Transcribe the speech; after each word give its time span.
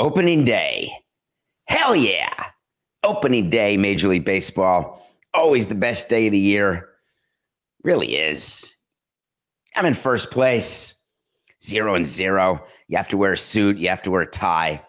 Opening 0.00 0.44
day. 0.44 0.90
Hell 1.66 1.94
yeah. 1.94 2.46
Opening 3.04 3.50
day, 3.50 3.76
Major 3.76 4.08
League 4.08 4.24
Baseball. 4.24 5.06
Always 5.34 5.66
the 5.66 5.74
best 5.74 6.08
day 6.08 6.24
of 6.24 6.32
the 6.32 6.38
year. 6.38 6.88
Really 7.84 8.16
is. 8.16 8.74
I'm 9.76 9.84
in 9.84 9.92
first 9.92 10.30
place. 10.30 10.94
Zero 11.62 11.96
and 11.96 12.06
zero. 12.06 12.64
You 12.88 12.96
have 12.96 13.08
to 13.08 13.18
wear 13.18 13.32
a 13.32 13.36
suit, 13.36 13.76
you 13.76 13.90
have 13.90 14.00
to 14.04 14.10
wear 14.10 14.22
a 14.22 14.26
tie. 14.26 14.82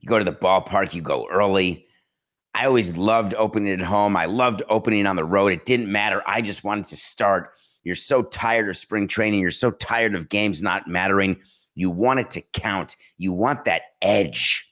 You 0.00 0.06
go 0.06 0.18
to 0.18 0.26
the 0.26 0.30
ballpark, 0.30 0.92
you 0.92 1.00
go 1.00 1.26
early. 1.30 1.86
I 2.52 2.66
always 2.66 2.94
loved 2.98 3.32
opening 3.32 3.72
at 3.72 3.80
home. 3.80 4.14
I 4.14 4.26
loved 4.26 4.62
opening 4.68 5.06
on 5.06 5.16
the 5.16 5.24
road. 5.24 5.54
It 5.54 5.64
didn't 5.64 5.90
matter. 5.90 6.22
I 6.26 6.42
just 6.42 6.64
wanted 6.64 6.84
to 6.90 6.98
start. 6.98 7.52
You're 7.82 7.94
so 7.94 8.24
tired 8.24 8.68
of 8.68 8.76
spring 8.76 9.08
training. 9.08 9.40
You're 9.40 9.52
so 9.52 9.70
tired 9.70 10.14
of 10.14 10.28
games 10.28 10.60
not 10.60 10.86
mattering. 10.86 11.40
You 11.74 11.90
want 11.90 12.20
it 12.20 12.30
to 12.32 12.42
count. 12.52 12.96
You 13.18 13.32
want 13.32 13.64
that 13.64 13.82
edge. 14.02 14.66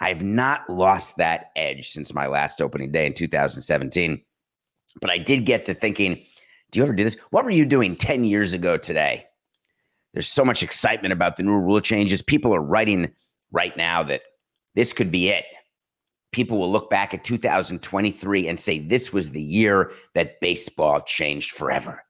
I've 0.00 0.22
not 0.22 0.68
lost 0.68 1.16
that 1.18 1.50
edge 1.54 1.90
since 1.90 2.14
my 2.14 2.26
last 2.26 2.60
opening 2.60 2.90
day 2.90 3.06
in 3.06 3.14
2017. 3.14 4.22
But 5.00 5.10
I 5.10 5.18
did 5.18 5.46
get 5.46 5.64
to 5.66 5.74
thinking, 5.74 6.22
do 6.70 6.78
you 6.78 6.82
ever 6.82 6.92
do 6.92 7.04
this? 7.04 7.16
What 7.30 7.44
were 7.44 7.50
you 7.50 7.64
doing 7.64 7.96
10 7.96 8.24
years 8.24 8.52
ago 8.52 8.76
today? 8.76 9.26
There's 10.12 10.28
so 10.28 10.44
much 10.44 10.62
excitement 10.62 11.12
about 11.12 11.36
the 11.36 11.42
new 11.42 11.58
rule 11.58 11.80
changes. 11.80 12.20
People 12.20 12.54
are 12.54 12.62
writing 12.62 13.12
right 13.50 13.76
now 13.76 14.02
that 14.02 14.22
this 14.74 14.92
could 14.92 15.10
be 15.10 15.28
it. 15.28 15.44
People 16.32 16.58
will 16.58 16.72
look 16.72 16.90
back 16.90 17.12
at 17.12 17.24
2023 17.24 18.48
and 18.48 18.58
say 18.58 18.78
this 18.78 19.12
was 19.12 19.30
the 19.30 19.42
year 19.42 19.92
that 20.14 20.40
baseball 20.40 21.00
changed 21.02 21.52
forever. 21.52 22.02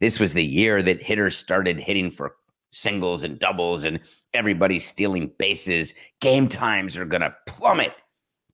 This 0.00 0.20
was 0.20 0.34
the 0.34 0.44
year 0.44 0.82
that 0.82 1.02
hitters 1.02 1.36
started 1.36 1.78
hitting 1.78 2.10
for 2.10 2.36
singles 2.72 3.22
and 3.22 3.38
doubles 3.38 3.84
and 3.84 4.00
everybody's 4.34 4.86
stealing 4.86 5.30
bases. 5.38 5.94
Game 6.20 6.48
times 6.48 6.96
are 6.96 7.04
going 7.04 7.20
to 7.20 7.34
plummet. 7.46 7.92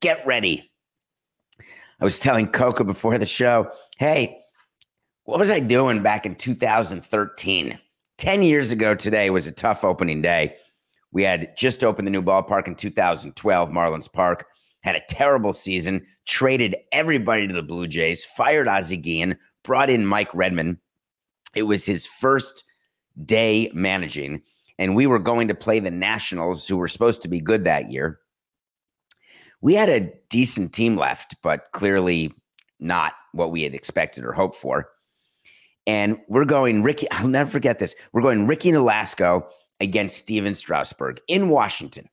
Get 0.01 0.25
ready. 0.27 0.71
I 2.01 2.05
was 2.05 2.21
telling 2.21 2.49
Coca 2.49 2.85
before 2.85 3.19
the 3.19 3.27
show, 3.27 3.71
hey, 3.99 4.39
what 5.25 5.39
was 5.39 5.51
I 5.51 5.61
doing 5.61 6.03
back 6.03 6.27
in 6.27 6.35
2013? 6.35 7.79
10 8.19 8.43
years 8.43 8.71
ago 8.71 8.95
today 8.95 9.31
was 9.31 9.47
a 9.47 9.53
tough 9.53 9.85
opening 9.85 10.23
day. 10.23 10.57
We 11.13 11.23
had 11.23 11.57
just 11.57 11.83
opened 11.83 12.07
the 12.07 12.13
new 12.13 12.23
ballpark 12.23 12.67
in 12.69 12.75
2012, 12.75 13.71
Marlins 13.71 14.13
Park, 14.13 14.47
had 14.83 14.95
a 14.95 15.03
terrible 15.09 15.53
season, 15.53 16.05
traded 16.27 16.77
everybody 16.93 17.49
to 17.49 17.55
the 17.55 17.63
Blue 17.63 17.87
Jays, 17.87 18.25
fired 18.25 18.69
Ozzie 18.69 18.97
Guillen, 18.97 19.39
brought 19.65 19.91
in 19.91 20.07
Mike 20.07 20.33
Redmond. 20.35 20.79
It 21.55 21.63
was 21.65 21.87
his 21.87 22.07
first 22.07 22.65
day 23.25 23.71
managing, 23.75 24.43
and 24.79 24.95
we 24.95 25.07
were 25.07 25.19
going 25.19 25.49
to 25.49 25.55
play 25.55 25.81
the 25.81 25.91
Nationals, 25.91 26.67
who 26.67 26.77
were 26.77 26.89
supposed 26.89 27.23
to 27.23 27.29
be 27.29 27.41
good 27.41 27.65
that 27.65 27.91
year. 27.91 28.21
We 29.61 29.75
had 29.75 29.89
a 29.89 30.13
decent 30.29 30.73
team 30.73 30.97
left, 30.97 31.35
but 31.43 31.73
clearly 31.73 32.33
not 32.79 33.15
what 33.33 33.51
we 33.51 33.63
had 33.63 33.75
expected 33.75 34.25
or 34.25 34.33
hoped 34.33 34.57
for. 34.57 34.89
And 35.87 36.21
we're 36.29 36.45
going 36.45 36.83
Ricky, 36.83 37.09
I'll 37.13 37.29
never 37.29 37.51
forget 37.51 37.79
this. 37.79 37.95
We're 38.13 38.23
going 38.23 38.47
Ricky 38.47 38.71
Nolasco 38.71 39.49
against 39.81 40.17
Stephen 40.17 40.55
Strasburg 40.55 41.21
in 41.29 41.49
Washington. 41.49 42.09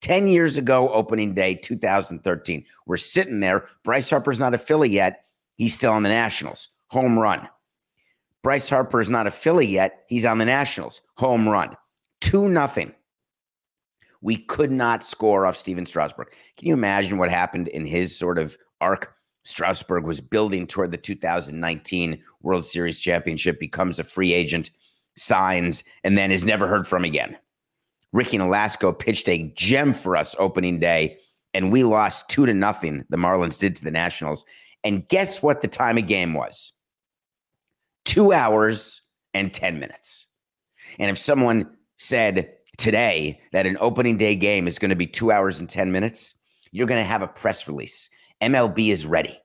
10 0.00 0.26
years 0.26 0.58
ago, 0.58 0.92
opening 0.92 1.32
day 1.32 1.54
2013. 1.54 2.64
We're 2.86 2.96
sitting 2.96 3.38
there. 3.38 3.68
Bryce 3.84 4.10
Harper's 4.10 4.40
not 4.40 4.54
a 4.54 4.58
Philly 4.58 4.90
yet. 4.90 5.24
He's 5.56 5.76
still 5.76 5.92
on 5.92 6.02
the 6.02 6.08
Nationals. 6.08 6.70
Home 6.88 7.16
run. 7.16 7.48
Bryce 8.42 8.68
Harper 8.68 9.00
is 9.00 9.10
not 9.10 9.26
a 9.26 9.30
Philly 9.30 9.66
yet. 9.66 10.04
He's 10.08 10.24
on 10.24 10.38
the 10.38 10.44
Nationals. 10.44 11.00
Home 11.16 11.48
run. 11.48 11.76
2 12.22 12.48
nothing. 12.48 12.92
We 14.20 14.36
could 14.36 14.70
not 14.70 15.02
score 15.02 15.46
off 15.46 15.56
Stephen 15.56 15.86
Strasburg. 15.86 16.28
Can 16.56 16.68
you 16.68 16.74
imagine 16.74 17.18
what 17.18 17.30
happened 17.30 17.68
in 17.68 17.84
his 17.84 18.16
sort 18.16 18.38
of 18.38 18.56
arc? 18.80 19.14
Strasburg 19.44 20.04
was 20.04 20.20
building 20.20 20.68
toward 20.68 20.92
the 20.92 20.96
2019 20.96 22.22
World 22.42 22.64
Series 22.64 23.00
championship, 23.00 23.58
becomes 23.58 23.98
a 23.98 24.04
free 24.04 24.32
agent, 24.32 24.70
signs, 25.16 25.82
and 26.04 26.16
then 26.16 26.30
is 26.30 26.44
never 26.44 26.68
heard 26.68 26.86
from 26.86 27.04
again. 27.04 27.36
Ricky 28.12 28.38
Nolasco 28.38 28.96
pitched 28.96 29.28
a 29.28 29.52
gem 29.56 29.92
for 29.92 30.16
us 30.16 30.36
opening 30.38 30.78
day, 30.78 31.18
and 31.54 31.72
we 31.72 31.82
lost 31.82 32.28
two 32.28 32.46
to 32.46 32.54
nothing. 32.54 33.04
The 33.08 33.16
Marlins 33.16 33.58
did 33.58 33.74
to 33.76 33.84
the 33.84 33.90
Nationals. 33.90 34.44
And 34.84 35.08
guess 35.08 35.42
what 35.42 35.62
the 35.62 35.68
time 35.68 35.98
of 35.98 36.06
game 36.06 36.34
was? 36.34 36.72
Two 38.04 38.32
hours 38.32 39.02
and 39.34 39.52
10 39.52 39.78
minutes. 39.78 40.26
And 40.98 41.10
if 41.10 41.18
someone 41.18 41.76
said 41.98 42.52
today 42.76 43.40
that 43.52 43.66
an 43.66 43.76
opening 43.80 44.16
day 44.16 44.36
game 44.36 44.66
is 44.66 44.78
going 44.78 44.90
to 44.90 44.96
be 44.96 45.06
two 45.06 45.30
hours 45.30 45.60
and 45.60 45.68
10 45.68 45.92
minutes, 45.92 46.34
you're 46.72 46.86
going 46.86 47.00
to 47.00 47.08
have 47.08 47.22
a 47.22 47.28
press 47.28 47.68
release. 47.68 48.10
MLB 48.40 48.88
is 48.88 49.06
ready. 49.06 49.38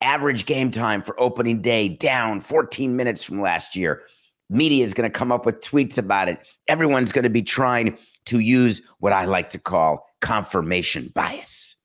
Average 0.00 0.46
game 0.46 0.70
time 0.70 1.02
for 1.02 1.18
opening 1.20 1.60
day 1.60 1.88
down 1.88 2.40
14 2.40 2.96
minutes 2.96 3.22
from 3.22 3.40
last 3.40 3.76
year. 3.76 4.02
Media 4.48 4.84
is 4.84 4.94
going 4.94 5.10
to 5.10 5.18
come 5.18 5.30
up 5.30 5.46
with 5.46 5.60
tweets 5.60 5.98
about 5.98 6.28
it. 6.28 6.38
Everyone's 6.68 7.12
going 7.12 7.22
to 7.22 7.30
be 7.30 7.42
trying 7.42 7.96
to 8.26 8.38
use 8.38 8.82
what 8.98 9.12
I 9.12 9.24
like 9.24 9.50
to 9.50 9.58
call 9.58 10.06
confirmation 10.20 11.10
bias. 11.14 11.76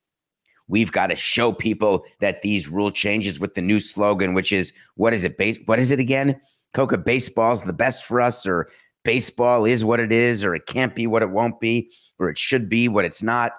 We've 0.67 0.91
got 0.91 1.07
to 1.07 1.15
show 1.15 1.53
people 1.53 2.05
that 2.19 2.41
these 2.41 2.67
rule 2.67 2.91
changes 2.91 3.39
with 3.39 3.53
the 3.53 3.61
new 3.61 3.79
slogan, 3.79 4.33
which 4.33 4.51
is 4.51 4.73
what 4.95 5.13
is 5.13 5.23
it? 5.23 5.37
Base, 5.37 5.57
what 5.65 5.79
is 5.79 5.91
it 5.91 5.99
again? 5.99 6.39
Coca 6.73 6.97
baseball's 6.97 7.63
the 7.63 7.73
best 7.73 8.03
for 8.03 8.19
us, 8.19 8.45
or 8.45 8.69
baseball 9.03 9.65
is 9.65 9.85
what 9.85 9.99
it 9.99 10.11
is, 10.11 10.43
or 10.43 10.53
it 10.53 10.65
can't 10.65 10.95
be 10.95 11.07
what 11.07 11.21
it 11.21 11.29
won't 11.29 11.59
be, 11.59 11.91
or 12.19 12.29
it 12.29 12.37
should 12.37 12.67
be 12.67 12.87
what 12.89 13.05
it's 13.05 13.23
not. 13.23 13.53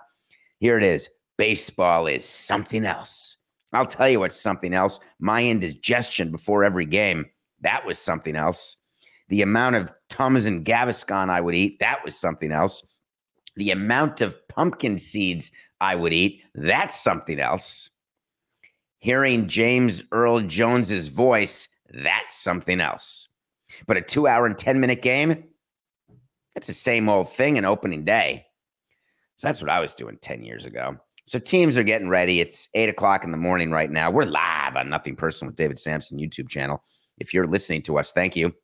Here 0.58 0.76
it 0.76 0.84
is. 0.84 1.08
Baseball 1.38 2.06
is 2.06 2.24
something 2.24 2.84
else. 2.84 3.36
I'll 3.72 3.86
tell 3.86 4.08
you 4.08 4.20
what's 4.20 4.40
something 4.40 4.74
else. 4.74 5.00
My 5.18 5.44
indigestion 5.44 6.30
before 6.30 6.64
every 6.64 6.86
game, 6.86 7.26
that 7.60 7.84
was 7.86 7.98
something 7.98 8.36
else. 8.36 8.76
The 9.28 9.42
amount 9.42 9.76
of 9.76 9.92
Tums 10.08 10.46
and 10.46 10.64
Gaviscon 10.64 11.28
I 11.28 11.40
would 11.40 11.54
eat, 11.54 11.78
that 11.80 12.04
was 12.04 12.18
something 12.18 12.50
else. 12.50 12.82
The 13.56 13.70
amount 13.70 14.20
of 14.20 14.36
pumpkin 14.48 14.98
seeds 14.98 15.50
I 15.80 15.94
would 15.94 16.12
eat, 16.12 16.42
that's 16.54 17.00
something 17.00 17.38
else. 17.38 17.90
Hearing 18.98 19.46
James 19.46 20.02
Earl 20.10 20.40
Jones's 20.40 21.08
voice, 21.08 21.68
that's 21.90 22.36
something 22.36 22.80
else. 22.80 23.28
But 23.86 23.96
a 23.96 24.00
two 24.00 24.26
hour 24.26 24.46
and 24.46 24.58
10 24.58 24.80
minute 24.80 25.02
game, 25.02 25.44
that's 26.54 26.66
the 26.66 26.72
same 26.72 27.08
old 27.08 27.30
thing 27.30 27.56
in 27.56 27.64
opening 27.64 28.04
day. 28.04 28.46
So 29.36 29.46
that's 29.46 29.62
what 29.62 29.70
I 29.70 29.78
was 29.78 29.94
doing 29.94 30.18
10 30.20 30.42
years 30.42 30.66
ago. 30.66 30.96
So 31.26 31.38
teams 31.38 31.76
are 31.76 31.82
getting 31.82 32.08
ready. 32.08 32.40
It's 32.40 32.68
eight 32.74 32.88
o'clock 32.88 33.22
in 33.22 33.30
the 33.30 33.36
morning 33.36 33.70
right 33.70 33.90
now. 33.90 34.10
We're 34.10 34.24
live 34.24 34.76
on 34.76 34.88
Nothing 34.88 35.14
Personal 35.14 35.50
with 35.50 35.56
David 35.56 35.78
Samson 35.78 36.18
YouTube 36.18 36.48
channel. 36.48 36.82
If 37.18 37.34
you're 37.34 37.46
listening 37.46 37.82
to 37.82 37.98
us, 37.98 38.12
thank 38.12 38.34
you. 38.34 38.54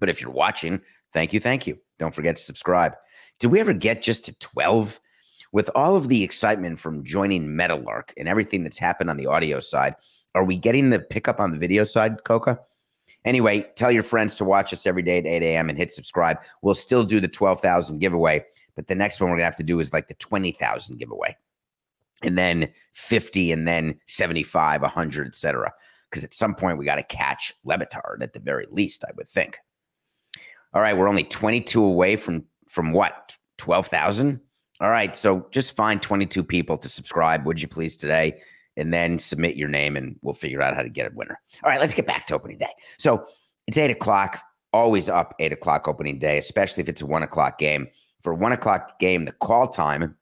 But 0.00 0.08
if 0.08 0.20
you're 0.20 0.30
watching, 0.30 0.80
thank 1.12 1.32
you, 1.32 1.40
thank 1.40 1.66
you. 1.66 1.78
Don't 1.98 2.14
forget 2.14 2.36
to 2.36 2.42
subscribe. 2.42 2.94
Did 3.38 3.48
we 3.48 3.60
ever 3.60 3.72
get 3.72 4.02
just 4.02 4.24
to 4.24 4.38
12? 4.38 4.98
With 5.52 5.70
all 5.74 5.96
of 5.96 6.08
the 6.08 6.22
excitement 6.22 6.78
from 6.78 7.04
joining 7.04 7.56
Meadowlark 7.56 8.12
and 8.16 8.28
everything 8.28 8.62
that's 8.62 8.78
happened 8.78 9.10
on 9.10 9.16
the 9.16 9.26
audio 9.26 9.60
side, 9.60 9.96
are 10.34 10.44
we 10.44 10.56
getting 10.56 10.90
the 10.90 11.00
pickup 11.00 11.40
on 11.40 11.50
the 11.50 11.58
video 11.58 11.84
side, 11.84 12.22
Coca? 12.24 12.60
Anyway, 13.24 13.68
tell 13.74 13.90
your 13.90 14.02
friends 14.02 14.36
to 14.36 14.44
watch 14.44 14.72
us 14.72 14.86
every 14.86 15.02
day 15.02 15.18
at 15.18 15.26
8 15.26 15.42
a.m. 15.42 15.68
and 15.68 15.76
hit 15.76 15.92
subscribe. 15.92 16.38
We'll 16.62 16.74
still 16.74 17.04
do 17.04 17.20
the 17.20 17.28
12,000 17.28 17.98
giveaway, 17.98 18.44
but 18.76 18.86
the 18.86 18.94
next 18.94 19.20
one 19.20 19.28
we're 19.28 19.36
going 19.36 19.42
to 19.42 19.46
have 19.46 19.56
to 19.56 19.62
do 19.62 19.80
is 19.80 19.92
like 19.92 20.08
the 20.08 20.14
20,000 20.14 20.98
giveaway. 20.98 21.36
And 22.22 22.38
then 22.38 22.72
50 22.92 23.52
and 23.52 23.66
then 23.66 23.98
75, 24.06 24.82
100, 24.82 25.26
etc. 25.26 25.72
Because 26.08 26.24
at 26.24 26.34
some 26.34 26.54
point 26.54 26.78
we 26.78 26.84
got 26.84 26.96
to 26.96 27.02
catch 27.02 27.54
Le 27.64 27.78
Batard 27.78 28.22
at 28.22 28.32
the 28.32 28.40
very 28.40 28.66
least, 28.70 29.04
I 29.04 29.10
would 29.16 29.28
think. 29.28 29.58
All 30.72 30.80
right, 30.80 30.96
we're 30.96 31.08
only 31.08 31.24
22 31.24 31.82
away 31.82 32.16
from 32.16 32.44
from 32.68 32.92
what? 32.92 33.36
12,000? 33.58 34.40
All 34.80 34.90
right, 34.90 35.14
so 35.14 35.46
just 35.50 35.76
find 35.76 36.00
22 36.00 36.42
people 36.42 36.78
to 36.78 36.88
subscribe, 36.88 37.44
would 37.44 37.60
you 37.60 37.68
please, 37.68 37.96
today? 37.96 38.40
and 38.76 38.94
then 38.94 39.18
submit 39.18 39.56
your 39.56 39.68
name 39.68 39.96
and 39.96 40.16
we'll 40.22 40.34
figure 40.34 40.62
out 40.62 40.74
how 40.74 40.82
to 40.82 40.88
get 40.88 41.12
a 41.12 41.14
winner. 41.14 41.38
All 41.62 41.70
right, 41.70 41.80
let's 41.80 41.94
get 41.94 42.06
back 42.06 42.26
to 42.26 42.34
opening 42.34 42.58
day. 42.58 42.72
So 42.98 43.26
it's 43.66 43.76
eight 43.76 43.90
o'clock, 43.90 44.42
always 44.72 45.08
up 45.08 45.34
eight 45.38 45.52
o'clock 45.52 45.88
opening 45.88 46.18
day, 46.18 46.38
especially 46.38 46.82
if 46.82 46.88
it's 46.88 47.02
a 47.02 47.06
one 47.06 47.22
o'clock 47.22 47.58
game. 47.58 47.88
For 48.22 48.34
one 48.34 48.52
o'clock 48.52 48.98
game, 48.98 49.24
the 49.24 49.32
call 49.32 49.68
time, 49.68 50.16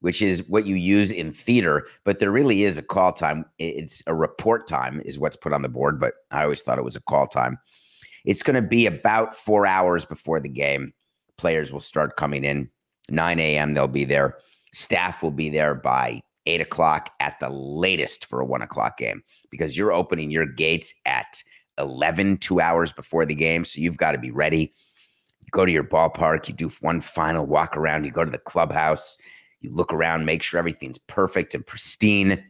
which 0.00 0.22
is 0.22 0.46
what 0.48 0.66
you 0.66 0.76
use 0.76 1.10
in 1.10 1.32
theater, 1.32 1.86
but 2.04 2.18
there 2.18 2.30
really 2.30 2.64
is 2.64 2.78
a 2.78 2.82
call 2.82 3.12
time. 3.12 3.44
It's 3.58 4.02
a 4.06 4.14
report 4.14 4.66
time, 4.66 5.00
is 5.04 5.18
what's 5.18 5.36
put 5.36 5.52
on 5.52 5.62
the 5.62 5.68
board, 5.68 5.98
but 5.98 6.14
I 6.30 6.42
always 6.42 6.62
thought 6.62 6.78
it 6.78 6.84
was 6.84 6.96
a 6.96 7.02
call 7.02 7.26
time. 7.26 7.58
It's 8.24 8.42
going 8.42 8.56
to 8.56 8.68
be 8.68 8.86
about 8.86 9.36
four 9.36 9.66
hours 9.66 10.04
before 10.04 10.40
the 10.40 10.48
game. 10.48 10.92
Players 11.38 11.72
will 11.72 11.80
start 11.80 12.16
coming 12.16 12.44
in. 12.44 12.70
9 13.10 13.38
a.m., 13.38 13.74
they'll 13.74 13.88
be 13.88 14.04
there. 14.04 14.38
Staff 14.72 15.22
will 15.22 15.30
be 15.30 15.48
there 15.48 15.74
by 15.74 16.20
eight 16.46 16.60
o'clock 16.60 17.10
at 17.20 17.38
the 17.40 17.50
latest 17.50 18.26
for 18.26 18.40
a 18.40 18.44
one 18.44 18.62
o'clock 18.62 18.98
game 18.98 19.22
because 19.50 19.76
you're 19.76 19.92
opening 19.92 20.30
your 20.30 20.46
gates 20.46 20.94
at 21.04 21.42
11, 21.78 22.38
two 22.38 22.60
hours 22.60 22.92
before 22.92 23.26
the 23.26 23.34
game. 23.34 23.64
So 23.64 23.80
you've 23.80 23.96
got 23.96 24.12
to 24.12 24.18
be 24.18 24.30
ready. 24.30 24.72
You 25.40 25.50
go 25.50 25.64
to 25.64 25.72
your 25.72 25.84
ballpark, 25.84 26.48
you 26.48 26.54
do 26.54 26.70
one 26.80 27.00
final 27.00 27.46
walk 27.46 27.76
around, 27.76 28.04
you 28.04 28.10
go 28.10 28.24
to 28.24 28.30
the 28.30 28.38
clubhouse, 28.38 29.16
you 29.60 29.72
look 29.72 29.92
around, 29.92 30.24
make 30.24 30.42
sure 30.42 30.58
everything's 30.58 30.98
perfect 30.98 31.54
and 31.54 31.66
pristine. 31.66 32.44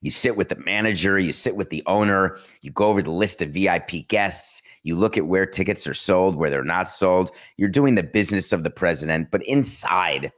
You 0.00 0.10
sit 0.10 0.36
with 0.36 0.48
the 0.48 0.56
manager, 0.56 1.18
you 1.18 1.32
sit 1.32 1.56
with 1.56 1.70
the 1.70 1.82
owner, 1.86 2.38
you 2.60 2.70
go 2.70 2.86
over 2.86 3.02
the 3.02 3.10
list 3.10 3.42
of 3.42 3.50
VIP 3.50 4.08
guests, 4.08 4.62
you 4.82 4.94
look 4.94 5.16
at 5.16 5.26
where 5.26 5.46
tickets 5.46 5.86
are 5.86 5.94
sold, 5.94 6.36
where 6.36 6.50
they're 6.50 6.64
not 6.64 6.88
sold. 6.88 7.30
You're 7.56 7.68
doing 7.68 7.94
the 7.94 8.02
business 8.02 8.52
of 8.52 8.62
the 8.62 8.70
president, 8.70 9.30
but 9.30 9.42
inside, 9.44 10.32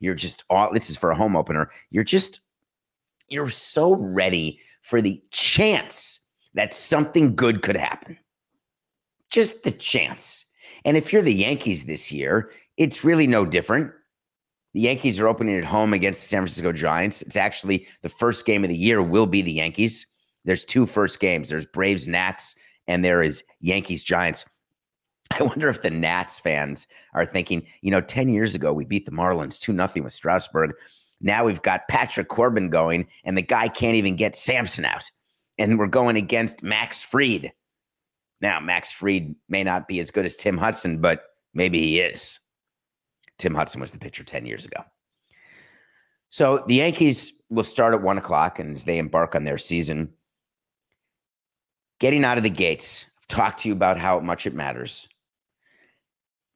you're 0.00 0.14
just 0.14 0.44
all 0.50 0.72
this 0.72 0.90
is 0.90 0.96
for 0.96 1.10
a 1.10 1.16
home 1.16 1.36
opener. 1.36 1.70
You're 1.90 2.04
just 2.04 2.40
you're 3.28 3.48
so 3.48 3.94
ready 3.94 4.60
for 4.82 5.00
the 5.00 5.22
chance 5.30 6.20
that 6.54 6.74
something 6.74 7.34
good 7.34 7.62
could 7.62 7.76
happen. 7.76 8.18
Just 9.30 9.62
the 9.62 9.70
chance. 9.70 10.44
And 10.84 10.96
if 10.96 11.12
you're 11.12 11.22
the 11.22 11.32
Yankees 11.32 11.84
this 11.84 12.12
year, 12.12 12.50
it's 12.76 13.04
really 13.04 13.26
no 13.26 13.46
different. 13.46 13.92
The 14.74 14.80
Yankees 14.80 15.20
are 15.20 15.28
opening 15.28 15.56
at 15.56 15.64
home 15.64 15.92
against 15.92 16.20
the 16.20 16.26
San 16.26 16.40
Francisco 16.40 16.72
Giants. 16.72 17.22
It's 17.22 17.36
actually 17.36 17.86
the 18.00 18.08
first 18.08 18.46
game 18.46 18.64
of 18.64 18.70
the 18.70 18.76
year 18.76 19.02
will 19.02 19.26
be 19.26 19.42
the 19.42 19.52
Yankees. 19.52 20.06
There's 20.44 20.64
two 20.64 20.86
first 20.86 21.20
games. 21.20 21.50
There's 21.50 21.66
Braves 21.66 22.08
Nats 22.08 22.56
and 22.86 23.04
there 23.04 23.22
is 23.22 23.44
Yankees 23.60 24.04
Giants. 24.04 24.44
I 25.38 25.42
wonder 25.42 25.68
if 25.68 25.82
the 25.82 25.90
Nats 25.90 26.38
fans 26.38 26.86
are 27.14 27.26
thinking, 27.26 27.66
you 27.80 27.90
know, 27.90 28.00
10 28.00 28.28
years 28.28 28.54
ago, 28.54 28.72
we 28.72 28.84
beat 28.84 29.06
the 29.06 29.12
Marlins 29.12 29.60
2 29.60 29.72
0 29.72 30.04
with 30.04 30.12
Strasburg. 30.12 30.74
Now 31.20 31.44
we've 31.44 31.62
got 31.62 31.88
Patrick 31.88 32.28
Corbin 32.28 32.68
going, 32.68 33.06
and 33.24 33.36
the 33.36 33.42
guy 33.42 33.68
can't 33.68 33.94
even 33.94 34.16
get 34.16 34.34
Samson 34.34 34.84
out. 34.84 35.10
And 35.58 35.78
we're 35.78 35.86
going 35.86 36.16
against 36.16 36.62
Max 36.62 37.02
Fried. 37.02 37.52
Now, 38.40 38.58
Max 38.58 38.90
Fried 38.90 39.36
may 39.48 39.62
not 39.62 39.86
be 39.86 40.00
as 40.00 40.10
good 40.10 40.26
as 40.26 40.34
Tim 40.34 40.58
Hudson, 40.58 41.00
but 41.00 41.22
maybe 41.54 41.78
he 41.78 42.00
is. 42.00 42.40
Tim 43.38 43.54
Hudson 43.54 43.80
was 43.80 43.92
the 43.92 43.98
pitcher 43.98 44.24
10 44.24 44.46
years 44.46 44.64
ago. 44.64 44.84
So 46.28 46.64
the 46.66 46.76
Yankees 46.76 47.32
will 47.50 47.64
start 47.64 47.92
at 47.92 48.02
one 48.02 48.18
o'clock, 48.18 48.58
and 48.58 48.74
as 48.74 48.84
they 48.84 48.98
embark 48.98 49.34
on 49.34 49.44
their 49.44 49.58
season, 49.58 50.12
getting 52.00 52.24
out 52.24 52.38
of 52.38 52.44
the 52.44 52.50
gates, 52.50 53.06
I've 53.18 53.26
talked 53.26 53.58
to 53.60 53.68
you 53.68 53.74
about 53.74 53.98
how 53.98 54.20
much 54.20 54.46
it 54.46 54.54
matters. 54.54 55.08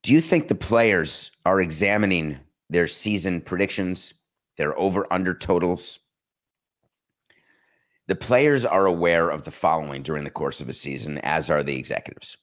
Do 0.02 0.12
you 0.12 0.20
think 0.20 0.48
the 0.48 0.54
players 0.54 1.30
are 1.44 1.60
examining 1.60 2.38
their 2.70 2.86
season 2.86 3.40
predictions, 3.40 4.14
their 4.56 4.78
over 4.78 5.06
under 5.12 5.34
totals? 5.34 5.98
The 8.06 8.14
players 8.14 8.64
are 8.64 8.86
aware 8.86 9.30
of 9.30 9.42
the 9.42 9.50
following 9.50 10.02
during 10.02 10.24
the 10.24 10.30
course 10.30 10.60
of 10.60 10.68
a 10.68 10.72
season, 10.72 11.18
as 11.18 11.50
are 11.50 11.62
the 11.62 11.76
executives. 11.76 12.36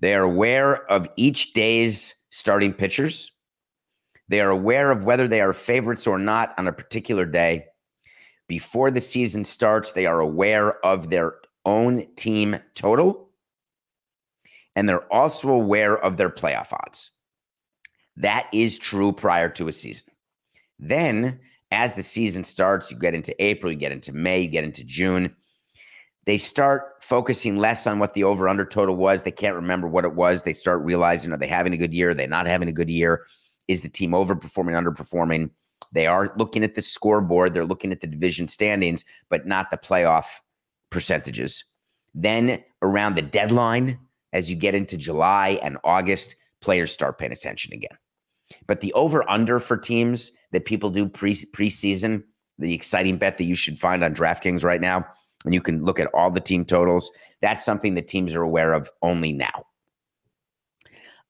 They 0.00 0.14
are 0.14 0.22
aware 0.22 0.90
of 0.90 1.08
each 1.16 1.52
day's 1.52 2.14
starting 2.30 2.72
pitchers. 2.72 3.30
They 4.28 4.40
are 4.40 4.50
aware 4.50 4.90
of 4.90 5.04
whether 5.04 5.28
they 5.28 5.40
are 5.40 5.52
favorites 5.52 6.06
or 6.06 6.18
not 6.18 6.54
on 6.58 6.66
a 6.66 6.72
particular 6.72 7.24
day. 7.24 7.66
Before 8.48 8.90
the 8.90 9.00
season 9.00 9.44
starts, 9.44 9.92
they 9.92 10.06
are 10.06 10.20
aware 10.20 10.84
of 10.84 11.10
their 11.10 11.34
own 11.64 12.06
team 12.16 12.58
total 12.74 13.26
and 14.76 14.86
they're 14.88 15.12
also 15.12 15.48
aware 15.50 15.96
of 15.98 16.18
their 16.18 16.28
playoff 16.28 16.72
odds. 16.72 17.10
That 18.16 18.46
is 18.52 18.78
true 18.78 19.12
prior 19.12 19.48
to 19.50 19.68
a 19.68 19.72
season. 19.72 20.04
Then, 20.78 21.40
as 21.70 21.94
the 21.94 22.02
season 22.02 22.44
starts, 22.44 22.90
you 22.90 22.98
get 22.98 23.14
into 23.14 23.34
April, 23.42 23.72
you 23.72 23.78
get 23.78 23.92
into 23.92 24.12
May, 24.12 24.42
you 24.42 24.48
get 24.48 24.64
into 24.64 24.84
June. 24.84 25.34
They 26.26 26.36
start 26.36 26.96
focusing 27.00 27.56
less 27.56 27.86
on 27.86 27.98
what 27.98 28.14
the 28.14 28.24
over 28.24 28.48
under 28.48 28.64
total 28.64 28.96
was. 28.96 29.22
They 29.22 29.30
can't 29.30 29.54
remember 29.54 29.88
what 29.88 30.04
it 30.04 30.14
was. 30.14 30.42
They 30.42 30.52
start 30.52 30.82
realizing 30.82 31.32
are 31.32 31.38
they 31.38 31.46
having 31.46 31.72
a 31.72 31.78
good 31.78 31.94
year? 31.94 32.10
Are 32.10 32.14
they 32.14 32.26
not 32.26 32.46
having 32.46 32.68
a 32.68 32.72
good 32.72 32.90
year? 32.90 33.24
Is 33.68 33.82
the 33.82 33.88
team 33.88 34.12
overperforming, 34.12 34.74
underperforming? 34.74 35.50
They 35.92 36.06
are 36.06 36.32
looking 36.36 36.64
at 36.64 36.74
the 36.74 36.82
scoreboard, 36.82 37.54
they're 37.54 37.64
looking 37.64 37.92
at 37.92 38.00
the 38.00 38.06
division 38.06 38.48
standings, 38.48 39.04
but 39.28 39.46
not 39.46 39.70
the 39.70 39.78
playoff 39.78 40.40
percentages. 40.90 41.64
Then 42.14 42.62
around 42.82 43.14
the 43.14 43.22
deadline, 43.22 43.98
as 44.32 44.50
you 44.50 44.56
get 44.56 44.74
into 44.74 44.96
July 44.96 45.58
and 45.62 45.78
August, 45.84 46.36
players 46.60 46.92
start 46.92 47.18
paying 47.18 47.32
attention 47.32 47.72
again. 47.72 47.96
But 48.66 48.80
the 48.80 48.92
over 48.94 49.28
under 49.30 49.58
for 49.58 49.76
teams 49.76 50.32
that 50.52 50.64
people 50.64 50.90
do 50.90 51.08
pre 51.08 51.34
preseason, 51.34 52.24
the 52.58 52.74
exciting 52.74 53.18
bet 53.18 53.38
that 53.38 53.44
you 53.44 53.54
should 53.54 53.78
find 53.78 54.02
on 54.02 54.14
DraftKings 54.14 54.64
right 54.64 54.80
now, 54.80 55.06
and 55.44 55.54
you 55.54 55.60
can 55.60 55.84
look 55.84 56.00
at 56.00 56.08
all 56.14 56.30
the 56.30 56.40
team 56.40 56.64
totals, 56.64 57.10
that's 57.40 57.64
something 57.64 57.94
that 57.94 58.08
teams 58.08 58.34
are 58.34 58.42
aware 58.42 58.72
of 58.72 58.90
only 59.02 59.32
now. 59.32 59.66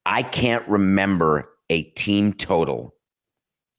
I 0.05 0.23
can't 0.23 0.67
remember 0.69 1.49
a 1.71 1.83
team 1.83 2.33
total 2.33 2.95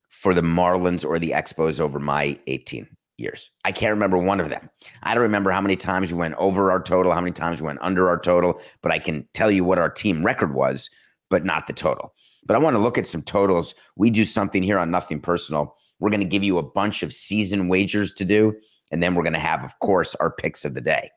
for 0.10 0.34
the 0.34 0.42
Marlins 0.42 1.06
or 1.06 1.20
the 1.20 1.32
Expos 1.32 1.80
over 1.80 2.00
my 2.00 2.40
18 2.48 2.88
years. 3.18 3.50
I 3.66 3.72
can't 3.72 3.92
remember 3.92 4.18
one 4.18 4.40
of 4.40 4.50
them. 4.50 4.70
I 5.04 5.14
don't 5.14 5.24
remember 5.24 5.52
how 5.52 5.62
many 5.62 5.76
times 5.76 6.12
we 6.12 6.20
went 6.20 6.36
over 6.36 6.72
our 6.72 6.82
total, 6.82 7.12
how 7.12 7.22
many 7.22 7.32
times 7.32 7.62
we 7.62 7.68
went 7.68 7.80
under 7.82 8.10
our 8.10 8.20
total, 8.20 8.60
but 8.82 8.92
I 8.92 9.00
can 9.00 9.28
tell 9.34 9.52
you 9.52 9.64
what 9.64 9.80
our 9.80 9.90
team 9.90 10.26
record 10.26 10.54
was, 10.54 10.90
but 11.30 11.46
not 11.46 11.68
the 11.68 11.74
total. 11.74 12.14
But 12.46 12.56
I 12.56 12.60
want 12.60 12.76
to 12.76 12.82
look 12.82 12.98
at 12.98 13.08
some 13.08 13.22
totals. 13.22 13.76
We 13.96 14.10
do 14.10 14.24
something 14.24 14.64
here 14.64 14.80
on 14.80 14.92
Nothing 14.92 15.20
Personal. 15.20 15.76
We're 16.00 16.10
going 16.10 16.22
to 16.22 16.26
give 16.26 16.44
you 16.44 16.58
a 16.58 16.64
bunch 16.64 17.04
of 17.04 17.14
season 17.14 17.68
wagers 17.68 18.14
to 18.14 18.26
do. 18.26 18.56
And 18.92 19.04
then 19.04 19.16
we're 19.16 19.24
going 19.24 19.34
to 19.34 19.40
have, 19.40 19.66
of 19.66 19.78
course, 19.80 20.16
our 20.16 20.32
picks 20.32 20.64
of 20.64 20.74
the 20.74 20.82
day 20.82 21.10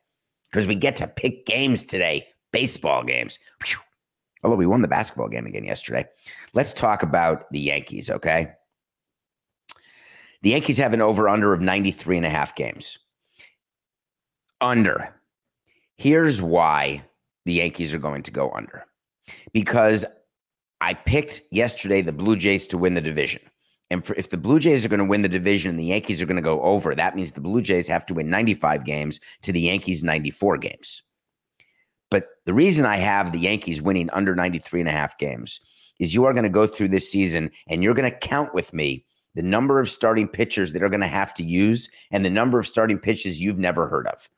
because 0.49 0.67
we 0.67 0.75
get 0.75 0.97
to 0.97 1.07
pick 1.07 1.45
games 1.45 1.85
today, 1.85 2.27
baseball 2.51 3.03
games. 3.03 3.39
Whew. 3.65 3.79
Although 4.43 4.57
we 4.57 4.65
won 4.65 4.81
the 4.81 4.87
basketball 4.87 5.27
game 5.27 5.45
again 5.45 5.63
yesterday. 5.63 6.05
Let's 6.53 6.73
talk 6.73 7.03
about 7.03 7.49
the 7.51 7.59
Yankees, 7.59 8.09
okay? 8.09 8.53
The 10.41 10.51
Yankees 10.51 10.79
have 10.79 10.93
an 10.93 11.01
over 11.01 11.29
under 11.29 11.53
of 11.53 11.61
93 11.61 12.17
and 12.17 12.25
a 12.25 12.29
half 12.29 12.55
games. 12.55 12.97
Under. 14.59 15.13
Here's 15.97 16.41
why 16.41 17.03
the 17.45 17.53
Yankees 17.53 17.93
are 17.93 17.99
going 17.99 18.23
to 18.23 18.31
go 18.31 18.51
under. 18.51 18.85
Because 19.53 20.05
I 20.81 20.95
picked 20.95 21.43
yesterday 21.51 22.01
the 22.01 22.11
Blue 22.11 22.35
Jays 22.35 22.65
to 22.67 22.77
win 22.77 22.95
the 22.95 23.01
division. 23.01 23.41
And 23.91 24.03
for, 24.03 24.15
if 24.15 24.29
the 24.29 24.37
Blue 24.37 24.59
Jays 24.59 24.83
are 24.83 24.89
going 24.89 24.99
to 24.99 25.05
win 25.05 25.21
the 25.21 25.29
division 25.29 25.69
and 25.69 25.79
the 25.79 25.85
Yankees 25.85 26.21
are 26.21 26.25
going 26.25 26.37
to 26.37 26.41
go 26.41 26.61
over, 26.61 26.95
that 26.95 27.15
means 27.15 27.31
the 27.31 27.41
Blue 27.41 27.61
Jays 27.61 27.87
have 27.87 28.05
to 28.07 28.13
win 28.13 28.29
95 28.29 28.85
games 28.85 29.19
to 29.41 29.51
the 29.51 29.61
Yankees 29.61 30.03
94 30.03 30.57
games. 30.57 31.03
But 32.11 32.27
the 32.45 32.53
reason 32.53 32.85
I 32.85 32.97
have 32.97 33.31
the 33.31 33.39
Yankees 33.39 33.81
winning 33.81 34.09
under 34.11 34.35
93 34.35 34.81
and 34.81 34.89
a 34.89 34.91
half 34.91 35.17
games 35.17 35.59
is 35.99 36.13
you 36.13 36.25
are 36.25 36.33
going 36.33 36.43
to 36.43 36.49
go 36.49 36.67
through 36.67 36.89
this 36.89 37.09
season 37.09 37.49
and 37.67 37.81
you're 37.81 37.93
going 37.95 38.11
to 38.11 38.17
count 38.17 38.53
with 38.53 38.73
me 38.73 39.05
the 39.33 39.41
number 39.41 39.79
of 39.79 39.89
starting 39.89 40.27
pitchers 40.27 40.73
that 40.73 40.83
are 40.83 40.89
going 40.89 41.01
to 41.01 41.07
have 41.07 41.33
to 41.35 41.43
use 41.43 41.89
and 42.11 42.25
the 42.25 42.29
number 42.29 42.59
of 42.59 42.67
starting 42.67 42.99
pitches 42.99 43.41
you've 43.41 43.57
never 43.57 43.87
heard 43.87 44.07
of. 44.07 44.29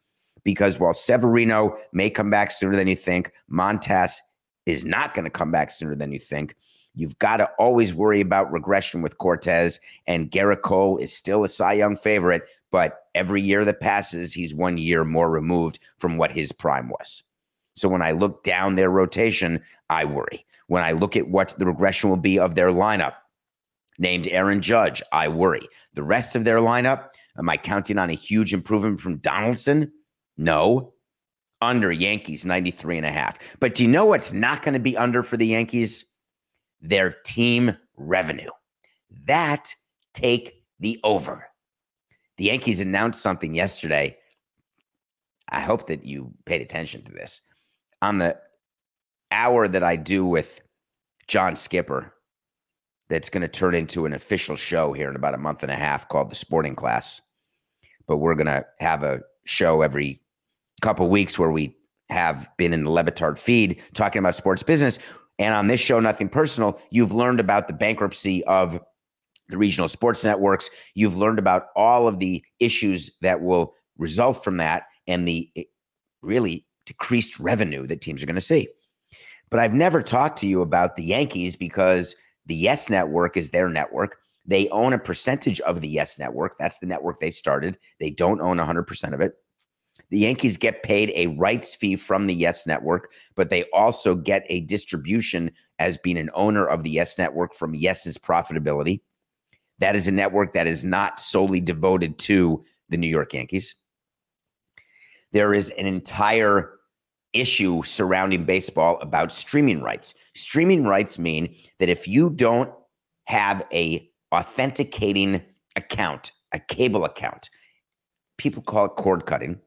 Because 0.44 0.80
while 0.80 0.94
Severino 0.94 1.76
may 1.94 2.10
come 2.10 2.30
back 2.30 2.52
sooner 2.52 2.76
than 2.76 2.88
you 2.88 2.96
think, 2.96 3.32
Montas 3.52 4.20
is 4.66 4.86
not 4.86 5.14
going 5.14 5.26
to 5.26 5.32
come 5.32 5.52
back 5.52 5.72
sooner 5.72 5.96
than 5.96 6.12
you 6.12 6.20
think. 6.20 6.56
You've 6.96 7.18
got 7.18 7.38
to 7.38 7.50
always 7.58 7.96
worry 7.96 8.22
about 8.22 8.52
regression 8.52 9.02
with 9.02 9.18
Cortes, 9.18 9.80
and 10.06 10.30
Gerrit 10.30 10.62
Cole 10.62 10.98
is 10.98 11.16
still 11.16 11.44
a 11.44 11.48
Cy 11.48 11.74
Young 11.74 11.96
favorite, 11.96 12.44
but 12.72 13.00
every 13.16 13.42
year 13.42 13.66
that 13.66 13.80
passes, 13.80 14.34
he's 14.34 14.54
one 14.54 14.78
year 14.78 15.04
more 15.04 15.32
removed 15.32 15.80
from 15.98 16.18
what 16.18 16.32
his 16.32 16.52
prime 16.52 16.90
was. 16.90 17.24
So 17.76 17.90
when 17.90 18.02
I 18.02 18.12
look 18.12 18.44
down 18.44 18.76
their 18.76 18.90
rotation, 18.90 19.62
I 19.90 20.06
worry. 20.06 20.46
When 20.68 20.84
I 20.84 20.92
look 20.92 21.16
at 21.16 21.28
what 21.28 21.56
the 21.58 21.66
regression 21.66 22.10
will 22.10 22.18
be 22.18 22.40
of 22.40 22.56
their 22.56 22.70
lineup, 22.70 23.14
named 23.98 24.28
Aaron 24.28 24.62
Judge, 24.62 25.02
I 25.12 25.28
worry. 25.28 25.68
The 25.94 26.04
rest 26.04 26.36
of 26.36 26.44
their 26.44 26.58
lineup, 26.58 27.10
am 27.38 27.50
I 27.50 27.58
counting 27.58 27.98
on 27.98 28.10
a 28.10 28.14
huge 28.14 28.54
improvement 28.54 29.00
from 29.00 29.18
Donaldson? 29.18 29.92
No. 30.38 30.94
Under 31.62 31.92
Yankees, 31.92 32.46
93 32.46 32.98
and 32.98 33.06
a 33.06 33.12
half. 33.12 33.40
But 33.60 33.76
do 33.76 33.84
you 33.84 33.90
know 33.90 34.06
what's 34.06 34.34
not 34.34 34.64
going 34.64 34.74
to 34.74 34.80
be 34.80 34.98
under 34.98 35.24
for 35.24 35.38
the 35.38 35.48
Yankees? 35.48 36.06
Their 36.82 37.12
team 37.26 37.78
revenue. 37.96 38.50
That 39.26 39.74
take 40.14 40.64
the 40.80 41.00
over. 41.04 41.48
The 42.38 42.46
Yankees 42.46 42.82
announced 42.82 43.22
something 43.22 43.56
yesterday. 43.56 44.18
I 45.50 45.62
hope 45.62 45.88
that 45.88 46.04
you 46.04 46.34
paid 46.46 46.62
attention 46.62 47.04
to 47.04 47.12
this. 47.12 47.42
On 48.04 48.18
the 48.18 48.38
hour 49.32 49.66
that 49.66 49.82
I 49.82 49.96
do 49.96 50.26
with 50.26 50.60
John 51.30 51.56
Skipper, 51.56 52.14
that's 53.08 53.30
going 53.30 53.44
to 53.44 53.48
turn 53.48 53.76
into 53.76 54.06
an 54.06 54.12
official 54.12 54.58
show 54.58 54.92
here 54.92 55.10
in 55.10 55.16
about 55.16 55.34
a 55.34 55.38
month 55.38 55.64
and 55.64 55.72
a 55.72 55.76
half 55.76 56.10
called 56.10 56.30
The 56.30 56.36
Sporting 56.36 56.76
Class. 56.76 57.22
But 58.06 58.18
we're 58.18 58.36
going 58.36 58.48
to 58.48 58.66
have 58.82 59.04
a 59.04 59.22
show 59.46 59.84
every 59.84 60.22
couple 60.82 61.08
weeks 61.08 61.40
where 61.40 61.52
we 61.52 61.78
have 62.10 62.50
been 62.58 62.74
in 62.74 62.84
the 62.84 62.92
Le 62.92 63.06
Batard 63.06 63.38
feed 63.40 63.82
talking 63.94 64.20
about 64.20 64.36
sports 64.36 64.64
business. 64.64 65.00
And 65.40 65.54
on 65.54 65.68
this 65.68 65.80
show, 65.80 66.02
Nothing 66.02 66.28
Personal, 66.28 66.82
you've 66.92 67.14
learned 67.14 67.40
about 67.40 67.70
the 67.70 67.74
bankruptcy 67.74 68.44
of 68.44 68.82
the 69.48 69.58
regional 69.58 69.88
sports 69.88 70.26
networks. 70.26 70.70
You've 70.94 71.16
learned 71.16 71.40
about 71.40 71.68
all 71.74 72.10
of 72.10 72.20
the 72.20 72.44
issues 72.60 73.12
that 73.22 73.42
will 73.42 73.76
result 73.98 74.44
from 74.44 74.58
that 74.58 74.88
and 75.08 75.26
the 75.26 75.50
really 76.22 76.68
decreased 76.86 77.40
revenue 77.40 77.88
that 77.88 78.02
teams 78.02 78.22
are 78.22 78.26
going 78.26 78.36
to 78.36 78.42
see. 78.42 78.68
But 79.50 79.60
I've 79.60 79.74
never 79.74 80.02
talked 80.02 80.40
to 80.40 80.48
you 80.48 80.62
about 80.62 80.96
the 80.96 81.04
Yankees 81.04 81.56
because 81.56 82.16
the 82.46 82.56
Yes 82.56 82.90
Network 82.90 83.38
is 83.38 83.52
their 83.52 83.70
network. 83.70 84.18
They 84.46 84.68
own 84.70 84.94
a 84.94 85.00
percentage 85.00 85.62
of 85.62 85.82
the 85.82 85.88
Yes 85.88 86.20
Network. 86.20 86.58
That's 86.58 86.80
the 86.80 86.86
network 86.86 87.20
they 87.20 87.32
started. 87.32 87.78
They 88.00 88.10
don't 88.10 88.42
own 88.42 88.58
100% 88.58 89.14
of 89.14 89.22
it. 89.22 89.36
The 90.10 90.20
Yankees 90.20 90.58
get 90.58 90.84
paid 90.84 91.12
a 91.16 91.28
rights 91.28 91.76
fee 91.76 91.96
from 91.96 92.28
the 92.28 92.34
Yes 92.34 92.68
Network, 92.68 93.12
but 93.36 93.50
they 93.50 93.64
also 93.74 94.16
get 94.16 94.44
a 94.50 94.62
distribution 94.62 95.52
as 95.80 95.98
being 95.98 96.18
an 96.18 96.30
owner 96.34 96.66
of 96.66 96.84
the 96.84 96.90
Yes 96.90 97.18
Network 97.18 97.54
from 97.54 97.76
Yes's 97.76 98.18
profitability. 98.18 99.02
That 99.80 99.96
is 99.96 100.08
a 100.08 100.12
network 100.12 100.54
that 100.54 100.68
is 100.68 100.84
not 100.84 101.20
solely 101.20 101.60
devoted 101.60 102.18
to 102.20 102.64
the 102.90 102.98
New 102.98 103.08
York 103.08 103.34
Yankees. 103.34 103.76
There 105.34 105.54
is 105.54 105.72
an 105.72 105.88
entire 105.88 106.80
issue 107.34 107.82
surrounding 107.84 108.46
baseball 108.46 109.00
about 109.02 109.32
streaming 109.32 109.82
rights. 109.82 110.14
Streaming 110.36 110.86
rights 110.86 111.18
mean 111.18 111.56
that 111.80 111.90
if 111.90 112.08
you 112.08 112.30
don't 112.30 112.72
have 113.26 113.66
a 113.74 114.10
authenticating 114.32 115.42
account, 115.76 116.32
a 116.52 116.60
cable 116.60 117.04
account, 117.04 117.50
people 118.38 118.62
call 118.62 118.86
it 118.86 118.96
cord 118.96 119.26
cutting. 119.26 119.60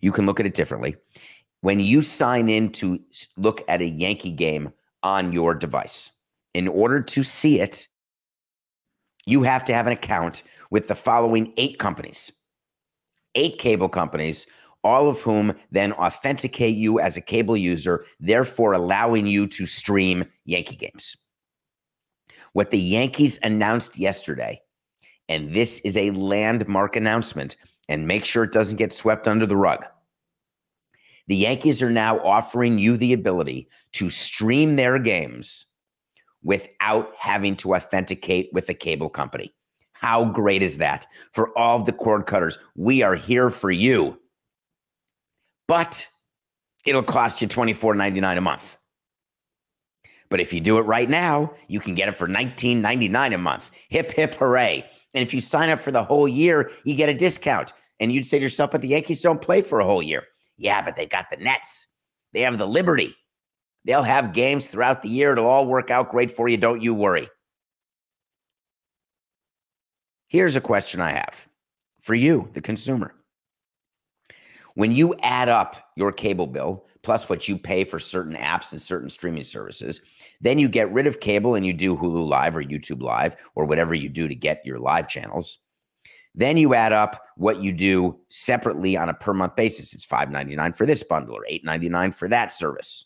You 0.00 0.12
can 0.12 0.26
look 0.26 0.40
at 0.40 0.46
it 0.46 0.54
differently. 0.54 0.96
When 1.60 1.78
you 1.78 2.02
sign 2.02 2.48
in 2.48 2.72
to 2.72 2.98
look 3.36 3.62
at 3.68 3.82
a 3.82 3.86
Yankee 3.86 4.32
game 4.32 4.72
on 5.02 5.32
your 5.32 5.54
device, 5.54 6.10
in 6.54 6.68
order 6.68 7.00
to 7.00 7.22
see 7.22 7.60
it, 7.60 7.86
you 9.26 9.42
have 9.42 9.64
to 9.66 9.74
have 9.74 9.86
an 9.86 9.92
account 9.92 10.42
with 10.70 10.88
the 10.88 10.94
following 10.94 11.52
eight 11.56 11.78
companies, 11.78 12.32
eight 13.34 13.58
cable 13.58 13.88
companies 13.88 14.46
all 14.84 15.08
of 15.08 15.20
whom 15.20 15.54
then 15.70 15.92
authenticate 15.92 16.76
you 16.76 17.00
as 17.00 17.16
a 17.16 17.20
cable 17.20 17.56
user, 17.56 18.04
therefore 18.20 18.72
allowing 18.72 19.26
you 19.26 19.46
to 19.46 19.66
stream 19.66 20.24
Yankee 20.44 20.76
games. 20.76 21.16
What 22.52 22.70
the 22.70 22.78
Yankees 22.78 23.38
announced 23.42 23.98
yesterday, 23.98 24.60
and 25.28 25.54
this 25.54 25.80
is 25.80 25.96
a 25.96 26.10
landmark 26.10 26.96
announcement, 26.96 27.56
and 27.88 28.06
make 28.06 28.24
sure 28.24 28.44
it 28.44 28.52
doesn't 28.52 28.76
get 28.76 28.92
swept 28.92 29.26
under 29.26 29.46
the 29.46 29.56
rug. 29.56 29.84
The 31.28 31.36
Yankees 31.36 31.82
are 31.82 31.90
now 31.90 32.18
offering 32.18 32.78
you 32.78 32.96
the 32.96 33.12
ability 33.12 33.68
to 33.92 34.10
stream 34.10 34.76
their 34.76 34.98
games 34.98 35.66
without 36.42 37.12
having 37.18 37.56
to 37.56 37.74
authenticate 37.74 38.50
with 38.52 38.68
a 38.68 38.74
cable 38.74 39.08
company. 39.08 39.54
How 39.92 40.24
great 40.24 40.62
is 40.62 40.78
that 40.78 41.06
for 41.30 41.56
all 41.56 41.82
the 41.82 41.92
cord 41.92 42.26
cutters? 42.26 42.58
We 42.74 43.02
are 43.02 43.14
here 43.14 43.50
for 43.50 43.70
you 43.70 44.18
but 45.72 46.06
it'll 46.84 47.02
cost 47.02 47.40
you 47.40 47.48
$24.99 47.48 48.36
a 48.36 48.40
month. 48.42 48.76
But 50.28 50.38
if 50.38 50.52
you 50.52 50.60
do 50.60 50.76
it 50.76 50.82
right 50.82 51.08
now, 51.08 51.54
you 51.66 51.80
can 51.80 51.94
get 51.94 52.10
it 52.10 52.18
for 52.18 52.28
$19.99 52.28 53.34
a 53.34 53.38
month. 53.38 53.70
Hip, 53.88 54.12
hip, 54.12 54.34
hooray. 54.34 54.84
And 55.14 55.22
if 55.22 55.32
you 55.32 55.40
sign 55.40 55.70
up 55.70 55.80
for 55.80 55.90
the 55.90 56.04
whole 56.04 56.28
year, 56.28 56.70
you 56.84 56.94
get 56.94 57.08
a 57.08 57.14
discount. 57.14 57.72
And 58.00 58.12
you'd 58.12 58.26
say 58.26 58.38
to 58.38 58.42
yourself, 58.42 58.72
but 58.72 58.82
the 58.82 58.88
Yankees 58.88 59.22
don't 59.22 59.40
play 59.40 59.62
for 59.62 59.80
a 59.80 59.84
whole 59.86 60.02
year. 60.02 60.24
Yeah, 60.58 60.82
but 60.82 60.94
they 60.94 61.06
got 61.06 61.30
the 61.30 61.38
Nets. 61.38 61.86
They 62.34 62.42
have 62.42 62.58
the 62.58 62.68
Liberty. 62.68 63.16
They'll 63.86 64.02
have 64.02 64.34
games 64.34 64.66
throughout 64.66 65.02
the 65.02 65.08
year. 65.08 65.32
It'll 65.32 65.46
all 65.46 65.66
work 65.66 65.90
out 65.90 66.10
great 66.10 66.30
for 66.30 66.48
you. 66.50 66.58
Don't 66.58 66.82
you 66.82 66.92
worry. 66.92 67.30
Here's 70.28 70.54
a 70.54 70.60
question 70.60 71.00
I 71.00 71.12
have 71.12 71.48
for 71.98 72.14
you, 72.14 72.50
the 72.52 72.60
consumer. 72.60 73.14
When 74.74 74.92
you 74.92 75.14
add 75.22 75.48
up 75.48 75.76
your 75.96 76.12
cable 76.12 76.46
bill 76.46 76.86
plus 77.02 77.28
what 77.28 77.48
you 77.48 77.58
pay 77.58 77.84
for 77.84 77.98
certain 77.98 78.34
apps 78.34 78.72
and 78.72 78.80
certain 78.80 79.08
streaming 79.08 79.44
services, 79.44 80.00
then 80.40 80.58
you 80.58 80.68
get 80.68 80.92
rid 80.92 81.06
of 81.06 81.20
cable 81.20 81.54
and 81.54 81.66
you 81.66 81.72
do 81.72 81.96
Hulu 81.96 82.26
Live 82.26 82.56
or 82.56 82.62
YouTube 82.62 83.02
Live 83.02 83.36
or 83.54 83.64
whatever 83.64 83.94
you 83.94 84.08
do 84.08 84.28
to 84.28 84.34
get 84.34 84.64
your 84.64 84.78
live 84.78 85.08
channels. 85.08 85.58
Then 86.34 86.56
you 86.56 86.74
add 86.74 86.92
up 86.92 87.22
what 87.36 87.60
you 87.60 87.72
do 87.72 88.18
separately 88.30 88.96
on 88.96 89.08
a 89.08 89.14
per 89.14 89.34
month 89.34 89.56
basis. 89.56 89.92
It's 89.92 90.06
$5.99 90.06 90.74
for 90.74 90.86
this 90.86 91.02
bundle 91.02 91.36
or 91.36 91.44
$8.99 91.50 92.14
for 92.14 92.28
that 92.28 92.52
service. 92.52 93.04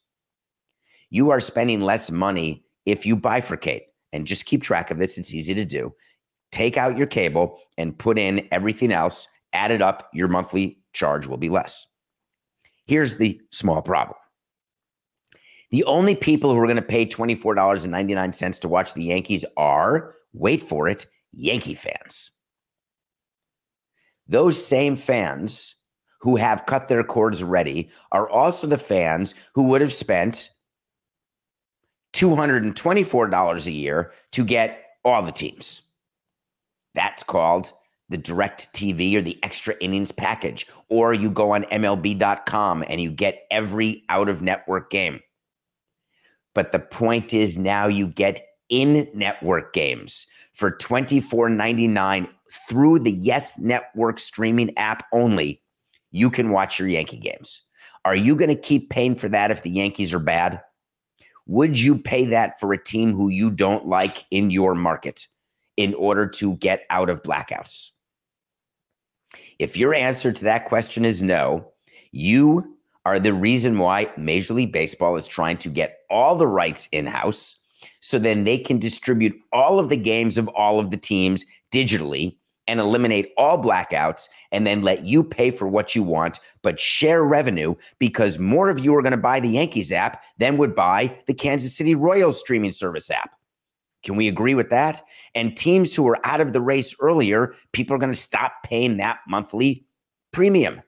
You 1.10 1.30
are 1.30 1.40
spending 1.40 1.80
less 1.80 2.10
money 2.10 2.64
if 2.84 3.04
you 3.04 3.16
bifurcate 3.16 3.82
and 4.12 4.26
just 4.26 4.46
keep 4.46 4.62
track 4.62 4.90
of 4.90 4.98
this. 4.98 5.18
It's 5.18 5.34
easy 5.34 5.54
to 5.54 5.64
do. 5.64 5.92
Take 6.52 6.76
out 6.76 6.96
your 6.96 7.08
cable 7.08 7.58
and 7.76 7.98
put 7.98 8.18
in 8.18 8.46
everything 8.52 8.92
else, 8.92 9.28
add 9.52 9.72
it 9.72 9.82
up, 9.82 10.08
your 10.12 10.28
monthly 10.28 10.78
charge 10.96 11.26
will 11.26 11.36
be 11.36 11.48
less. 11.48 11.86
Here's 12.86 13.16
the 13.16 13.40
small 13.50 13.82
problem. 13.82 14.18
The 15.70 15.84
only 15.84 16.14
people 16.14 16.52
who 16.52 16.58
are 16.58 16.66
going 16.66 16.76
to 16.76 16.82
pay 16.82 17.06
$24.99 17.06 18.60
to 18.60 18.68
watch 18.68 18.94
the 18.94 19.04
Yankees 19.04 19.44
are, 19.56 20.14
wait 20.32 20.62
for 20.62 20.88
it, 20.88 21.06
Yankee 21.32 21.74
fans. 21.74 22.30
Those 24.28 24.64
same 24.64 24.96
fans 24.96 25.74
who 26.20 26.36
have 26.36 26.66
cut 26.66 26.88
their 26.88 27.04
cords 27.04 27.42
ready 27.42 27.90
are 28.12 28.28
also 28.28 28.66
the 28.66 28.78
fans 28.78 29.34
who 29.54 29.64
would 29.64 29.80
have 29.80 29.92
spent 29.92 30.50
$224 32.14 33.66
a 33.66 33.72
year 33.72 34.12
to 34.32 34.44
get 34.44 34.82
all 35.04 35.22
the 35.22 35.32
teams. 35.32 35.82
That's 36.94 37.22
called 37.22 37.72
the 38.08 38.18
DirecTV 38.18 39.16
or 39.16 39.22
the 39.22 39.38
extra 39.42 39.74
innings 39.80 40.12
package, 40.12 40.66
or 40.88 41.12
you 41.12 41.30
go 41.30 41.52
on 41.52 41.64
MLB.com 41.64 42.84
and 42.88 43.00
you 43.00 43.10
get 43.10 43.46
every 43.50 44.04
out 44.08 44.28
of 44.28 44.42
network 44.42 44.90
game. 44.90 45.20
But 46.54 46.72
the 46.72 46.78
point 46.78 47.34
is 47.34 47.58
now 47.58 47.86
you 47.86 48.06
get 48.06 48.40
in 48.68 49.08
network 49.12 49.72
games 49.72 50.26
for 50.52 50.70
$24.99 50.70 52.28
through 52.68 53.00
the 53.00 53.12
Yes 53.12 53.58
Network 53.58 54.18
streaming 54.18 54.76
app 54.78 55.04
only. 55.12 55.62
You 56.12 56.30
can 56.30 56.50
watch 56.50 56.78
your 56.78 56.88
Yankee 56.88 57.18
games. 57.18 57.62
Are 58.04 58.16
you 58.16 58.36
going 58.36 58.48
to 58.48 58.60
keep 58.60 58.88
paying 58.88 59.16
for 59.16 59.28
that 59.28 59.50
if 59.50 59.62
the 59.62 59.70
Yankees 59.70 60.14
are 60.14 60.20
bad? 60.20 60.62
Would 61.46 61.78
you 61.78 61.98
pay 61.98 62.24
that 62.26 62.58
for 62.58 62.72
a 62.72 62.82
team 62.82 63.12
who 63.12 63.28
you 63.28 63.50
don't 63.50 63.86
like 63.86 64.24
in 64.30 64.50
your 64.50 64.74
market 64.74 65.26
in 65.76 65.94
order 65.94 66.26
to 66.26 66.54
get 66.56 66.84
out 66.90 67.10
of 67.10 67.22
blackouts? 67.22 67.90
If 69.58 69.76
your 69.76 69.94
answer 69.94 70.32
to 70.32 70.44
that 70.44 70.66
question 70.66 71.04
is 71.04 71.22
no, 71.22 71.72
you 72.12 72.76
are 73.06 73.18
the 73.18 73.32
reason 73.32 73.78
why 73.78 74.12
Major 74.16 74.54
League 74.54 74.72
Baseball 74.72 75.16
is 75.16 75.26
trying 75.26 75.58
to 75.58 75.68
get 75.68 76.00
all 76.10 76.36
the 76.36 76.46
rights 76.46 76.88
in 76.92 77.06
house 77.06 77.56
so 78.00 78.18
then 78.18 78.44
they 78.44 78.58
can 78.58 78.78
distribute 78.78 79.34
all 79.52 79.78
of 79.78 79.88
the 79.88 79.96
games 79.96 80.38
of 80.38 80.48
all 80.48 80.78
of 80.78 80.90
the 80.90 80.96
teams 80.96 81.44
digitally 81.72 82.36
and 82.68 82.80
eliminate 82.80 83.32
all 83.38 83.62
blackouts 83.62 84.28
and 84.52 84.66
then 84.66 84.82
let 84.82 85.04
you 85.04 85.22
pay 85.22 85.50
for 85.50 85.68
what 85.68 85.94
you 85.94 86.02
want, 86.02 86.40
but 86.62 86.80
share 86.80 87.22
revenue 87.22 87.74
because 87.98 88.38
more 88.38 88.68
of 88.68 88.80
you 88.80 88.94
are 88.94 89.02
going 89.02 89.12
to 89.12 89.16
buy 89.16 89.40
the 89.40 89.48
Yankees 89.48 89.92
app 89.92 90.22
than 90.38 90.56
would 90.56 90.74
buy 90.74 91.16
the 91.26 91.34
Kansas 91.34 91.76
City 91.76 91.94
Royals 91.94 92.40
streaming 92.40 92.72
service 92.72 93.10
app. 93.10 93.30
Can 94.06 94.14
we 94.14 94.28
agree 94.28 94.54
with 94.54 94.70
that? 94.70 95.02
And 95.34 95.56
teams 95.56 95.92
who 95.92 96.06
are 96.06 96.24
out 96.24 96.40
of 96.40 96.52
the 96.52 96.60
race 96.60 96.94
earlier, 97.00 97.54
people 97.72 97.96
are 97.96 97.98
going 97.98 98.12
to 98.12 98.18
stop 98.18 98.52
paying 98.64 98.98
that 98.98 99.18
monthly 99.26 99.84
premium. 100.32 100.80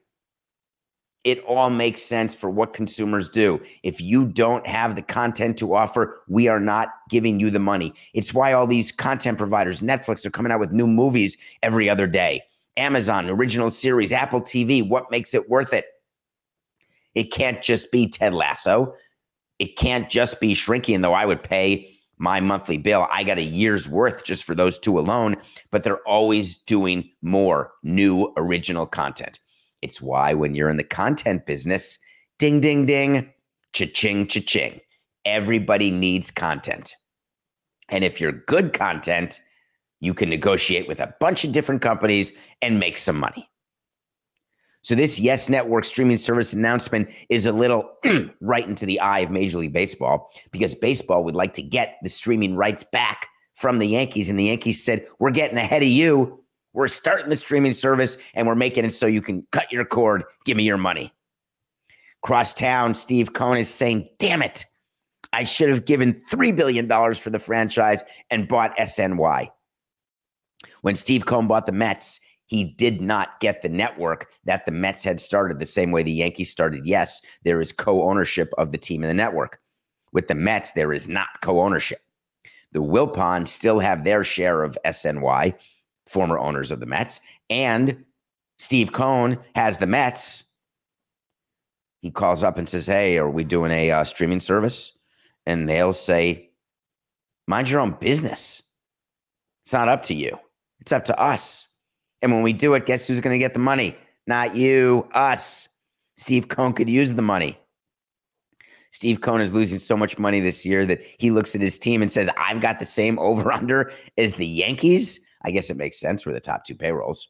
It 1.25 1.43
all 1.43 1.69
makes 1.69 2.01
sense 2.01 2.33
for 2.33 2.49
what 2.49 2.71
consumers 2.71 3.27
do. 3.27 3.61
If 3.83 3.99
you 3.99 4.25
don't 4.25 4.65
have 4.65 4.95
the 4.95 5.01
content 5.01 5.57
to 5.57 5.75
offer, 5.75 6.21
we 6.29 6.47
are 6.47 6.61
not 6.61 6.91
giving 7.09 7.41
you 7.41 7.49
the 7.49 7.59
money. 7.59 7.93
It's 8.13 8.33
why 8.33 8.53
all 8.53 8.65
these 8.65 8.89
content 8.89 9.37
providers, 9.37 9.81
Netflix, 9.81 10.25
are 10.25 10.31
coming 10.31 10.53
out 10.53 10.61
with 10.61 10.71
new 10.71 10.87
movies 10.87 11.37
every 11.61 11.89
other 11.89 12.07
day. 12.07 12.41
Amazon, 12.77 13.29
original 13.29 13.69
series, 13.69 14.13
Apple 14.13 14.41
TV, 14.41 14.87
what 14.87 15.11
makes 15.11 15.33
it 15.33 15.49
worth 15.49 15.73
it? 15.73 15.87
It 17.15 17.33
can't 17.33 17.61
just 17.61 17.91
be 17.91 18.07
Ted 18.07 18.33
Lasso. 18.33 18.95
It 19.59 19.75
can't 19.75 20.09
just 20.09 20.39
be 20.39 20.53
shrinking, 20.53 21.01
though 21.01 21.11
I 21.11 21.25
would 21.25 21.43
pay 21.43 21.98
my 22.19 22.39
monthly 22.39 22.77
bill. 22.77 23.07
I 23.11 23.23
got 23.23 23.37
a 23.37 23.43
year's 23.43 23.89
worth 23.89 24.23
just 24.23 24.43
for 24.43 24.53
those 24.53 24.77
two 24.77 24.99
alone, 24.99 25.37
but 25.71 25.83
they're 25.83 26.07
always 26.07 26.57
doing 26.57 27.09
more 27.21 27.71
new 27.81 28.33
original 28.37 28.85
content. 28.85 29.39
It's 29.81 30.01
why 30.01 30.33
when 30.33 30.53
you're 30.53 30.69
in 30.69 30.77
the 30.77 30.83
content 30.83 31.45
business, 31.45 31.97
ding, 32.37 32.59
ding, 32.59 32.85
ding, 32.85 33.33
cha-ching, 33.73 34.27
cha-ching. 34.27 34.81
Everybody 35.25 35.91
needs 35.91 36.29
content. 36.29 36.95
And 37.87 38.03
if 38.03 38.19
you're 38.19 38.31
good 38.31 38.73
content, 38.73 39.39
you 40.01 40.13
can 40.13 40.29
negotiate 40.29 40.87
with 40.87 40.99
a 40.99 41.13
bunch 41.19 41.43
of 41.43 41.51
different 41.51 41.81
companies 41.81 42.33
and 42.61 42.79
make 42.79 42.97
some 42.97 43.17
money. 43.17 43.49
So 44.89 44.95
this 44.95 45.19
Yes 45.19 45.49
Network 45.49 45.85
streaming 45.85 46.17
service 46.17 46.51
announcement 46.51 47.09
is 47.29 47.45
a 47.45 47.51
little 47.51 47.91
right 48.41 48.67
into 48.67 48.87
the 48.87 48.99
eye 48.99 49.19
of 49.19 49.29
Major 49.29 49.59
League 49.59 49.71
Baseball 49.71 50.31
because 50.49 50.73
baseball 50.73 51.23
would 51.25 51.35
like 51.35 51.53
to 51.53 51.61
get 51.61 51.97
the 52.01 52.09
streaming 52.09 52.55
rights 52.55 52.83
back 52.83 53.27
from 53.53 53.77
the 53.77 53.85
Yankees. 53.85 54.31
And 54.31 54.39
the 54.39 54.45
Yankees 54.45 54.83
said, 54.83 55.05
We're 55.19 55.29
getting 55.29 55.59
ahead 55.59 55.83
of 55.83 55.89
you. 55.89 56.43
We're 56.73 56.87
starting 56.87 57.29
the 57.29 57.35
streaming 57.35 57.73
service 57.73 58.17
and 58.33 58.47
we're 58.47 58.55
making 58.55 58.83
it 58.83 58.89
so 58.89 59.05
you 59.05 59.21
can 59.21 59.45
cut 59.51 59.71
your 59.71 59.85
cord. 59.85 60.23
Give 60.43 60.57
me 60.57 60.63
your 60.63 60.77
money. 60.77 61.13
Crosstown, 62.23 62.95
Steve 62.95 63.33
Cohen 63.33 63.59
is 63.59 63.71
saying, 63.71 64.09
Damn 64.17 64.41
it. 64.41 64.65
I 65.31 65.43
should 65.43 65.69
have 65.69 65.85
given 65.85 66.15
$3 66.15 66.55
billion 66.55 66.87
for 67.13 67.29
the 67.29 67.37
franchise 67.37 68.03
and 68.31 68.47
bought 68.47 68.75
SNY. 68.75 69.49
When 70.81 70.95
Steve 70.95 71.27
Cohen 71.27 71.45
bought 71.45 71.67
the 71.67 71.73
Mets, 71.73 72.19
he 72.49 72.63
did 72.63 72.99
not 72.99 73.39
get 73.39 73.61
the 73.61 73.69
network 73.69 74.31
that 74.43 74.65
the 74.65 74.71
Mets 74.71 75.03
had 75.03 75.19
started 75.19 75.59
the 75.59 75.67
same 75.67 75.91
way 75.91 76.01
the 76.01 76.11
Yankees 76.11 76.49
started. 76.49 76.83
Yes, 76.83 77.21
there 77.43 77.61
is 77.61 77.71
co 77.71 78.09
ownership 78.09 78.51
of 78.57 78.71
the 78.71 78.77
team 78.77 79.03
and 79.03 79.09
the 79.09 79.13
network. 79.13 79.61
With 80.13 80.27
the 80.27 80.33
Mets, 80.33 80.71
there 80.71 80.91
is 80.91 81.07
not 81.07 81.41
co 81.41 81.61
ownership. 81.61 81.99
The 82.71 82.81
Wilpons 82.81 83.49
still 83.49 83.77
have 83.77 84.03
their 84.03 84.23
share 84.23 84.63
of 84.63 84.79
SNY, 84.83 85.53
former 86.07 86.39
owners 86.39 86.71
of 86.71 86.79
the 86.79 86.87
Mets, 86.87 87.21
and 87.51 88.03
Steve 88.57 88.93
Cohen 88.93 89.37
has 89.53 89.77
the 89.77 89.87
Mets. 89.87 90.43
He 92.01 92.09
calls 92.09 92.41
up 92.41 92.57
and 92.57 92.67
says, 92.67 92.87
Hey, 92.87 93.19
are 93.19 93.29
we 93.29 93.43
doing 93.43 93.71
a 93.71 93.91
uh, 93.91 94.03
streaming 94.03 94.39
service? 94.39 94.93
And 95.45 95.69
they'll 95.69 95.93
say, 95.93 96.49
Mind 97.45 97.69
your 97.69 97.79
own 97.79 97.95
business. 97.99 98.63
It's 99.63 99.73
not 99.73 99.87
up 99.87 100.01
to 100.03 100.15
you, 100.15 100.39
it's 100.79 100.91
up 100.91 101.03
to 101.05 101.19
us. 101.19 101.68
And 102.21 102.33
when 102.33 102.43
we 102.43 102.53
do 102.53 102.73
it, 102.73 102.85
guess 102.85 103.07
who's 103.07 103.21
going 103.21 103.33
to 103.33 103.39
get 103.39 103.53
the 103.53 103.59
money? 103.59 103.95
Not 104.27 104.55
you, 104.55 105.07
us. 105.13 105.69
Steve 106.17 106.49
Cohen 106.49 106.73
could 106.73 106.89
use 106.89 107.13
the 107.13 107.21
money. 107.21 107.57
Steve 108.91 109.21
Cohen 109.21 109.41
is 109.41 109.53
losing 109.53 109.79
so 109.79 109.95
much 109.95 110.17
money 110.17 110.39
this 110.39 110.65
year 110.65 110.85
that 110.85 111.01
he 111.19 111.31
looks 111.31 111.55
at 111.55 111.61
his 111.61 111.77
team 111.77 112.01
and 112.01 112.11
says, 112.11 112.29
I've 112.37 112.59
got 112.59 112.79
the 112.79 112.85
same 112.85 113.19
over 113.19 113.51
under 113.51 113.91
as 114.17 114.33
the 114.33 114.47
Yankees. 114.47 115.21
I 115.43 115.51
guess 115.51 115.69
it 115.69 115.77
makes 115.77 115.99
sense 115.99 116.23
for 116.23 116.33
the 116.33 116.39
top 116.39 116.65
two 116.65 116.75
payrolls. 116.75 117.29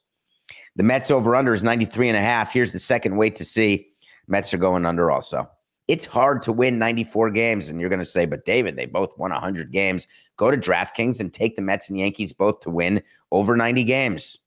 The 0.76 0.82
Mets 0.82 1.10
over 1.10 1.36
under 1.36 1.54
is 1.54 1.62
93 1.62 2.08
and 2.08 2.16
a 2.16 2.20
half. 2.20 2.52
Here's 2.52 2.72
the 2.72 2.78
second 2.78 3.16
wait 3.16 3.36
to 3.36 3.44
see. 3.44 3.88
Mets 4.26 4.52
are 4.54 4.58
going 4.58 4.86
under 4.86 5.10
also. 5.10 5.48
It's 5.86 6.06
hard 6.06 6.42
to 6.42 6.52
win 6.52 6.78
94 6.78 7.30
games. 7.30 7.68
And 7.68 7.80
you're 7.80 7.88
going 7.88 7.98
to 7.98 8.04
say, 8.04 8.24
but 8.24 8.44
David, 8.44 8.76
they 8.76 8.86
both 8.86 9.16
won 9.18 9.30
100 9.30 9.72
games. 9.72 10.06
Go 10.36 10.50
to 10.50 10.56
DraftKings 10.56 11.20
and 11.20 11.32
take 11.32 11.56
the 11.56 11.62
Mets 11.62 11.90
and 11.90 11.98
Yankees 11.98 12.32
both 12.32 12.60
to 12.60 12.70
win 12.70 13.02
over 13.32 13.56
90 13.56 13.84
games. 13.84 14.38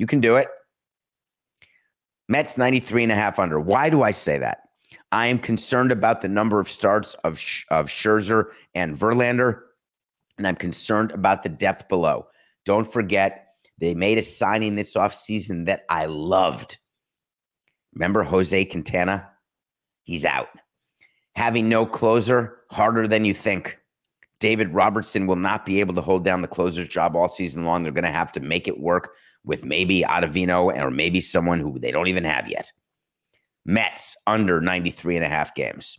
You 0.00 0.06
can 0.06 0.20
do 0.20 0.36
it. 0.36 0.48
Mets 2.26 2.56
93 2.56 3.02
and 3.02 3.12
a 3.12 3.14
half 3.14 3.38
under. 3.38 3.60
Why 3.60 3.90
do 3.90 4.02
I 4.02 4.12
say 4.12 4.38
that? 4.38 4.60
I 5.12 5.26
am 5.26 5.38
concerned 5.38 5.92
about 5.92 6.22
the 6.22 6.28
number 6.28 6.58
of 6.58 6.70
starts 6.70 7.12
of, 7.16 7.34
of 7.70 7.88
Scherzer 7.88 8.46
and 8.74 8.96
Verlander, 8.96 9.60
and 10.38 10.46
I'm 10.46 10.56
concerned 10.56 11.12
about 11.12 11.42
the 11.42 11.50
depth 11.50 11.90
below. 11.90 12.28
Don't 12.64 12.90
forget, 12.90 13.48
they 13.78 13.94
made 13.94 14.16
a 14.16 14.22
signing 14.22 14.74
this 14.74 14.96
offseason 14.96 15.66
that 15.66 15.84
I 15.90 16.06
loved. 16.06 16.78
Remember 17.92 18.22
Jose 18.22 18.64
Quintana? 18.64 19.28
He's 20.04 20.24
out. 20.24 20.48
Having 21.36 21.68
no 21.68 21.84
closer, 21.84 22.60
harder 22.70 23.06
than 23.06 23.26
you 23.26 23.34
think. 23.34 23.76
David 24.38 24.72
Robertson 24.72 25.26
will 25.26 25.36
not 25.36 25.66
be 25.66 25.80
able 25.80 25.94
to 25.94 26.00
hold 26.00 26.24
down 26.24 26.40
the 26.40 26.48
closer's 26.48 26.88
job 26.88 27.14
all 27.14 27.28
season 27.28 27.66
long. 27.66 27.82
They're 27.82 27.92
going 27.92 28.04
to 28.04 28.10
have 28.10 28.32
to 28.32 28.40
make 28.40 28.66
it 28.66 28.80
work 28.80 29.14
with 29.44 29.64
maybe 29.64 30.02
Ottavino 30.02 30.74
or 30.74 30.90
maybe 30.90 31.20
someone 31.20 31.60
who 31.60 31.78
they 31.78 31.90
don't 31.90 32.08
even 32.08 32.24
have 32.24 32.48
yet. 32.48 32.72
Mets 33.64 34.16
under 34.26 34.60
93 34.60 35.16
and 35.16 35.24
a 35.24 35.28
half 35.28 35.54
games. 35.54 35.98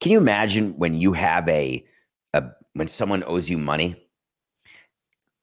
Can 0.00 0.12
you 0.12 0.18
imagine 0.18 0.76
when 0.76 0.94
you 0.94 1.12
have 1.12 1.48
a, 1.48 1.84
a 2.32 2.44
when 2.74 2.88
someone 2.88 3.24
owes 3.26 3.50
you 3.50 3.58
money? 3.58 3.96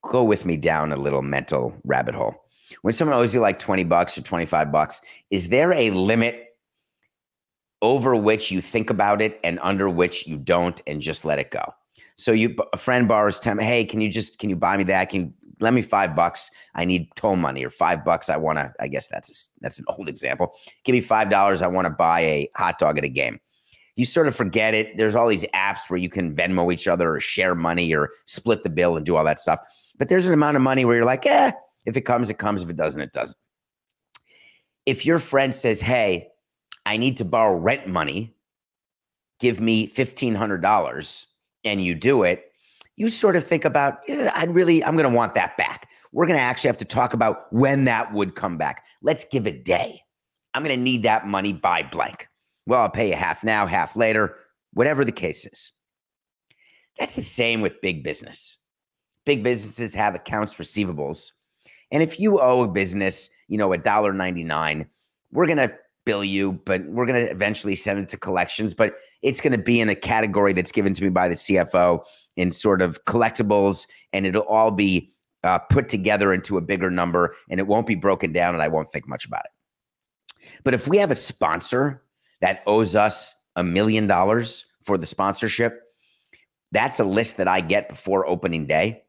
Go 0.03 0.23
with 0.23 0.45
me 0.45 0.55
down 0.55 0.91
a 0.91 0.97
little 0.97 1.21
mental 1.21 1.75
rabbit 1.83 2.15
hole. 2.15 2.35
When 2.81 2.93
someone 2.93 3.17
owes 3.17 3.33
you 3.33 3.39
like 3.39 3.59
20 3.59 3.83
bucks 3.83 4.17
or 4.17 4.21
25 4.21 4.71
bucks, 4.71 5.01
is 5.29 5.49
there 5.49 5.73
a 5.73 5.89
limit 5.91 6.45
over 7.81 8.15
which 8.15 8.51
you 8.51 8.61
think 8.61 8.89
about 8.89 9.21
it 9.21 9.39
and 9.43 9.59
under 9.61 9.89
which 9.89 10.25
you 10.27 10.37
don't 10.37 10.81
and 10.87 11.01
just 11.01 11.25
let 11.25 11.39
it 11.39 11.51
go? 11.51 11.73
So 12.17 12.31
you 12.31 12.55
a 12.71 12.77
friend 12.77 13.07
borrows 13.07 13.39
time, 13.39 13.59
hey, 13.59 13.83
can 13.83 13.99
you 13.99 14.09
just 14.09 14.39
can 14.39 14.49
you 14.49 14.55
buy 14.55 14.77
me 14.77 14.85
that? 14.85 15.09
Can 15.09 15.33
let 15.59 15.73
me 15.73 15.81
five 15.81 16.15
bucks. 16.15 16.51
I 16.73 16.85
need 16.85 17.09
toll 17.15 17.35
money 17.35 17.63
or 17.63 17.69
five 17.69 18.03
bucks. 18.03 18.29
I 18.29 18.37
want 18.37 18.57
to, 18.57 18.73
I 18.79 18.87
guess 18.87 19.07
that's, 19.07 19.29
a, 19.29 19.61
that's 19.61 19.79
an 19.79 19.85
old 19.87 20.09
example. 20.09 20.53
Give 20.83 20.93
me 20.93 21.01
$5. 21.01 21.61
I 21.61 21.67
want 21.67 21.85
to 21.85 21.93
buy 21.93 22.21
a 22.21 22.49
hot 22.55 22.79
dog 22.79 22.97
at 22.97 23.03
a 23.03 23.09
game. 23.09 23.39
You 23.95 24.05
sort 24.05 24.27
of 24.27 24.35
forget 24.35 24.73
it. 24.73 24.97
There's 24.97 25.15
all 25.15 25.27
these 25.27 25.45
apps 25.53 25.89
where 25.89 25.97
you 25.97 26.09
can 26.09 26.35
Venmo 26.35 26.73
each 26.73 26.87
other 26.87 27.15
or 27.15 27.19
share 27.19 27.55
money 27.55 27.93
or 27.93 28.11
split 28.25 28.63
the 28.63 28.69
bill 28.69 28.97
and 28.97 29.05
do 29.05 29.15
all 29.15 29.23
that 29.23 29.39
stuff. 29.39 29.59
But 29.97 30.09
there's 30.09 30.27
an 30.27 30.33
amount 30.33 30.57
of 30.57 30.63
money 30.63 30.83
where 30.83 30.97
you're 30.97 31.05
like, 31.05 31.25
eh, 31.25 31.53
if 31.85 31.95
it 31.95 32.01
comes, 32.01 32.29
it 32.29 32.37
comes. 32.37 32.61
If 32.61 32.69
it 32.69 32.75
doesn't, 32.75 33.01
it 33.01 33.13
doesn't. 33.13 33.37
If 34.85 35.05
your 35.05 35.19
friend 35.19 35.55
says, 35.55 35.79
hey, 35.79 36.27
I 36.85 36.97
need 36.97 37.17
to 37.17 37.25
borrow 37.25 37.55
rent 37.55 37.87
money, 37.87 38.35
give 39.39 39.59
me 39.59 39.87
$1,500, 39.87 41.25
and 41.63 41.83
you 41.83 41.95
do 41.95 42.23
it, 42.23 42.51
you 42.97 43.09
sort 43.09 43.35
of 43.35 43.45
think 43.45 43.65
about, 43.65 43.99
eh, 44.07 44.31
I'd 44.33 44.53
really, 44.53 44.83
I'm 44.83 44.95
going 44.95 45.09
to 45.09 45.15
want 45.15 45.35
that 45.35 45.57
back. 45.57 45.89
We're 46.11 46.25
going 46.25 46.37
to 46.37 46.43
actually 46.43 46.69
have 46.69 46.77
to 46.77 46.85
talk 46.85 47.13
about 47.13 47.51
when 47.51 47.85
that 47.85 48.13
would 48.13 48.35
come 48.35 48.57
back. 48.57 48.85
Let's 49.01 49.25
give 49.25 49.45
a 49.45 49.51
day. 49.51 50.01
I'm 50.53 50.63
going 50.63 50.77
to 50.77 50.83
need 50.83 51.03
that 51.03 51.27
money 51.27 51.51
by 51.51 51.83
blank. 51.83 52.27
Well, 52.65 52.81
I'll 52.81 52.89
pay 52.89 53.09
you 53.09 53.15
half 53.15 53.43
now, 53.43 53.67
half 53.67 53.95
later, 53.95 54.37
whatever 54.73 55.03
the 55.03 55.11
case 55.11 55.45
is. 55.45 55.73
That's 56.97 57.15
the 57.15 57.21
same 57.21 57.61
with 57.61 57.81
big 57.81 58.03
business. 58.03 58.57
Big 59.25 59.43
businesses 59.43 59.93
have 59.93 60.15
accounts 60.15 60.55
receivables. 60.55 61.31
And 61.91 62.01
if 62.01 62.19
you 62.19 62.39
owe 62.39 62.63
a 62.63 62.67
business, 62.67 63.29
you 63.47 63.57
know, 63.57 63.73
a 63.73 63.77
dollar 63.77 64.13
ninety 64.13 64.43
nine, 64.43 64.87
we're 65.31 65.47
gonna 65.47 65.71
bill 66.05 66.23
you, 66.23 66.53
but 66.65 66.85
we're 66.85 67.05
gonna 67.05 67.19
eventually 67.19 67.75
send 67.75 67.99
it 67.99 68.09
to 68.09 68.17
collections. 68.17 68.73
But 68.73 68.95
it's 69.21 69.41
gonna 69.41 69.57
be 69.57 69.79
in 69.79 69.89
a 69.89 69.95
category 69.95 70.53
that's 70.53 70.71
given 70.71 70.93
to 70.93 71.03
me 71.03 71.09
by 71.09 71.27
the 71.27 71.35
CFO 71.35 72.01
in 72.35 72.51
sort 72.51 72.81
of 72.81 73.03
collectibles, 73.05 73.87
and 74.13 74.25
it'll 74.25 74.43
all 74.43 74.71
be 74.71 75.13
uh, 75.43 75.59
put 75.59 75.89
together 75.89 76.33
into 76.33 76.57
a 76.57 76.61
bigger 76.61 76.89
number, 76.89 77.35
and 77.49 77.59
it 77.59 77.67
won't 77.67 77.87
be 77.87 77.95
broken 77.95 78.33
down, 78.33 78.53
and 78.53 78.63
I 78.63 78.67
won't 78.67 78.89
think 78.89 79.07
much 79.07 79.25
about 79.25 79.45
it. 79.45 80.49
But 80.63 80.73
if 80.73 80.87
we 80.87 80.97
have 80.97 81.11
a 81.11 81.15
sponsor 81.15 82.03
that 82.41 82.63
owes 82.67 82.95
us 82.95 83.35
a 83.55 83.63
million 83.63 84.07
dollars 84.07 84.65
for 84.81 84.97
the 84.97 85.05
sponsorship, 85.05 85.81
that's 86.71 86.99
a 86.99 87.05
list 87.05 87.37
that 87.37 87.47
I 87.47 87.61
get 87.61 87.89
before 87.89 88.27
opening 88.27 88.65
day. 88.65 89.03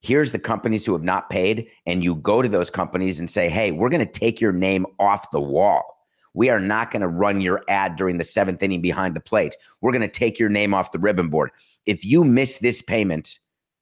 Here's 0.00 0.32
the 0.32 0.38
companies 0.38 0.84
who 0.84 0.92
have 0.92 1.02
not 1.02 1.30
paid, 1.30 1.68
and 1.84 2.02
you 2.02 2.14
go 2.14 2.42
to 2.42 2.48
those 2.48 2.70
companies 2.70 3.20
and 3.20 3.28
say, 3.28 3.48
"Hey, 3.48 3.70
we're 3.72 3.88
going 3.88 4.06
to 4.06 4.10
take 4.10 4.40
your 4.40 4.52
name 4.52 4.86
off 4.98 5.30
the 5.30 5.40
wall." 5.40 5.96
We 6.34 6.50
are 6.50 6.60
not 6.60 6.90
going 6.90 7.00
to 7.00 7.08
run 7.08 7.40
your 7.40 7.64
ad 7.66 7.96
during 7.96 8.18
the 8.18 8.24
seventh 8.24 8.62
inning 8.62 8.82
behind 8.82 9.16
the 9.16 9.20
plate. 9.20 9.56
We're 9.80 9.92
going 9.92 10.02
to 10.02 10.08
take 10.08 10.38
your 10.38 10.50
name 10.50 10.74
off 10.74 10.92
the 10.92 10.98
ribbon 10.98 11.28
board 11.28 11.50
if 11.86 12.04
you 12.04 12.24
miss 12.24 12.58
this 12.58 12.82
payment 12.82 13.38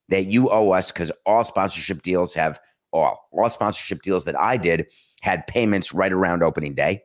that 0.08 0.26
you 0.26 0.50
owe 0.50 0.70
us, 0.70 0.92
because 0.92 1.10
all 1.26 1.44
sponsorship 1.44 2.02
deals 2.02 2.34
have 2.34 2.60
all 2.92 3.28
all 3.32 3.50
sponsorship 3.50 4.02
deals 4.02 4.24
that 4.24 4.38
I 4.38 4.56
did 4.56 4.86
had 5.22 5.46
payments 5.46 5.92
right 5.92 6.12
around 6.12 6.42
opening 6.42 6.74
day 6.74 7.02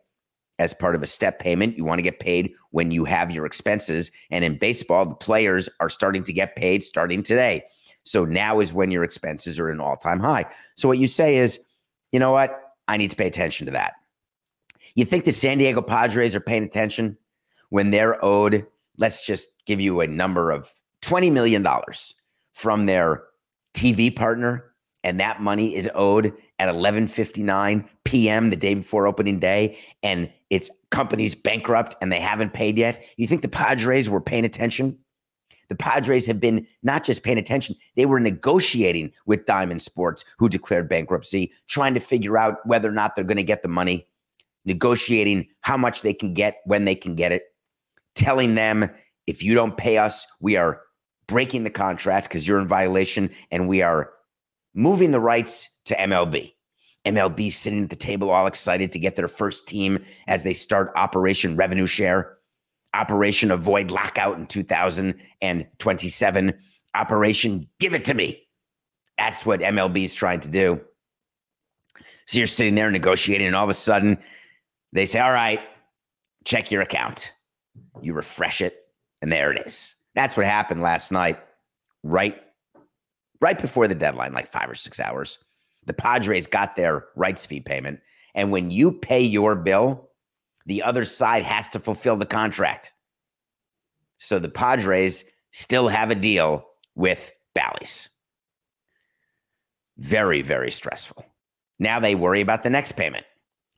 as 0.60 0.74
part 0.74 0.94
of 0.94 1.02
a 1.02 1.08
step 1.08 1.40
payment. 1.40 1.78
You 1.78 1.86
want 1.86 2.00
to 2.00 2.04
get 2.04 2.20
paid 2.20 2.52
when 2.72 2.92
you 2.92 3.06
have 3.06 3.32
your 3.32 3.46
expenses. 3.46 4.12
And 4.30 4.44
in 4.44 4.58
baseball, 4.58 5.06
the 5.06 5.16
players 5.16 5.70
are 5.80 5.90
starting 5.90 6.24
to 6.24 6.34
get 6.34 6.56
paid 6.56 6.84
starting 6.84 7.24
today. 7.24 7.64
So 8.04 8.26
now 8.26 8.60
is 8.60 8.74
when 8.74 8.92
your 8.92 9.04
expenses 9.04 9.60
are 9.60 9.70
an 9.70 9.80
all 9.80 9.96
time 9.96 10.20
high. 10.20 10.46
So 10.76 10.88
what 10.88 10.98
you 10.98 11.08
say 11.08 11.38
is, 11.38 11.60
you 12.12 12.20
know 12.20 12.32
what? 12.32 12.62
I 12.88 12.98
need 12.98 13.10
to 13.12 13.16
pay 13.16 13.28
attention 13.28 13.66
to 13.68 13.72
that. 13.72 13.94
You 14.96 15.06
think 15.06 15.24
the 15.24 15.32
San 15.32 15.60
Diego 15.60 15.82
Padres 15.82 16.36
are 16.36 16.42
paying 16.42 16.64
attention 16.64 17.18
when 17.70 17.92
they're 17.92 18.24
owed, 18.24 18.66
let's 18.98 19.26
just 19.26 19.48
give 19.66 19.80
you 19.80 20.02
a 20.02 20.08
number 20.08 20.52
of 20.52 20.70
$20 21.02 21.32
million 21.32 21.66
from 22.54 22.86
their 22.86 23.24
TV 23.74 24.14
partner, 24.14 24.66
and 25.04 25.20
that 25.20 25.42
money 25.42 25.76
is 25.76 25.90
owed 25.96 26.34
at 26.58 26.68
11:59 26.68 27.88
p.m. 28.04 28.50
the 28.50 28.56
day 28.56 28.74
before 28.74 29.08
opening 29.08 29.40
day, 29.40 29.78
and 30.04 30.32
it's 30.50 30.70
companies 30.92 31.36
bankrupt 31.36 31.96
and 32.02 32.12
they 32.12 32.20
haven't 32.20 32.54
paid 32.54 32.78
yet. 32.78 33.04
You 33.18 33.28
think 33.28 33.42
the 33.42 33.48
Padres 33.48 34.10
were 34.10 34.22
paying 34.22 34.46
attention? 34.46 34.98
The 35.70 35.76
Padres 35.76 36.26
have 36.26 36.40
been 36.40 36.68
not 36.82 37.04
just 37.04 37.24
paying 37.24 37.38
attention, 37.38 37.76
they 37.96 38.08
were 38.08 38.20
negotiating 38.20 39.12
with 39.28 39.46
Diamond 39.46 39.84
Sports, 39.84 40.26
who 40.40 40.50
declared 40.50 40.90
bankruptcy, 40.90 41.54
trying 41.68 41.94
to 41.94 42.00
figure 42.00 42.38
out 42.38 42.58
whether 42.66 42.90
or 42.90 42.94
not 42.94 43.16
they're 43.16 43.24
going 43.24 43.38
to 43.38 43.44
get 43.44 43.62
the 43.62 43.68
money, 43.68 44.08
negotiating 44.66 45.48
how 45.62 45.78
much 45.78 46.02
they 46.02 46.14
can 46.14 46.34
get 46.34 46.58
when 46.66 46.86
they 46.86 46.96
can 46.96 47.14
get 47.16 47.32
it, 47.32 47.44
telling 48.16 48.56
them 48.56 48.90
if 49.28 49.44
you 49.44 49.54
don't 49.54 49.78
pay 49.78 50.00
us, 50.00 50.26
we 50.40 50.58
are 50.58 50.82
breaking 51.30 51.64
the 51.64 51.70
contract 51.70 52.28
because 52.28 52.48
you're 52.48 52.60
in 52.60 52.68
violation 52.68 53.30
and 53.52 53.70
we 53.70 53.82
are 53.82 54.12
moving 54.74 55.12
the 55.12 55.20
rights 55.20 55.70
to 55.86 55.96
MLB. 55.96 56.54
MLB 57.06 57.54
sitting 57.54 57.84
at 57.84 57.90
the 57.90 57.96
table 57.96 58.32
all 58.32 58.48
excited 58.48 58.92
to 58.92 59.00
get 59.00 59.16
their 59.16 59.28
first 59.28 59.68
team 59.68 60.04
as 60.28 60.44
they 60.44 60.54
start 60.54 60.92
Operation 60.96 61.56
Revenue 61.56 61.86
Share, 61.86 62.38
Operation 62.94 63.52
Avoid 63.52 63.92
Lockout 63.92 64.38
in 64.38 64.48
2027, 64.48 66.54
Operation 66.96 67.68
Give 67.80 67.94
It 67.94 68.06
to 68.06 68.14
Me. 68.14 68.48
That's 69.18 69.46
what 69.46 69.62
MLB 69.62 70.04
is 70.04 70.14
trying 70.14 70.42
to 70.42 70.50
do. 70.50 70.82
So 72.26 72.38
you're 72.38 72.48
sitting 72.48 72.76
there 72.76 72.92
negotiating, 72.92 73.48
and 73.48 73.56
all 73.56 73.64
of 73.64 73.70
a 73.70 73.76
sudden 73.76 74.18
they 74.92 75.06
say, 75.06 75.20
All 75.20 75.32
right, 75.32 75.62
check 76.46 76.72
your 76.72 76.82
account. 76.82 77.34
You 78.02 78.14
refresh 78.14 78.62
it, 78.62 78.78
and 79.22 79.32
there 79.32 79.52
it 79.52 79.66
is. 79.66 79.96
That's 80.16 80.36
what 80.36 80.46
happened 80.46 80.82
last 80.82 81.12
night, 81.12 81.40
right, 82.04 82.42
right 83.42 83.60
before 83.60 83.88
the 83.88 83.96
deadline, 83.96 84.34
like 84.34 84.48
five 84.48 84.70
or 84.70 84.76
six 84.76 85.00
hours 85.00 85.40
the 85.90 85.94
Padres 85.94 86.46
got 86.48 86.76
their 86.76 87.08
rights 87.16 87.48
fee 87.48 87.62
payment. 87.62 88.00
And 88.36 88.52
when 88.52 88.72
you 88.72 88.92
pay 88.92 89.22
your 89.22 89.56
bill, 89.56 90.10
the 90.68 90.84
other 90.84 91.04
side 91.04 91.42
has 91.42 91.68
to 91.70 91.80
fulfill 91.80 92.16
the 92.16 92.28
contract. 92.28 92.94
So 94.20 94.38
the 94.38 94.50
Padres 94.50 95.24
still 95.52 95.88
have 95.88 96.12
a 96.12 96.16
deal 96.16 96.68
with 96.94 97.32
Bally's. 97.56 98.10
Very, 99.98 100.44
very 100.44 100.70
stressful. 100.70 101.26
Now 101.80 102.00
they 102.00 102.14
worry 102.14 102.42
about 102.42 102.62
the 102.62 102.70
next 102.70 102.92
payment 102.92 103.26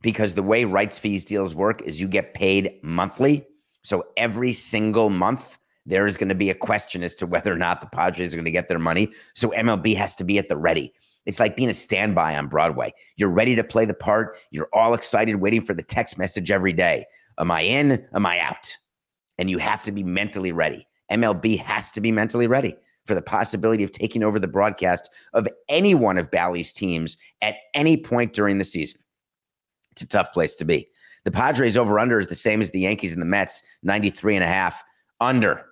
because 0.02 0.36
the 0.36 0.44
way 0.44 0.65
rights 0.65 1.00
fees 1.00 1.24
deals 1.24 1.56
work 1.56 1.82
is 1.84 2.02
you 2.02 2.10
get 2.10 2.34
paid 2.34 2.74
monthly. 2.84 3.48
So 3.84 4.06
every 4.17 4.52
single 4.52 5.10
month, 5.10 5.58
there 5.86 6.08
is 6.08 6.17
going 6.17 6.30
to 6.30 6.36
be 6.36 6.50
a 6.50 6.56
question 6.56 7.04
as 7.04 7.15
to 7.17 7.26
whether 7.28 7.52
or 7.52 7.58
not 7.58 7.82
the 7.82 7.88
Padres 7.88 8.34
are 8.34 8.38
going 8.38 8.46
to 8.46 8.52
get 8.52 8.67
their 8.67 8.80
money. 8.80 9.12
So 9.34 9.50
MLB 9.50 9.96
has 9.96 10.15
to 10.15 10.24
be 10.24 10.38
at 10.38 10.48
the 10.48 10.58
ready. 10.58 10.94
It's 11.26 11.39
like 11.39 11.56
being 11.56 11.70
a 11.70 11.74
standby 11.74 12.36
on 12.36 12.48
Broadway. 12.48 12.94
You're 13.15 13.30
ready 13.30 13.56
to 13.56 13.63
play 13.63 13.86
the 13.86 13.94
part. 13.94 14.38
You're 14.52 14.70
all 14.74 14.94
excited, 14.94 15.36
waiting 15.36 15.62
for 15.62 15.74
the 15.74 15.84
text 15.84 16.17
message 16.17 16.52
every 16.52 16.74
day. 16.74 17.06
Am 17.39 17.52
I 17.52 17.62
in? 17.62 18.06
Am 18.13 18.26
I 18.26 18.39
out? 18.39 18.76
And 19.38 19.50
you 19.50 19.58
have 19.58 19.84
to 19.84 19.91
be 19.91 20.04
mentally 20.04 20.52
ready. 20.52 20.88
MLB 21.12 21.60
has 21.60 21.91
to 21.91 22.02
be 22.02 22.12
mentally 22.12 22.48
ready 22.48 22.76
for 23.06 23.15
the 23.15 23.22
possibility 23.22 23.84
of 23.84 23.91
taking 23.91 24.24
over 24.24 24.39
the 24.39 24.48
broadcast 24.48 25.10
of 25.34 25.48
any 25.70 25.96
one 25.96 26.17
of 26.17 26.32
Bally's 26.32 26.72
teams 26.72 27.17
at 27.41 27.56
any 27.74 27.98
point 27.98 28.34
during 28.34 28.58
the 28.58 28.63
season. 28.63 29.02
It's 29.91 30.04
a 30.04 30.08
tough 30.08 30.32
place 30.34 30.56
to 30.56 30.65
be. 30.65 30.88
The 31.24 31.32
Padres 31.32 31.78
over 31.78 32.00
under 32.00 32.20
is 32.20 32.28
the 32.28 32.36
same 32.36 32.62
as 32.62 32.72
the 32.72 32.80
Yankees 32.80 33.13
and 33.13 33.22
the 33.22 33.26
Mets, 33.26 33.62
93 33.84 34.36
and 34.36 34.44
a 34.44 34.48
half 34.48 34.84
under. 35.20 35.65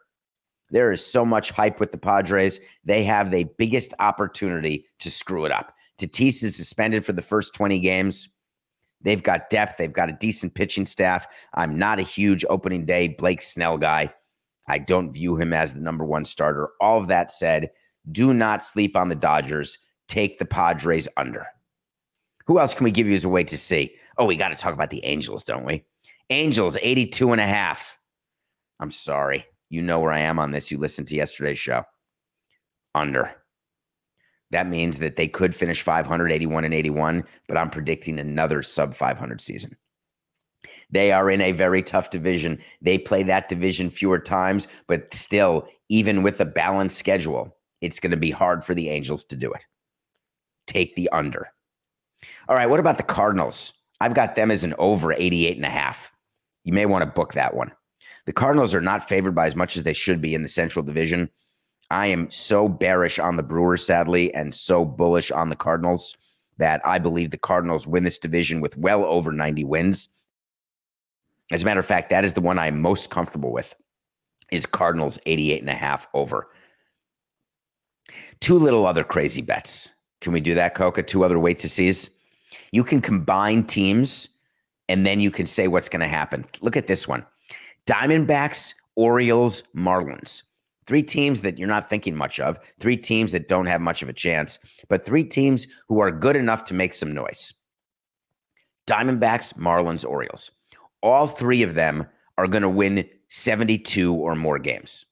There 0.71 0.91
is 0.91 1.05
so 1.05 1.25
much 1.25 1.51
hype 1.51 1.79
with 1.79 1.91
the 1.91 1.97
Padres. 1.97 2.59
They 2.83 3.03
have 3.03 3.31
the 3.31 3.45
biggest 3.57 3.93
opportunity 3.99 4.85
to 4.99 5.09
screw 5.09 5.45
it 5.45 5.51
up. 5.51 5.73
Tatis 5.99 6.43
is 6.43 6.55
suspended 6.55 7.05
for 7.05 7.13
the 7.13 7.21
first 7.21 7.53
20 7.53 7.79
games. 7.79 8.29
They've 9.01 9.23
got 9.23 9.49
depth. 9.49 9.77
They've 9.77 9.91
got 9.91 10.09
a 10.09 10.13
decent 10.13 10.55
pitching 10.55 10.85
staff. 10.85 11.27
I'm 11.53 11.77
not 11.77 11.99
a 11.99 12.03
huge 12.03 12.45
opening 12.49 12.85
day 12.85 13.09
Blake 13.09 13.41
Snell 13.41 13.77
guy. 13.77 14.13
I 14.67 14.77
don't 14.77 15.11
view 15.11 15.35
him 15.35 15.53
as 15.53 15.73
the 15.73 15.79
number 15.79 16.05
one 16.05 16.25
starter. 16.25 16.69
All 16.79 16.99
of 16.99 17.07
that 17.07 17.31
said, 17.31 17.71
do 18.11 18.33
not 18.33 18.63
sleep 18.63 18.95
on 18.95 19.09
the 19.09 19.15
Dodgers. 19.15 19.77
Take 20.07 20.37
the 20.37 20.45
Padres 20.45 21.07
under. 21.17 21.47
Who 22.45 22.59
else 22.59 22.73
can 22.73 22.83
we 22.83 22.91
give 22.91 23.07
you 23.07 23.15
as 23.15 23.25
a 23.25 23.29
way 23.29 23.43
to 23.43 23.57
see? 23.57 23.95
Oh, 24.17 24.25
we 24.25 24.35
got 24.35 24.49
to 24.49 24.55
talk 24.55 24.73
about 24.73 24.89
the 24.89 25.03
Angels, 25.05 25.43
don't 25.43 25.65
we? 25.65 25.85
Angels, 26.29 26.77
82 26.81 27.31
and 27.31 27.41
a 27.41 27.47
half. 27.47 27.97
I'm 28.79 28.91
sorry. 28.91 29.45
You 29.69 29.81
know 29.81 29.99
where 29.99 30.11
I 30.11 30.19
am 30.19 30.39
on 30.39 30.51
this. 30.51 30.71
You 30.71 30.77
listened 30.77 31.07
to 31.09 31.15
yesterday's 31.15 31.59
show. 31.59 31.83
Under. 32.95 33.35
That 34.51 34.67
means 34.67 34.99
that 34.99 35.15
they 35.15 35.27
could 35.27 35.53
finish 35.53 35.83
581 35.83 36.65
and 36.65 36.73
81, 36.73 37.23
but 37.47 37.57
I'm 37.57 37.69
predicting 37.69 38.19
another 38.19 38.63
sub 38.63 38.95
500 38.95 39.39
season. 39.41 39.77
They 40.89 41.11
are 41.11 41.29
in 41.29 41.39
a 41.39 41.51
very 41.51 41.83
tough 41.83 42.09
division. 42.09 42.59
They 42.81 42.97
play 42.97 43.21
that 43.23 43.47
division 43.47 43.91
fewer 43.91 44.17
times, 44.17 44.67
but 44.87 45.13
still, 45.13 45.67
even 45.87 46.23
with 46.23 46.39
a 46.41 46.45
balanced 46.45 46.97
schedule, 46.97 47.55
it's 47.81 47.99
going 47.99 48.11
to 48.11 48.17
be 48.17 48.31
hard 48.31 48.65
for 48.65 48.73
the 48.73 48.89
Angels 48.89 49.23
to 49.25 49.35
do 49.35 49.51
it. 49.51 49.65
Take 50.65 50.95
the 50.95 51.09
under. 51.11 51.49
All 52.47 52.55
right, 52.55 52.69
what 52.69 52.79
about 52.79 52.97
the 52.97 53.03
Cardinals? 53.03 53.73
I've 54.01 54.15
got 54.15 54.35
them 54.35 54.49
as 54.49 54.63
an 54.63 54.73
over 54.79 55.13
88 55.13 55.57
and 55.57 55.65
a 55.65 55.69
half. 55.69 56.11
You 56.63 56.73
may 56.73 56.85
want 56.85 57.03
to 57.03 57.05
book 57.05 57.33
that 57.33 57.53
one. 57.53 57.71
The 58.29 58.33
Cardinals 58.33 58.75
are 58.75 58.79
not 58.79 59.09
favored 59.09 59.33
by 59.33 59.47
as 59.47 59.55
much 59.55 59.75
as 59.75 59.81
they 59.81 59.93
should 59.93 60.21
be 60.21 60.35
in 60.35 60.43
the 60.43 60.47
Central 60.47 60.85
Division. 60.85 61.31
I 61.89 62.05
am 62.05 62.29
so 62.29 62.69
bearish 62.69 63.17
on 63.17 63.37
the 63.37 63.41
Brewers, 63.41 63.83
sadly, 63.83 64.31
and 64.35 64.53
so 64.53 64.85
bullish 64.85 65.31
on 65.31 65.49
the 65.49 65.55
Cardinals 65.55 66.15
that 66.59 66.79
I 66.85 66.99
believe 66.99 67.31
the 67.31 67.39
Cardinals 67.39 67.87
win 67.87 68.03
this 68.03 68.19
division 68.19 68.61
with 68.61 68.77
well 68.77 69.03
over 69.03 69.31
90 69.31 69.63
wins. 69.63 70.09
As 71.51 71.63
a 71.63 71.65
matter 71.65 71.79
of 71.79 71.87
fact, 71.87 72.11
that 72.11 72.23
is 72.23 72.35
the 72.35 72.41
one 72.41 72.59
I'm 72.59 72.79
most 72.79 73.09
comfortable 73.09 73.51
with 73.51 73.73
is 74.51 74.67
Cardinals 74.67 75.17
88 75.25 75.61
and 75.61 75.69
a 75.71 75.73
half 75.73 76.07
over. 76.13 76.49
Two 78.41 78.59
little 78.59 78.85
other 78.85 79.03
crazy 79.03 79.41
bets. 79.41 79.91
Can 80.21 80.33
we 80.33 80.39
do 80.39 80.53
that, 80.53 80.75
Coca? 80.75 81.01
Two 81.01 81.25
other 81.25 81.39
weights 81.39 81.63
to 81.63 81.69
seize. 81.69 82.11
You 82.71 82.83
can 82.83 83.01
combine 83.01 83.63
teams 83.63 84.29
and 84.87 85.03
then 85.03 85.19
you 85.19 85.31
can 85.31 85.47
say 85.47 85.67
what's 85.67 85.89
going 85.89 86.01
to 86.01 86.07
happen. 86.07 86.45
Look 86.61 86.77
at 86.77 86.85
this 86.85 87.07
one. 87.07 87.25
Diamondbacks, 87.89 88.75
Orioles, 88.95 89.63
Marlins. 89.75 90.43
Three 90.85 91.01
teams 91.01 91.41
that 91.41 91.57
you're 91.57 91.67
not 91.67 91.89
thinking 91.89 92.15
much 92.15 92.39
of, 92.39 92.59
three 92.79 92.97
teams 92.97 93.31
that 93.31 93.47
don't 93.47 93.65
have 93.65 93.81
much 93.81 94.03
of 94.03 94.09
a 94.09 94.13
chance, 94.13 94.59
but 94.89 95.03
three 95.03 95.23
teams 95.23 95.65
who 95.87 95.99
are 95.99 96.11
good 96.11 96.35
enough 96.35 96.63
to 96.65 96.75
make 96.75 96.93
some 96.93 97.11
noise. 97.11 97.51
Diamondbacks, 98.85 99.55
Marlins, 99.55 100.07
Orioles. 100.07 100.51
All 101.01 101.25
three 101.25 101.63
of 101.63 101.73
them 101.73 102.05
are 102.37 102.47
going 102.47 102.61
to 102.61 102.69
win 102.69 103.09
72 103.29 104.13
or 104.13 104.35
more 104.35 104.59
games. 104.59 105.07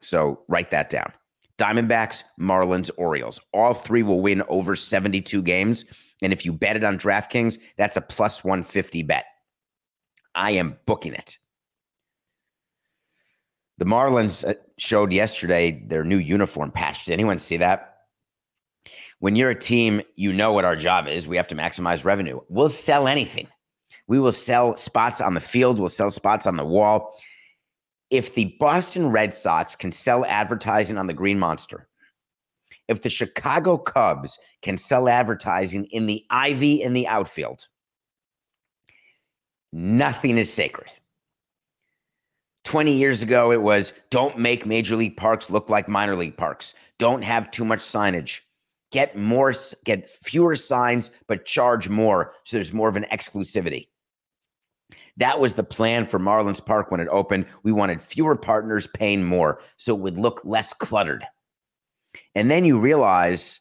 So 0.00 0.40
write 0.48 0.72
that 0.72 0.90
down. 0.90 1.12
Diamondbacks, 1.56 2.24
Marlins, 2.38 2.90
Orioles. 2.96 3.40
All 3.52 3.74
three 3.74 4.02
will 4.02 4.20
win 4.20 4.42
over 4.48 4.74
72 4.74 5.40
games. 5.42 5.84
And 6.20 6.32
if 6.32 6.44
you 6.44 6.52
bet 6.52 6.74
it 6.74 6.82
on 6.82 6.98
DraftKings, 6.98 7.58
that's 7.76 7.96
a 7.96 8.00
plus 8.00 8.42
150 8.42 9.04
bet. 9.04 9.26
I 10.34 10.50
am 10.52 10.76
booking 10.86 11.14
it. 11.14 11.38
The 13.78 13.84
Marlins 13.84 14.48
uh, 14.48 14.54
showed 14.78 15.12
yesterday 15.12 15.84
their 15.86 16.04
new 16.04 16.18
uniform 16.18 16.70
patch. 16.70 17.04
Did 17.04 17.12
anyone 17.12 17.38
see 17.38 17.56
that? 17.58 17.90
When 19.18 19.36
you're 19.36 19.50
a 19.50 19.58
team, 19.58 20.02
you 20.16 20.32
know 20.32 20.52
what 20.52 20.64
our 20.64 20.76
job 20.76 21.08
is. 21.08 21.26
We 21.26 21.36
have 21.36 21.48
to 21.48 21.54
maximize 21.54 22.04
revenue. 22.04 22.40
We'll 22.48 22.68
sell 22.68 23.08
anything. 23.08 23.48
We 24.06 24.20
will 24.20 24.32
sell 24.32 24.76
spots 24.76 25.20
on 25.20 25.34
the 25.34 25.40
field, 25.40 25.78
we'll 25.78 25.88
sell 25.88 26.10
spots 26.10 26.46
on 26.46 26.56
the 26.56 26.64
wall. 26.64 27.18
If 28.10 28.34
the 28.34 28.54
Boston 28.60 29.10
Red 29.10 29.34
Sox 29.34 29.74
can 29.74 29.90
sell 29.92 30.24
advertising 30.26 30.98
on 30.98 31.06
the 31.06 31.14
Green 31.14 31.38
Monster, 31.38 31.88
if 32.86 33.00
the 33.00 33.08
Chicago 33.08 33.78
Cubs 33.78 34.38
can 34.60 34.76
sell 34.76 35.08
advertising 35.08 35.86
in 35.86 36.06
the 36.06 36.24
ivy 36.28 36.82
in 36.82 36.92
the 36.92 37.08
outfield, 37.08 37.66
nothing 39.72 40.36
is 40.36 40.52
sacred. 40.52 40.92
20 42.64 42.92
years 42.92 43.22
ago, 43.22 43.52
it 43.52 43.62
was 43.62 43.92
don't 44.10 44.38
make 44.38 44.66
major 44.66 44.96
league 44.96 45.16
parks 45.16 45.50
look 45.50 45.68
like 45.68 45.88
minor 45.88 46.16
league 46.16 46.36
parks. 46.36 46.74
Don't 46.98 47.22
have 47.22 47.50
too 47.50 47.64
much 47.64 47.80
signage. 47.80 48.40
Get 48.90 49.16
more, 49.16 49.52
get 49.84 50.08
fewer 50.08 50.56
signs, 50.56 51.10
but 51.26 51.44
charge 51.44 51.88
more 51.88 52.32
so 52.44 52.56
there's 52.56 52.72
more 52.72 52.88
of 52.88 52.96
an 52.96 53.06
exclusivity. 53.12 53.88
That 55.16 55.40
was 55.40 55.54
the 55.54 55.64
plan 55.64 56.06
for 56.06 56.18
Marlins 56.18 56.64
Park 56.64 56.90
when 56.90 57.00
it 57.00 57.08
opened. 57.08 57.46
We 57.62 57.72
wanted 57.72 58.02
fewer 58.02 58.36
partners 58.36 58.86
paying 58.86 59.24
more 59.24 59.60
so 59.76 59.94
it 59.94 60.00
would 60.00 60.18
look 60.18 60.40
less 60.44 60.72
cluttered. 60.72 61.26
And 62.34 62.50
then 62.50 62.64
you 62.64 62.78
realize 62.78 63.60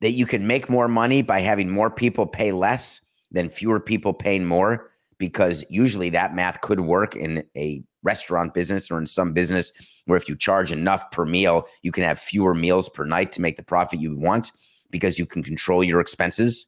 that 0.00 0.12
you 0.12 0.26
can 0.26 0.46
make 0.46 0.70
more 0.70 0.88
money 0.88 1.22
by 1.22 1.40
having 1.40 1.70
more 1.70 1.90
people 1.90 2.26
pay 2.26 2.52
less 2.52 3.00
than 3.30 3.48
fewer 3.48 3.78
people 3.78 4.12
paying 4.12 4.44
more 4.44 4.90
because 5.20 5.64
usually 5.70 6.10
that 6.10 6.34
math 6.34 6.60
could 6.62 6.80
work 6.80 7.14
in 7.14 7.44
a 7.56 7.84
restaurant 8.02 8.54
business 8.54 8.90
or 8.90 8.98
in 8.98 9.06
some 9.06 9.32
business 9.32 9.70
where 10.06 10.16
if 10.16 10.28
you 10.28 10.34
charge 10.34 10.72
enough 10.72 11.08
per 11.12 11.24
meal, 11.24 11.66
you 11.82 11.92
can 11.92 12.02
have 12.02 12.18
fewer 12.18 12.54
meals 12.54 12.88
per 12.88 13.04
night 13.04 13.30
to 13.30 13.42
make 13.42 13.56
the 13.56 13.62
profit 13.62 14.00
you 14.00 14.16
want 14.16 14.50
because 14.90 15.18
you 15.18 15.26
can 15.26 15.44
control 15.44 15.84
your 15.84 16.00
expenses. 16.00 16.66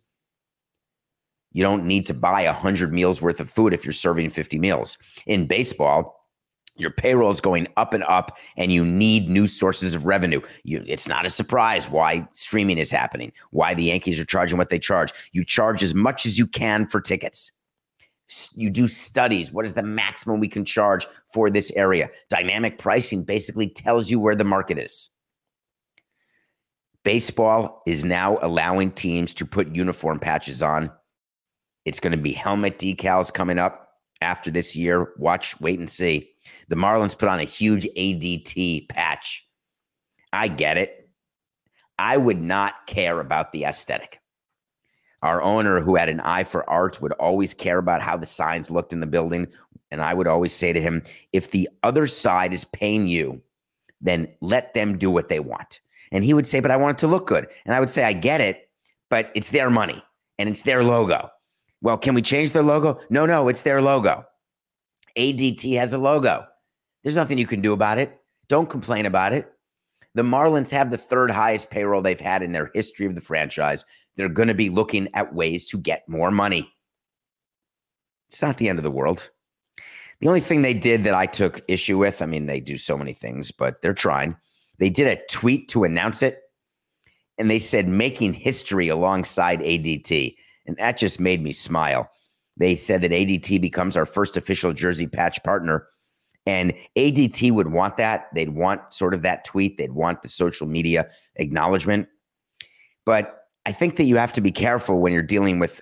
You 1.52 1.62
don't 1.62 1.84
need 1.84 2.06
to 2.06 2.14
buy 2.14 2.44
100 2.44 2.92
meals 2.92 3.20
worth 3.20 3.40
of 3.40 3.50
food 3.50 3.72
if 3.72 3.84
you're 3.84 3.92
serving 3.92 4.30
50 4.30 4.58
meals. 4.58 4.98
In 5.26 5.46
baseball, 5.46 6.22
Your 6.76 6.90
payroll 6.90 7.30
is 7.30 7.40
going 7.40 7.68
up 7.76 7.92
and 7.92 8.02
up, 8.04 8.38
and 8.56 8.72
you 8.72 8.82
need 8.84 9.28
new 9.28 9.46
sources 9.46 9.94
of 9.94 10.06
revenue. 10.06 10.40
You, 10.64 10.82
it's 10.86 11.06
not 11.06 11.26
a 11.26 11.30
surprise 11.30 11.90
why 11.90 12.26
streaming 12.30 12.78
is 12.78 12.90
happening, 12.90 13.32
why 13.50 13.74
the 13.74 13.84
Yankees 13.84 14.18
are 14.18 14.24
charging 14.24 14.56
what 14.56 14.70
they 14.70 14.78
charge. 14.78 15.12
You 15.32 15.44
charge 15.44 15.82
as 15.82 15.94
much 15.94 16.24
as 16.24 16.38
you 16.38 16.46
can 16.46 16.86
for 16.86 17.00
tickets. 17.00 17.52
You 18.54 18.70
do 18.70 18.88
studies. 18.88 19.52
What 19.52 19.66
is 19.66 19.74
the 19.74 19.82
maximum 19.82 20.40
we 20.40 20.48
can 20.48 20.64
charge 20.64 21.06
for 21.32 21.50
this 21.50 21.70
area? 21.72 22.10
Dynamic 22.30 22.78
pricing 22.78 23.24
basically 23.24 23.68
tells 23.68 24.10
you 24.10 24.20
where 24.20 24.36
the 24.36 24.44
market 24.44 24.78
is. 24.78 25.10
Baseball 27.04 27.82
is 27.86 28.04
now 28.04 28.38
allowing 28.42 28.92
teams 28.92 29.34
to 29.34 29.44
put 29.44 29.74
uniform 29.74 30.18
patches 30.18 30.62
on. 30.62 30.90
It's 31.84 31.98
going 31.98 32.12
to 32.12 32.16
be 32.16 32.32
helmet 32.32 32.78
decals 32.78 33.32
coming 33.34 33.58
up 33.58 33.88
after 34.20 34.50
this 34.50 34.76
year. 34.76 35.12
Watch, 35.18 35.60
wait 35.60 35.80
and 35.80 35.90
see. 35.90 36.30
The 36.68 36.76
Marlins 36.76 37.18
put 37.18 37.28
on 37.28 37.40
a 37.40 37.44
huge 37.44 37.88
ADT 37.96 38.88
patch. 38.88 39.44
I 40.32 40.48
get 40.48 40.78
it. 40.78 41.10
I 41.98 42.16
would 42.16 42.40
not 42.40 42.86
care 42.86 43.20
about 43.20 43.52
the 43.52 43.64
aesthetic. 43.64 44.21
Our 45.22 45.40
owner, 45.42 45.80
who 45.80 45.96
had 45.96 46.08
an 46.08 46.20
eye 46.20 46.44
for 46.44 46.68
art, 46.68 47.00
would 47.00 47.12
always 47.12 47.54
care 47.54 47.78
about 47.78 48.02
how 48.02 48.16
the 48.16 48.26
signs 48.26 48.70
looked 48.70 48.92
in 48.92 49.00
the 49.00 49.06
building. 49.06 49.46
And 49.90 50.00
I 50.00 50.14
would 50.14 50.26
always 50.26 50.52
say 50.52 50.72
to 50.72 50.80
him, 50.80 51.02
if 51.32 51.50
the 51.50 51.68
other 51.82 52.06
side 52.06 52.52
is 52.52 52.64
paying 52.64 53.06
you, 53.06 53.40
then 54.00 54.28
let 54.40 54.74
them 54.74 54.98
do 54.98 55.10
what 55.10 55.28
they 55.28 55.38
want. 55.38 55.80
And 56.10 56.24
he 56.24 56.34
would 56.34 56.46
say, 56.46 56.60
but 56.60 56.70
I 56.70 56.76
want 56.76 56.98
it 56.98 57.00
to 57.00 57.06
look 57.06 57.26
good. 57.26 57.46
And 57.64 57.74
I 57.74 57.80
would 57.80 57.90
say, 57.90 58.02
I 58.04 58.12
get 58.12 58.40
it, 58.40 58.68
but 59.10 59.30
it's 59.34 59.50
their 59.50 59.70
money 59.70 60.02
and 60.38 60.48
it's 60.48 60.62
their 60.62 60.82
logo. 60.82 61.30
Well, 61.82 61.98
can 61.98 62.14
we 62.14 62.22
change 62.22 62.52
their 62.52 62.62
logo? 62.62 63.00
No, 63.10 63.26
no, 63.26 63.48
it's 63.48 63.62
their 63.62 63.80
logo. 63.80 64.26
ADT 65.16 65.76
has 65.76 65.92
a 65.92 65.98
logo. 65.98 66.46
There's 67.02 67.16
nothing 67.16 67.38
you 67.38 67.46
can 67.46 67.60
do 67.60 67.72
about 67.72 67.98
it. 67.98 68.18
Don't 68.48 68.68
complain 68.68 69.06
about 69.06 69.32
it. 69.32 69.52
The 70.14 70.22
Marlins 70.22 70.70
have 70.70 70.90
the 70.90 70.98
third 70.98 71.30
highest 71.30 71.70
payroll 71.70 72.02
they've 72.02 72.20
had 72.20 72.42
in 72.42 72.52
their 72.52 72.70
history 72.74 73.06
of 73.06 73.14
the 73.14 73.20
franchise. 73.20 73.84
They're 74.16 74.28
going 74.28 74.48
to 74.48 74.54
be 74.54 74.70
looking 74.70 75.08
at 75.14 75.34
ways 75.34 75.66
to 75.68 75.78
get 75.78 76.08
more 76.08 76.30
money. 76.30 76.72
It's 78.28 78.42
not 78.42 78.56
the 78.56 78.68
end 78.68 78.78
of 78.78 78.82
the 78.82 78.90
world. 78.90 79.30
The 80.20 80.28
only 80.28 80.40
thing 80.40 80.62
they 80.62 80.74
did 80.74 81.04
that 81.04 81.14
I 81.14 81.26
took 81.26 81.60
issue 81.68 81.98
with, 81.98 82.22
I 82.22 82.26
mean, 82.26 82.46
they 82.46 82.60
do 82.60 82.76
so 82.76 82.96
many 82.96 83.12
things, 83.12 83.50
but 83.50 83.82
they're 83.82 83.92
trying. 83.92 84.36
They 84.78 84.88
did 84.88 85.06
a 85.06 85.20
tweet 85.28 85.68
to 85.70 85.84
announce 85.84 86.22
it, 86.22 86.40
and 87.38 87.50
they 87.50 87.58
said 87.58 87.88
making 87.88 88.34
history 88.34 88.88
alongside 88.88 89.60
ADT. 89.60 90.36
And 90.66 90.76
that 90.76 90.96
just 90.96 91.18
made 91.18 91.42
me 91.42 91.52
smile. 91.52 92.08
They 92.56 92.76
said 92.76 93.02
that 93.02 93.10
ADT 93.10 93.60
becomes 93.60 93.96
our 93.96 94.06
first 94.06 94.36
official 94.36 94.72
jersey 94.72 95.06
patch 95.06 95.42
partner. 95.42 95.88
And 96.46 96.74
ADT 96.96 97.52
would 97.52 97.68
want 97.72 97.96
that. 97.96 98.26
They'd 98.34 98.50
want 98.50 98.92
sort 98.92 99.14
of 99.14 99.22
that 99.22 99.44
tweet. 99.44 99.78
They'd 99.78 99.92
want 99.92 100.22
the 100.22 100.28
social 100.28 100.66
media 100.66 101.08
acknowledgement. 101.36 102.08
But 103.04 103.41
I 103.66 103.72
think 103.72 103.96
that 103.96 104.04
you 104.04 104.16
have 104.16 104.32
to 104.32 104.40
be 104.40 104.52
careful 104.52 105.00
when 105.00 105.12
you're 105.12 105.22
dealing 105.22 105.58
with 105.58 105.80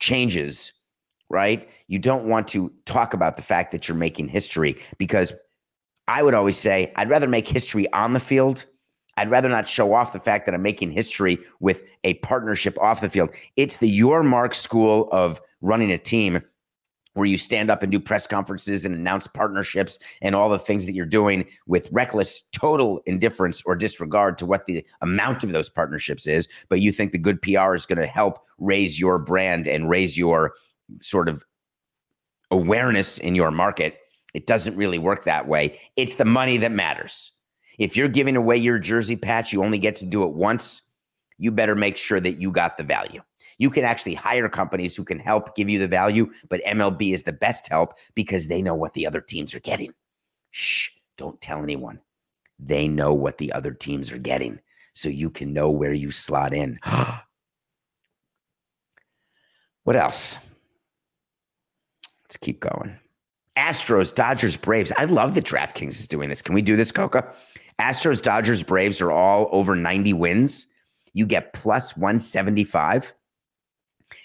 changes, 0.00 0.72
right? 1.28 1.68
You 1.86 1.98
don't 1.98 2.28
want 2.28 2.48
to 2.48 2.72
talk 2.84 3.14
about 3.14 3.36
the 3.36 3.42
fact 3.42 3.72
that 3.72 3.88
you're 3.88 3.96
making 3.96 4.28
history 4.28 4.76
because 4.98 5.32
I 6.08 6.22
would 6.22 6.34
always 6.34 6.56
say 6.56 6.92
I'd 6.96 7.10
rather 7.10 7.28
make 7.28 7.46
history 7.46 7.90
on 7.92 8.12
the 8.14 8.20
field 8.20 8.64
I'd 9.18 9.30
rather 9.30 9.48
not 9.48 9.68
show 9.68 9.94
off 9.94 10.12
the 10.12 10.20
fact 10.20 10.46
that 10.46 10.54
I'm 10.54 10.62
making 10.62 10.92
history 10.92 11.38
with 11.58 11.84
a 12.04 12.14
partnership 12.14 12.78
off 12.78 13.00
the 13.00 13.10
field. 13.10 13.30
It's 13.56 13.78
the 13.78 13.88
your 13.88 14.22
mark 14.22 14.54
school 14.54 15.08
of 15.10 15.40
running 15.60 15.90
a 15.90 15.98
team 15.98 16.40
where 17.18 17.26
you 17.26 17.36
stand 17.38 17.70
up 17.70 17.82
and 17.82 17.92
do 17.92 18.00
press 18.00 18.26
conferences 18.26 18.84
and 18.84 18.94
announce 18.94 19.26
partnerships 19.26 19.98
and 20.22 20.34
all 20.34 20.48
the 20.48 20.58
things 20.58 20.86
that 20.86 20.94
you're 20.94 21.06
doing 21.06 21.46
with 21.66 21.88
reckless 21.92 22.42
total 22.52 23.00
indifference 23.06 23.62
or 23.66 23.76
disregard 23.76 24.38
to 24.38 24.46
what 24.46 24.66
the 24.66 24.84
amount 25.02 25.44
of 25.44 25.52
those 25.52 25.68
partnerships 25.68 26.26
is 26.26 26.48
but 26.68 26.80
you 26.80 26.92
think 26.92 27.12
the 27.12 27.18
good 27.18 27.42
PR 27.42 27.74
is 27.74 27.86
going 27.86 27.98
to 27.98 28.06
help 28.06 28.38
raise 28.58 28.98
your 28.98 29.18
brand 29.18 29.66
and 29.66 29.90
raise 29.90 30.16
your 30.16 30.54
sort 31.00 31.28
of 31.28 31.44
awareness 32.50 33.18
in 33.18 33.34
your 33.34 33.50
market 33.50 33.98
it 34.34 34.46
doesn't 34.46 34.76
really 34.76 34.98
work 34.98 35.24
that 35.24 35.46
way 35.46 35.78
it's 35.96 36.14
the 36.14 36.24
money 36.24 36.56
that 36.56 36.72
matters 36.72 37.32
if 37.78 37.96
you're 37.96 38.08
giving 38.08 38.36
away 38.36 38.56
your 38.56 38.78
jersey 38.78 39.16
patch, 39.16 39.52
you 39.52 39.62
only 39.62 39.78
get 39.78 39.96
to 39.96 40.06
do 40.06 40.24
it 40.24 40.32
once. 40.32 40.82
You 41.38 41.52
better 41.52 41.76
make 41.76 41.96
sure 41.96 42.18
that 42.18 42.40
you 42.40 42.50
got 42.50 42.76
the 42.76 42.82
value. 42.82 43.22
You 43.58 43.70
can 43.70 43.84
actually 43.84 44.14
hire 44.14 44.48
companies 44.48 44.96
who 44.96 45.04
can 45.04 45.18
help 45.18 45.54
give 45.56 45.68
you 45.68 45.78
the 45.78 45.88
value, 45.88 46.32
but 46.48 46.62
MLB 46.64 47.12
is 47.12 47.24
the 47.24 47.32
best 47.32 47.68
help 47.68 47.94
because 48.14 48.46
they 48.46 48.62
know 48.62 48.74
what 48.74 48.94
the 48.94 49.06
other 49.06 49.20
teams 49.20 49.54
are 49.54 49.60
getting. 49.60 49.92
Shh, 50.52 50.90
don't 51.16 51.40
tell 51.40 51.62
anyone. 51.62 52.00
They 52.58 52.88
know 52.88 53.12
what 53.12 53.38
the 53.38 53.52
other 53.52 53.72
teams 53.72 54.10
are 54.12 54.18
getting, 54.18 54.60
so 54.92 55.08
you 55.08 55.30
can 55.30 55.52
know 55.52 55.70
where 55.70 55.92
you 55.92 56.10
slot 56.12 56.54
in. 56.54 56.78
what 59.84 59.96
else? 59.96 60.38
Let's 62.24 62.36
keep 62.36 62.60
going. 62.60 62.98
Astros, 63.56 64.14
Dodgers, 64.14 64.56
Braves. 64.56 64.92
I 64.96 65.04
love 65.04 65.34
that 65.34 65.44
DraftKings 65.44 65.98
is 65.98 66.06
doing 66.06 66.28
this. 66.28 66.42
Can 66.42 66.54
we 66.54 66.62
do 66.62 66.76
this, 66.76 66.92
Coca? 66.92 67.32
Astros, 67.80 68.22
Dodgers, 68.22 68.62
Braves 68.62 69.00
are 69.00 69.10
all 69.10 69.48
over 69.50 69.74
90 69.74 70.12
wins. 70.12 70.68
You 71.12 71.26
get 71.26 71.52
plus 71.54 71.96
175. 71.96 73.12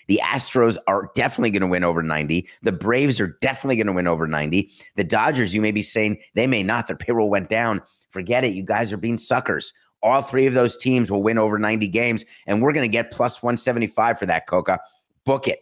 The 0.08 0.22
Astros 0.24 0.78
are 0.88 1.10
definitely 1.16 1.52
going 1.52 1.62
to 1.62 1.68
win 1.68 1.84
over 1.84 2.04
90. 2.04 2.48
The 2.62 2.72
Braves 2.72 3.20
are 3.20 3.38
definitely 3.42 3.78
going 3.78 3.88
to 3.88 3.94
win 3.94 4.08
over 4.08 4.28
90. 4.28 4.72
The 4.96 5.04
Dodgers, 5.04 5.54
you 5.54 5.62
may 5.62 5.72
be 5.72 5.82
saying 5.82 6.20
they 6.36 6.48
may 6.48 6.64
not. 6.64 6.88
Their 6.88 6.96
payroll 6.96 7.30
went 7.30 7.50
down. 7.50 7.82
Forget 8.10 8.44
it. 8.44 8.54
You 8.54 8.64
guys 8.64 8.94
are 8.94 8.98
being 8.98 9.18
suckers. 9.18 9.74
All 10.02 10.22
three 10.22 10.46
of 10.46 10.54
those 10.54 10.76
teams 10.76 11.10
will 11.10 11.24
win 11.24 11.38
over 11.38 11.58
90 11.58 11.88
games, 11.88 12.26
and 12.46 12.62
we're 12.62 12.74
going 12.74 12.90
to 12.90 12.92
get 12.92 13.12
plus 13.12 13.42
175 13.42 14.20
for 14.20 14.26
that, 14.26 14.48
Coca. 14.48 14.80
Book 15.26 15.48
it. 15.48 15.60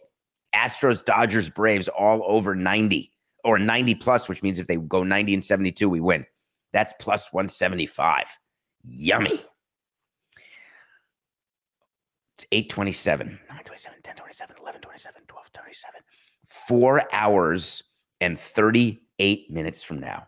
Astros, 0.54 1.04
Dodgers, 1.04 1.48
Braves, 1.48 1.88
all 1.88 2.22
over 2.26 2.54
90 2.54 3.10
or 3.44 3.58
90 3.58 3.94
plus, 3.96 4.28
which 4.28 4.42
means 4.42 4.58
if 4.58 4.66
they 4.66 4.76
go 4.76 5.02
90 5.02 5.34
and 5.34 5.44
72, 5.44 5.88
we 5.88 6.00
win. 6.00 6.26
That's 6.72 6.92
plus 6.98 7.32
175. 7.32 8.38
Yummy. 8.84 9.40
It's 12.36 12.41
827, 12.52 13.26
927, 13.48 13.96
1027, 14.04 14.56
1127, 14.60 15.22
1227. 15.26 16.00
Four 16.44 17.02
hours 17.12 17.82
and 18.20 18.38
38 18.38 19.50
minutes 19.50 19.82
from 19.82 20.00
now. 20.00 20.26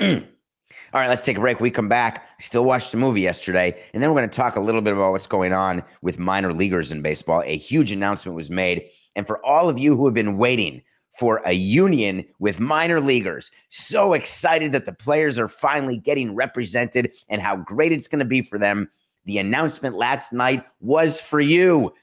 All 0.00 1.00
right, 1.00 1.08
let's 1.08 1.24
take 1.24 1.36
a 1.36 1.40
break. 1.40 1.60
We 1.60 1.70
come 1.70 1.88
back. 1.88 2.26
Still 2.40 2.64
watched 2.64 2.92
the 2.92 2.98
movie 2.98 3.20
yesterday, 3.20 3.80
and 3.92 4.02
then 4.02 4.10
we're 4.10 4.20
going 4.20 4.30
to 4.30 4.36
talk 4.36 4.56
a 4.56 4.60
little 4.60 4.80
bit 4.80 4.94
about 4.94 5.12
what's 5.12 5.26
going 5.26 5.52
on 5.52 5.82
with 6.00 6.18
minor 6.18 6.52
leaguers 6.52 6.92
in 6.92 7.02
baseball. 7.02 7.42
A 7.44 7.56
huge 7.56 7.92
announcement 7.92 8.34
was 8.34 8.50
made. 8.50 8.88
And 9.14 9.26
for 9.26 9.44
all 9.44 9.68
of 9.68 9.78
you 9.78 9.96
who 9.96 10.06
have 10.06 10.14
been 10.14 10.38
waiting 10.38 10.82
for 11.12 11.42
a 11.44 11.52
union 11.52 12.24
with 12.38 12.58
minor 12.58 13.00
leaguers. 13.00 13.50
So 13.68 14.14
excited 14.14 14.72
that 14.72 14.86
the 14.86 14.94
players 14.94 15.38
are 15.38 15.48
finally 15.48 15.98
getting 15.98 16.34
represented 16.34 17.12
and 17.28 17.42
how 17.42 17.56
great 17.56 17.92
it's 17.92 18.08
going 18.08 18.20
to 18.20 18.24
be 18.24 18.40
for 18.40 18.58
them. 18.58 18.90
The 19.24 19.38
announcement 19.38 19.96
last 19.96 20.32
night 20.32 20.64
was 20.80 21.20
for 21.20 21.40
you, 21.40 21.94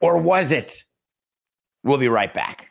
or 0.00 0.18
was 0.18 0.52
it? 0.52 0.82
We'll 1.84 1.98
be 1.98 2.08
right 2.08 2.32
back. 2.32 2.70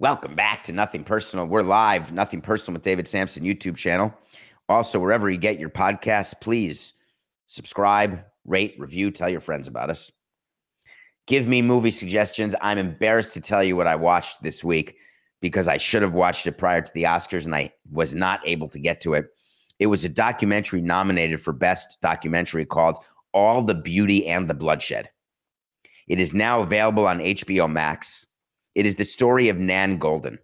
Welcome 0.00 0.36
back 0.36 0.62
to 0.62 0.72
Nothing 0.72 1.02
Personal. 1.02 1.46
We're 1.46 1.64
live, 1.64 2.12
Nothing 2.12 2.40
Personal 2.40 2.76
with 2.76 2.84
David 2.84 3.08
Samson 3.08 3.42
YouTube 3.42 3.74
channel. 3.74 4.14
Also, 4.68 5.00
wherever 5.00 5.28
you 5.28 5.38
get 5.38 5.58
your 5.58 5.70
podcasts, 5.70 6.40
please 6.40 6.94
subscribe, 7.48 8.22
rate, 8.44 8.76
review, 8.78 9.10
tell 9.10 9.28
your 9.28 9.40
friends 9.40 9.66
about 9.66 9.90
us. 9.90 10.12
Give 11.26 11.48
me 11.48 11.62
movie 11.62 11.90
suggestions. 11.90 12.54
I'm 12.60 12.78
embarrassed 12.78 13.34
to 13.34 13.40
tell 13.40 13.64
you 13.64 13.74
what 13.74 13.88
I 13.88 13.96
watched 13.96 14.40
this 14.40 14.62
week 14.62 14.98
because 15.40 15.66
I 15.66 15.78
should 15.78 16.02
have 16.02 16.14
watched 16.14 16.46
it 16.46 16.58
prior 16.58 16.80
to 16.80 16.92
the 16.94 17.02
Oscars 17.02 17.44
and 17.44 17.54
I 17.56 17.72
was 17.90 18.14
not 18.14 18.38
able 18.44 18.68
to 18.68 18.78
get 18.78 19.00
to 19.00 19.14
it. 19.14 19.26
It 19.80 19.88
was 19.88 20.04
a 20.04 20.08
documentary 20.08 20.80
nominated 20.80 21.40
for 21.40 21.52
Best 21.52 21.98
Documentary 22.00 22.66
called 22.66 22.98
All 23.34 23.62
the 23.62 23.74
Beauty 23.74 24.28
and 24.28 24.48
the 24.48 24.54
Bloodshed. 24.54 25.10
It 26.06 26.20
is 26.20 26.34
now 26.34 26.60
available 26.60 27.08
on 27.08 27.18
HBO 27.18 27.68
Max. 27.68 28.27
It 28.74 28.86
is 28.86 28.96
the 28.96 29.04
story 29.04 29.48
of 29.48 29.58
Nan 29.58 29.98
Goldin. 29.98 30.38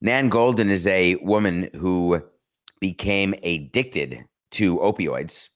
Nan 0.00 0.30
Goldin 0.30 0.68
is 0.68 0.86
a 0.86 1.16
woman 1.16 1.70
who 1.74 2.22
became 2.80 3.34
addicted 3.42 4.24
to 4.52 4.78
opioids. 4.78 5.48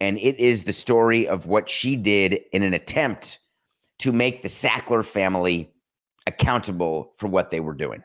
And 0.00 0.18
it 0.18 0.38
is 0.40 0.64
the 0.64 0.72
story 0.72 1.28
of 1.28 1.46
what 1.46 1.68
she 1.68 1.96
did 1.96 2.40
in 2.52 2.62
an 2.62 2.74
attempt 2.74 3.38
to 4.00 4.12
make 4.12 4.42
the 4.42 4.48
Sackler 4.48 5.04
family 5.04 5.70
accountable 6.26 7.12
for 7.16 7.28
what 7.28 7.50
they 7.50 7.60
were 7.60 7.74
doing. 7.74 8.02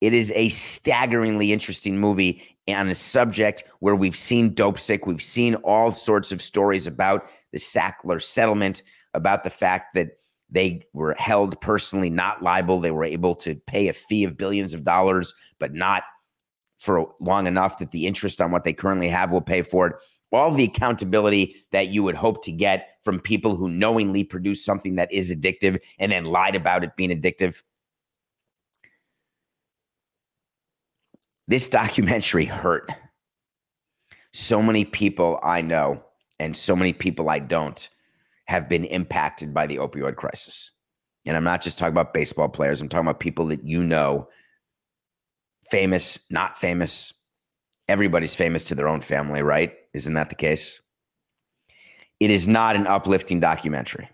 It 0.00 0.14
is 0.14 0.32
a 0.34 0.48
staggeringly 0.48 1.52
interesting 1.52 1.98
movie 1.98 2.42
on 2.68 2.88
a 2.88 2.94
subject 2.94 3.64
where 3.80 3.96
we've 3.96 4.16
seen 4.16 4.54
Dopesick, 4.54 5.06
we've 5.06 5.22
seen 5.22 5.56
all 5.56 5.92
sorts 5.92 6.32
of 6.32 6.40
stories 6.40 6.86
about 6.86 7.28
the 7.52 7.58
Sackler 7.58 8.22
settlement, 8.22 8.82
about 9.12 9.44
the 9.44 9.50
fact 9.50 9.94
that 9.94 10.12
they 10.50 10.82
were 10.92 11.14
held 11.14 11.60
personally 11.60 12.10
not 12.10 12.42
liable. 12.42 12.80
They 12.80 12.90
were 12.90 13.04
able 13.04 13.34
to 13.36 13.54
pay 13.66 13.88
a 13.88 13.92
fee 13.92 14.24
of 14.24 14.36
billions 14.36 14.74
of 14.74 14.84
dollars, 14.84 15.34
but 15.58 15.72
not 15.72 16.02
for 16.78 17.12
long 17.20 17.46
enough 17.46 17.78
that 17.78 17.90
the 17.90 18.06
interest 18.06 18.40
on 18.40 18.50
what 18.50 18.64
they 18.64 18.72
currently 18.72 19.08
have 19.08 19.32
will 19.32 19.40
pay 19.40 19.62
for 19.62 19.86
it. 19.88 19.96
All 20.32 20.52
the 20.52 20.64
accountability 20.64 21.56
that 21.72 21.88
you 21.88 22.02
would 22.02 22.14
hope 22.14 22.44
to 22.44 22.52
get 22.52 22.96
from 23.02 23.20
people 23.20 23.56
who 23.56 23.68
knowingly 23.68 24.24
produce 24.24 24.64
something 24.64 24.94
that 24.96 25.12
is 25.12 25.34
addictive 25.34 25.80
and 25.98 26.12
then 26.12 26.24
lied 26.24 26.54
about 26.54 26.84
it 26.84 26.96
being 26.96 27.10
addictive. 27.10 27.62
This 31.48 31.68
documentary 31.68 32.44
hurt 32.44 32.90
so 34.32 34.62
many 34.62 34.84
people 34.84 35.40
I 35.42 35.62
know 35.62 36.02
and 36.38 36.56
so 36.56 36.76
many 36.76 36.92
people 36.92 37.28
I 37.28 37.40
don't 37.40 37.88
have 38.50 38.68
been 38.68 38.84
impacted 38.86 39.54
by 39.54 39.64
the 39.64 39.76
opioid 39.76 40.16
crisis. 40.16 40.72
And 41.24 41.36
I'm 41.36 41.44
not 41.44 41.62
just 41.62 41.78
talking 41.78 41.92
about 41.92 42.12
baseball 42.12 42.48
players, 42.48 42.80
I'm 42.80 42.88
talking 42.88 43.06
about 43.06 43.20
people 43.20 43.46
that 43.46 43.64
you 43.64 43.80
know, 43.80 44.28
famous, 45.70 46.18
not 46.30 46.58
famous. 46.58 47.14
Everybody's 47.88 48.34
famous 48.34 48.64
to 48.64 48.74
their 48.74 48.88
own 48.88 49.02
family, 49.02 49.40
right? 49.40 49.74
Isn't 49.94 50.14
that 50.14 50.30
the 50.30 50.34
case? 50.34 50.80
It 52.18 52.32
is 52.32 52.48
not 52.48 52.74
an 52.74 52.88
uplifting 52.88 53.38
documentary. 53.38 54.10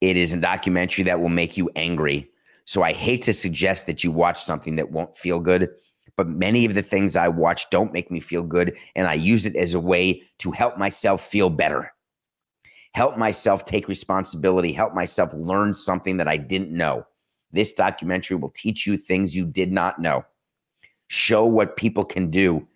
It 0.00 0.16
is 0.16 0.34
a 0.34 0.38
documentary 0.38 1.04
that 1.04 1.20
will 1.20 1.28
make 1.28 1.56
you 1.56 1.70
angry. 1.76 2.28
So 2.64 2.82
I 2.82 2.92
hate 2.92 3.22
to 3.22 3.32
suggest 3.32 3.86
that 3.86 4.02
you 4.02 4.10
watch 4.10 4.42
something 4.42 4.74
that 4.74 4.90
won't 4.90 5.16
feel 5.16 5.38
good, 5.38 5.70
but 6.16 6.26
many 6.26 6.64
of 6.64 6.74
the 6.74 6.82
things 6.82 7.14
I 7.14 7.28
watch 7.28 7.70
don't 7.70 7.92
make 7.92 8.10
me 8.10 8.18
feel 8.18 8.42
good. 8.42 8.76
And 8.96 9.06
I 9.06 9.14
use 9.14 9.46
it 9.46 9.54
as 9.54 9.72
a 9.72 9.80
way 9.80 10.22
to 10.38 10.50
help 10.50 10.78
myself 10.78 11.24
feel 11.24 11.48
better 11.48 11.92
help 12.94 13.16
myself 13.16 13.64
take 13.64 13.88
responsibility, 13.88 14.72
help 14.72 14.94
myself 14.94 15.32
learn 15.34 15.74
something 15.74 16.16
that 16.18 16.28
I 16.28 16.36
didn't 16.36 16.70
know. 16.70 17.06
This 17.50 17.72
documentary 17.72 18.36
will 18.36 18.50
teach 18.50 18.86
you 18.86 18.96
things 18.96 19.36
you 19.36 19.44
did 19.44 19.72
not 19.72 19.98
know. 20.00 20.24
Show 21.08 21.44
what 21.44 21.76
people 21.76 22.04
can 22.04 22.30
do. 22.30 22.66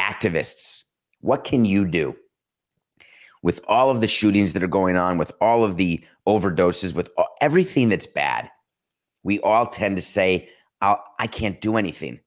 Activists, 0.00 0.84
what 1.20 1.44
can 1.44 1.64
you 1.64 1.84
do? 1.84 2.16
With 3.42 3.60
all 3.68 3.90
of 3.90 4.00
the 4.00 4.06
shootings 4.06 4.52
that 4.52 4.62
are 4.62 4.68
going 4.68 4.96
on, 4.96 5.18
with 5.18 5.30
all 5.40 5.64
of 5.64 5.76
the 5.76 6.02
overdoses, 6.26 6.94
with 6.94 7.10
all, 7.16 7.28
everything 7.40 7.88
that's 7.88 8.06
bad, 8.06 8.50
we 9.22 9.38
all 9.40 9.66
tend 9.66 9.96
to 9.96 10.02
say, 10.02 10.48
I 10.82 11.26
can't 11.28 11.60
do 11.60 11.76
anything. 11.76 12.20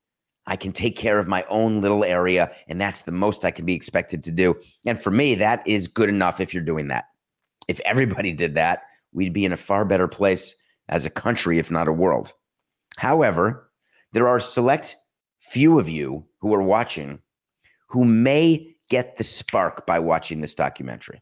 I 0.47 0.55
can 0.55 0.71
take 0.71 0.95
care 0.95 1.19
of 1.19 1.27
my 1.27 1.43
own 1.49 1.81
little 1.81 2.03
area, 2.03 2.51
and 2.67 2.79
that's 2.79 3.01
the 3.01 3.11
most 3.11 3.43
I 3.43 3.51
can 3.51 3.65
be 3.65 3.75
expected 3.75 4.23
to 4.23 4.31
do. 4.31 4.55
And 4.85 4.99
for 4.99 5.11
me, 5.11 5.35
that 5.35 5.67
is 5.67 5.87
good 5.87 6.09
enough 6.09 6.39
if 6.39 6.53
you're 6.53 6.63
doing 6.63 6.87
that. 6.87 7.05
If 7.67 7.79
everybody 7.81 8.33
did 8.33 8.55
that, 8.55 8.83
we'd 9.11 9.33
be 9.33 9.45
in 9.45 9.53
a 9.53 9.57
far 9.57 9.85
better 9.85 10.07
place 10.07 10.55
as 10.89 11.05
a 11.05 11.11
country, 11.11 11.59
if 11.59 11.69
not 11.69 11.87
a 11.87 11.93
world. 11.93 12.33
However, 12.97 13.69
there 14.13 14.27
are 14.27 14.39
select 14.39 14.95
few 15.39 15.79
of 15.79 15.89
you 15.89 16.25
who 16.39 16.53
are 16.53 16.61
watching 16.61 17.21
who 17.89 18.03
may 18.03 18.75
get 18.89 19.17
the 19.17 19.23
spark 19.23 19.85
by 19.85 19.99
watching 19.99 20.41
this 20.41 20.55
documentary. 20.55 21.21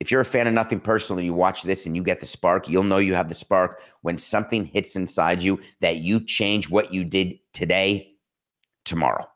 If 0.00 0.10
you're 0.10 0.22
a 0.22 0.24
fan 0.24 0.46
of 0.46 0.54
Nothing 0.54 0.80
Personal 0.80 1.18
and 1.18 1.26
you 1.26 1.34
watch 1.34 1.62
this 1.62 1.84
and 1.84 1.94
you 1.94 2.02
get 2.02 2.20
the 2.20 2.26
spark, 2.26 2.68
you'll 2.68 2.84
know 2.84 2.98
you 2.98 3.14
have 3.14 3.28
the 3.28 3.34
spark 3.34 3.82
when 4.00 4.16
something 4.16 4.64
hits 4.64 4.96
inside 4.96 5.42
you 5.42 5.60
that 5.80 5.98
you 5.98 6.20
change 6.24 6.70
what 6.70 6.94
you 6.94 7.04
did 7.04 7.38
today, 7.52 8.14
tomorrow. 8.84 9.26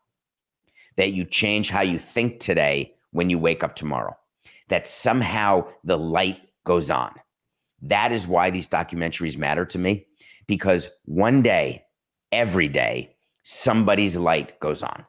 That 0.97 1.13
you 1.13 1.25
change 1.25 1.69
how 1.69 1.83
you 1.83 1.99
think 1.99 2.41
today 2.41 2.95
when 3.11 3.29
you 3.29 3.39
wake 3.39 3.63
up 3.63 3.77
tomorrow 3.77 4.17
that 4.69 4.87
somehow 4.87 5.67
the 5.85 5.99
light 5.99 6.39
goes 6.65 6.91
on. 6.91 7.15
That 7.83 8.13
is 8.13 8.27
why 8.27 8.51
these 8.51 8.69
documentaries 8.69 9.37
matter 9.37 9.67
to 9.67 9.79
me 9.79 10.07
because 10.47 10.89
one 11.05 11.43
day, 11.43 11.85
every 12.33 12.69
day, 12.69 13.17
somebody's 13.43 14.17
light 14.17 14.59
goes 14.61 14.83
on. 14.83 15.05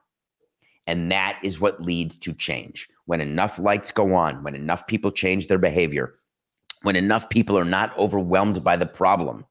And 0.87 1.11
that 1.11 1.39
is 1.43 1.59
what 1.59 1.81
leads 1.81 2.17
to 2.19 2.33
change. 2.33 2.87
When 3.05 3.21
enough 3.21 3.57
lights 3.59 3.91
go 3.91 4.13
on, 4.13 4.43
when 4.43 4.55
enough 4.55 4.85
people 4.87 5.11
change 5.11 5.47
their 5.47 5.57
behavior, 5.57 6.15
when 6.83 6.95
enough 6.95 7.29
people 7.29 7.57
are 7.57 7.65
not 7.65 7.97
overwhelmed 7.97 8.63
by 8.63 8.77
the 8.77 8.85
problem, 8.85 9.45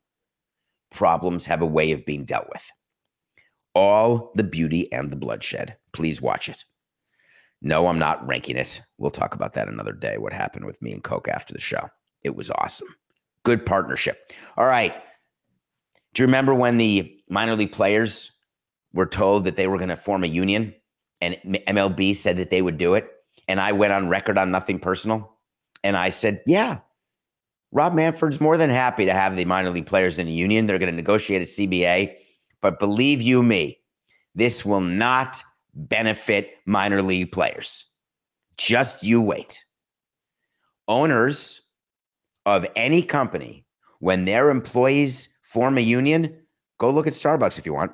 problems 0.90 1.46
have 1.46 1.62
a 1.62 1.66
way 1.66 1.90
of 1.92 2.06
being 2.06 2.24
dealt 2.24 2.46
with. 2.52 2.70
All 3.74 4.30
the 4.36 4.44
beauty 4.44 4.92
and 4.92 5.10
the 5.10 5.16
bloodshed. 5.16 5.76
Please 5.92 6.22
watch 6.22 6.48
it. 6.48 6.64
No, 7.64 7.86
I'm 7.86 7.98
not 7.98 8.24
ranking 8.26 8.58
it. 8.58 8.82
We'll 8.98 9.10
talk 9.10 9.34
about 9.34 9.54
that 9.54 9.68
another 9.68 9.92
day. 9.92 10.18
What 10.18 10.34
happened 10.34 10.66
with 10.66 10.80
me 10.82 10.92
and 10.92 11.02
Coke 11.02 11.28
after 11.28 11.54
the 11.54 11.60
show? 11.60 11.88
It 12.22 12.36
was 12.36 12.50
awesome. 12.50 12.94
Good 13.42 13.64
partnership. 13.64 14.30
All 14.58 14.66
right. 14.66 14.94
Do 16.12 16.22
you 16.22 16.26
remember 16.26 16.54
when 16.54 16.76
the 16.76 17.18
minor 17.30 17.56
league 17.56 17.72
players 17.72 18.30
were 18.92 19.06
told 19.06 19.44
that 19.44 19.56
they 19.56 19.66
were 19.66 19.78
going 19.78 19.88
to 19.88 19.96
form 19.96 20.24
a 20.24 20.28
union 20.28 20.74
and 21.22 21.36
MLB 21.44 22.14
said 22.14 22.36
that 22.36 22.50
they 22.50 22.60
would 22.60 22.76
do 22.76 22.92
it? 22.92 23.08
And 23.48 23.58
I 23.58 23.72
went 23.72 23.94
on 23.94 24.10
record 24.10 24.36
on 24.36 24.50
nothing 24.50 24.78
personal. 24.78 25.38
And 25.82 25.96
I 25.96 26.10
said, 26.10 26.42
yeah, 26.46 26.80
Rob 27.72 27.94
Manfred's 27.94 28.42
more 28.42 28.58
than 28.58 28.70
happy 28.70 29.06
to 29.06 29.14
have 29.14 29.36
the 29.36 29.46
minor 29.46 29.70
league 29.70 29.86
players 29.86 30.18
in 30.18 30.28
a 30.28 30.30
union. 30.30 30.66
They're 30.66 30.78
going 30.78 30.92
to 30.92 30.96
negotiate 30.96 31.42
a 31.42 31.46
CBA. 31.46 32.14
But 32.60 32.78
believe 32.78 33.22
you 33.22 33.42
me, 33.42 33.78
this 34.34 34.66
will 34.66 34.82
not 34.82 35.42
benefit 35.74 36.54
minor 36.66 37.02
league 37.02 37.32
players. 37.32 37.84
Just 38.56 39.02
you 39.02 39.20
wait. 39.20 39.64
Owners 40.86 41.60
of 42.46 42.66
any 42.76 43.02
company, 43.02 43.64
when 44.00 44.24
their 44.24 44.50
employees 44.50 45.28
form 45.42 45.78
a 45.78 45.80
union, 45.80 46.36
go 46.78 46.90
look 46.90 47.06
at 47.06 47.14
Starbucks 47.14 47.58
if 47.58 47.66
you 47.66 47.72
want. 47.72 47.92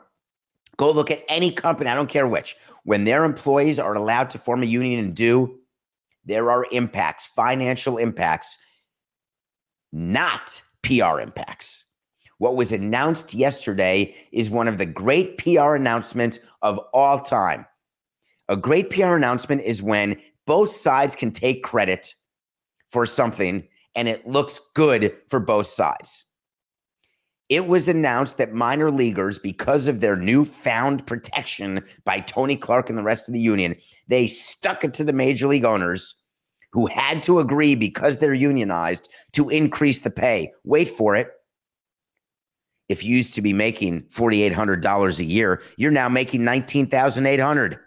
Go 0.76 0.91
look 0.91 1.11
at 1.11 1.22
any 1.28 1.51
company, 1.51 1.91
I 1.91 1.95
don't 1.95 2.09
care 2.09 2.26
which. 2.26 2.57
When 2.85 3.05
their 3.05 3.24
employees 3.24 3.78
are 3.78 3.95
allowed 3.95 4.31
to 4.31 4.39
form 4.39 4.62
a 4.62 4.66
union 4.66 4.99
and 4.99 5.14
do, 5.14 5.59
there 6.24 6.51
are 6.51 6.66
impacts, 6.72 7.26
financial 7.26 7.99
impacts, 7.99 8.57
not 9.93 10.62
PR 10.83 11.20
impacts. 11.20 11.85
What 12.41 12.57
was 12.57 12.72
announced 12.72 13.34
yesterday 13.34 14.14
is 14.32 14.49
one 14.49 14.66
of 14.66 14.78
the 14.78 14.86
great 14.86 15.36
PR 15.36 15.74
announcements 15.74 16.38
of 16.62 16.78
all 16.95 17.20
time. 17.20 17.66
A 18.49 18.57
great 18.57 18.88
PR 18.88 19.14
announcement 19.14 19.61
is 19.61 19.82
when 19.82 20.18
both 20.47 20.70
sides 20.70 21.14
can 21.14 21.32
take 21.32 21.62
credit 21.62 22.14
for 22.88 23.05
something 23.05 23.68
and 23.95 24.09
it 24.09 24.26
looks 24.26 24.59
good 24.74 25.14
for 25.28 25.38
both 25.38 25.66
sides. 25.66 26.24
It 27.51 27.66
was 27.66 27.91
announced 27.91 28.38
that 28.38 28.55
minor 28.55 28.91
leaguers, 28.91 29.38
because 29.38 29.86
of 29.86 30.01
their 30.01 30.16
newfound 30.16 31.07
protection 31.07 31.84
by 32.07 32.20
Tony 32.20 32.57
Clark 32.57 32.88
and 32.88 32.97
the 32.97 33.03
rest 33.03 33.28
of 33.28 33.34
the 33.34 33.41
union, 33.41 33.76
they 34.09 34.26
stuck 34.26 34.82
it 34.82 34.95
to 34.95 35.05
the 35.05 35.12
major 35.12 35.47
league 35.47 35.66
owners 35.66 36.14
who 36.72 36.86
had 36.86 37.22
to 37.24 37.38
agree 37.38 37.74
because 37.74 38.16
they're 38.16 38.32
unionized 38.32 39.11
to 39.32 39.51
increase 39.51 39.99
the 39.99 40.11
pay. 40.11 40.51
Wait 40.64 40.88
for 40.88 41.14
it. 41.14 41.32
If 42.91 43.05
you 43.05 43.16
used 43.16 43.34
to 43.34 43.41
be 43.41 43.53
making 43.53 44.03
$4,800 44.07 45.20
a 45.20 45.24
year, 45.24 45.62
you're 45.76 45.93
now 45.93 46.09
making 46.09 46.43
19,800. 46.43 47.78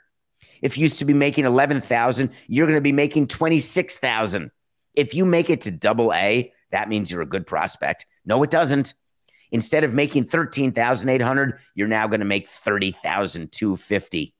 If 0.61 0.77
you 0.77 0.83
used 0.83 0.99
to 0.99 1.05
be 1.05 1.13
making 1.13 1.43
11,000, 1.43 2.29
you're 2.47 2.67
going 2.67 2.77
to 2.77 2.81
be 2.81 2.93
making 2.93 3.27
26,000. 3.27 4.49
If 4.95 5.13
you 5.13 5.25
make 5.25 5.49
it 5.49 5.59
to 5.61 5.71
double 5.71 6.13
A, 6.13 6.53
that 6.71 6.87
means 6.87 7.11
you're 7.11 7.21
a 7.21 7.25
good 7.25 7.45
prospect. 7.45 8.05
No, 8.23 8.41
it 8.43 8.49
doesn't. 8.49 8.93
Instead 9.51 9.83
of 9.83 9.93
making 9.93 10.23
13,800, 10.23 11.59
you're 11.75 11.89
now 11.89 12.07
going 12.07 12.21
to 12.21 12.25
make 12.25 12.47
30,250. 12.47 14.33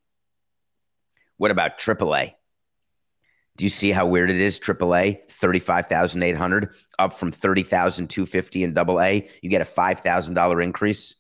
What 1.36 1.52
about 1.52 1.78
AAA? 1.78 2.36
Do 3.56 3.66
you 3.66 3.70
see 3.70 3.92
how 3.92 4.08
weird 4.08 4.32
it 4.32 4.38
is? 4.38 4.60
AAA, 4.60 5.30
35,800 5.30 6.70
up 6.98 7.14
from 7.14 7.32
30,250 7.32 8.64
in 8.64 8.74
double 8.74 9.00
A. 9.00 9.28
You 9.42 9.50
get 9.50 9.62
a 9.62 9.66
$5,000 9.66 10.64
increase. 10.64 11.16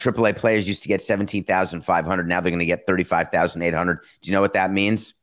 AAA 0.00 0.36
players 0.36 0.68
used 0.68 0.82
to 0.82 0.88
get 0.88 1.00
17,500. 1.00 2.28
Now 2.28 2.40
they're 2.40 2.50
going 2.50 2.58
to 2.60 2.66
get 2.66 2.86
35,800. 2.86 4.00
Do 4.20 4.28
you 4.28 4.32
know 4.32 4.40
what 4.40 4.54
that 4.54 4.72
means? 4.72 5.14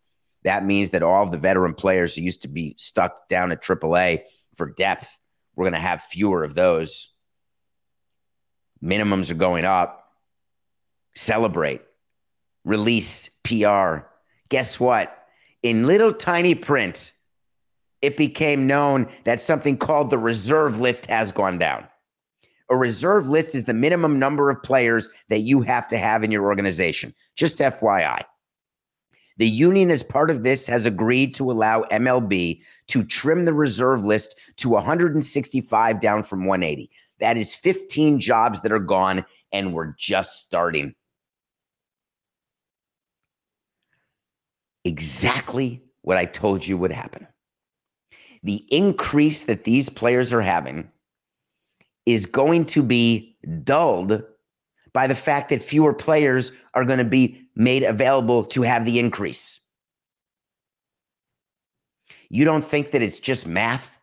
That 0.43 0.65
means 0.65 0.91
that 0.91 1.03
all 1.03 1.23
of 1.23 1.31
the 1.31 1.37
veteran 1.37 1.73
players 1.73 2.15
who 2.15 2.21
used 2.21 2.43
to 2.43 2.47
be 2.47 2.75
stuck 2.77 3.27
down 3.27 3.51
at 3.51 3.63
AAA 3.63 4.21
for 4.53 4.67
depth, 4.67 5.19
we're 5.55 5.63
going 5.63 5.73
to 5.73 5.79
have 5.79 6.03
fewer 6.03 6.43
of 6.43 6.55
those. 6.55 7.09
Minimums 8.83 9.31
are 9.31 9.35
going 9.35 9.65
up. 9.65 10.09
Celebrate. 11.15 11.81
Release 12.63 13.29
PR. 13.43 13.99
Guess 14.49 14.79
what? 14.79 15.24
In 15.65 15.87
little 15.87 16.13
tiny 16.13 16.53
print, 16.53 17.11
it 18.03 18.17
became 18.17 18.67
known 18.67 19.07
that 19.23 19.41
something 19.41 19.77
called 19.77 20.11
the 20.11 20.17
reserve 20.19 20.79
list 20.79 21.07
has 21.07 21.31
gone 21.31 21.57
down. 21.57 21.87
A 22.69 22.77
reserve 22.77 23.29
list 23.29 23.55
is 23.55 23.65
the 23.65 23.73
minimum 23.73 24.19
number 24.19 24.51
of 24.51 24.61
players 24.61 25.09
that 25.29 25.39
you 25.39 25.63
have 25.63 25.87
to 25.87 25.97
have 25.97 26.23
in 26.23 26.31
your 26.31 26.43
organization. 26.45 27.15
Just 27.35 27.57
FYI. 27.57 28.21
The 29.37 29.47
union, 29.49 29.89
as 29.89 30.03
part 30.03 30.29
of 30.29 30.43
this, 30.43 30.67
has 30.67 30.85
agreed 30.85 31.33
to 31.33 31.49
allow 31.49 31.81
MLB 31.91 32.61
to 32.89 33.03
trim 33.03 33.45
the 33.45 33.53
reserve 33.55 34.05
list 34.05 34.35
to 34.57 34.69
165 34.69 35.99
down 35.99 36.21
from 36.21 36.45
180. 36.45 36.91
That 37.21 37.37
is 37.37 37.55
15 37.55 38.19
jobs 38.19 38.61
that 38.61 38.71
are 38.71 38.77
gone, 38.77 39.25
and 39.51 39.73
we're 39.73 39.95
just 39.97 40.43
starting. 40.43 40.93
Exactly 44.85 45.81
what 46.03 46.17
I 46.17 46.25
told 46.25 46.65
you 46.65 46.77
would 46.77 46.91
happen. 46.91 47.27
The 48.43 48.63
increase 48.69 49.43
that 49.45 49.63
these 49.63 49.89
players 49.89 50.31
are 50.31 50.41
having 50.41 50.91
is 52.05 52.27
going 52.27 52.65
to 52.65 52.83
be 52.83 53.35
dulled 53.63 54.23
by 54.93 55.07
the 55.07 55.15
fact 55.15 55.49
that 55.49 55.63
fewer 55.63 55.93
players 55.93 56.51
are 56.75 56.85
going 56.85 56.99
to 56.99 57.05
be 57.05 57.41
made 57.55 57.83
available 57.83 58.45
to 58.45 58.61
have 58.61 58.85
the 58.85 58.99
increase. 58.99 59.59
You 62.29 62.45
don't 62.45 62.63
think 62.63 62.91
that 62.91 63.01
it's 63.01 63.19
just 63.19 63.47
math? 63.47 63.94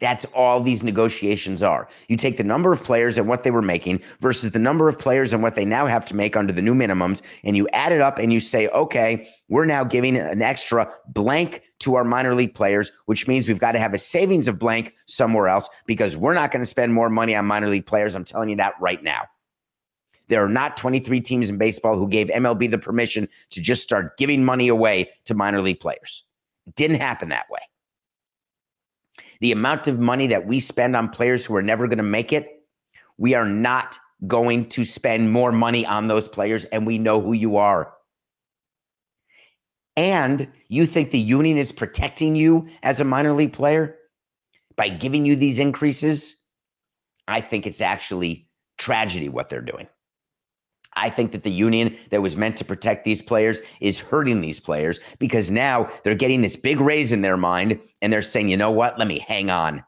That's 0.00 0.24
all 0.26 0.60
these 0.60 0.82
negotiations 0.82 1.62
are. 1.62 1.88
You 2.08 2.16
take 2.16 2.36
the 2.36 2.44
number 2.44 2.72
of 2.72 2.82
players 2.82 3.18
and 3.18 3.28
what 3.28 3.42
they 3.42 3.50
were 3.50 3.62
making 3.62 4.00
versus 4.20 4.52
the 4.52 4.58
number 4.58 4.88
of 4.88 4.98
players 4.98 5.32
and 5.32 5.42
what 5.42 5.54
they 5.54 5.64
now 5.64 5.86
have 5.86 6.04
to 6.06 6.16
make 6.16 6.36
under 6.36 6.52
the 6.52 6.62
new 6.62 6.74
minimums, 6.74 7.22
and 7.44 7.56
you 7.56 7.68
add 7.72 7.92
it 7.92 8.00
up 8.00 8.18
and 8.18 8.32
you 8.32 8.40
say, 8.40 8.68
okay, 8.68 9.28
we're 9.48 9.64
now 9.64 9.82
giving 9.82 10.16
an 10.16 10.42
extra 10.42 10.90
blank 11.08 11.62
to 11.80 11.96
our 11.96 12.04
minor 12.04 12.34
league 12.34 12.54
players, 12.54 12.92
which 13.06 13.26
means 13.26 13.48
we've 13.48 13.58
got 13.58 13.72
to 13.72 13.78
have 13.78 13.94
a 13.94 13.98
savings 13.98 14.48
of 14.48 14.58
blank 14.58 14.94
somewhere 15.06 15.48
else 15.48 15.68
because 15.86 16.16
we're 16.16 16.34
not 16.34 16.52
going 16.52 16.62
to 16.62 16.66
spend 16.66 16.92
more 16.92 17.10
money 17.10 17.34
on 17.34 17.46
minor 17.46 17.68
league 17.68 17.86
players. 17.86 18.14
I'm 18.14 18.24
telling 18.24 18.48
you 18.48 18.56
that 18.56 18.74
right 18.80 19.02
now. 19.02 19.22
There 20.28 20.44
are 20.44 20.48
not 20.48 20.76
23 20.76 21.22
teams 21.22 21.48
in 21.48 21.56
baseball 21.56 21.96
who 21.96 22.06
gave 22.06 22.28
MLB 22.28 22.70
the 22.70 22.78
permission 22.78 23.28
to 23.50 23.62
just 23.62 23.82
start 23.82 24.18
giving 24.18 24.44
money 24.44 24.68
away 24.68 25.10
to 25.24 25.34
minor 25.34 25.62
league 25.62 25.80
players. 25.80 26.24
It 26.66 26.74
didn't 26.74 27.00
happen 27.00 27.30
that 27.30 27.48
way 27.48 27.60
the 29.40 29.52
amount 29.52 29.88
of 29.88 29.98
money 29.98 30.26
that 30.28 30.46
we 30.46 30.60
spend 30.60 30.96
on 30.96 31.08
players 31.08 31.44
who 31.44 31.54
are 31.56 31.62
never 31.62 31.86
going 31.86 31.98
to 31.98 32.04
make 32.04 32.32
it, 32.32 32.62
we 33.16 33.34
are 33.34 33.46
not 33.46 33.98
going 34.26 34.68
to 34.68 34.84
spend 34.84 35.30
more 35.30 35.52
money 35.52 35.86
on 35.86 36.08
those 36.08 36.26
players, 36.26 36.64
and 36.66 36.86
we 36.86 36.98
know 36.98 37.20
who 37.20 37.32
you 37.32 37.56
are. 37.56 37.92
And 39.96 40.48
you 40.68 40.86
think 40.86 41.10
the 41.10 41.18
union 41.18 41.56
is 41.58 41.72
protecting 41.72 42.36
you 42.36 42.68
as 42.82 43.00
a 43.00 43.04
minor 43.04 43.32
league 43.32 43.52
player 43.52 43.96
by 44.76 44.88
giving 44.88 45.26
you 45.26 45.36
these 45.36 45.58
increases? 45.58 46.36
I 47.26 47.40
think 47.40 47.66
it's 47.66 47.80
actually 47.80 48.48
tragedy 48.78 49.28
what 49.28 49.50
they're 49.50 49.60
doing. 49.60 49.88
I 50.98 51.10
think 51.10 51.32
that 51.32 51.42
the 51.42 51.50
union 51.50 51.96
that 52.10 52.22
was 52.22 52.36
meant 52.36 52.56
to 52.58 52.64
protect 52.64 53.04
these 53.04 53.22
players 53.22 53.60
is 53.80 54.00
hurting 54.00 54.40
these 54.40 54.60
players 54.60 55.00
because 55.18 55.50
now 55.50 55.88
they're 56.02 56.14
getting 56.14 56.42
this 56.42 56.56
big 56.56 56.80
raise 56.80 57.12
in 57.12 57.22
their 57.22 57.36
mind 57.36 57.80
and 58.02 58.12
they're 58.12 58.22
saying, 58.22 58.48
you 58.48 58.56
know 58.56 58.70
what? 58.70 58.98
Let 58.98 59.08
me 59.08 59.18
hang 59.18 59.50
on. 59.50 59.84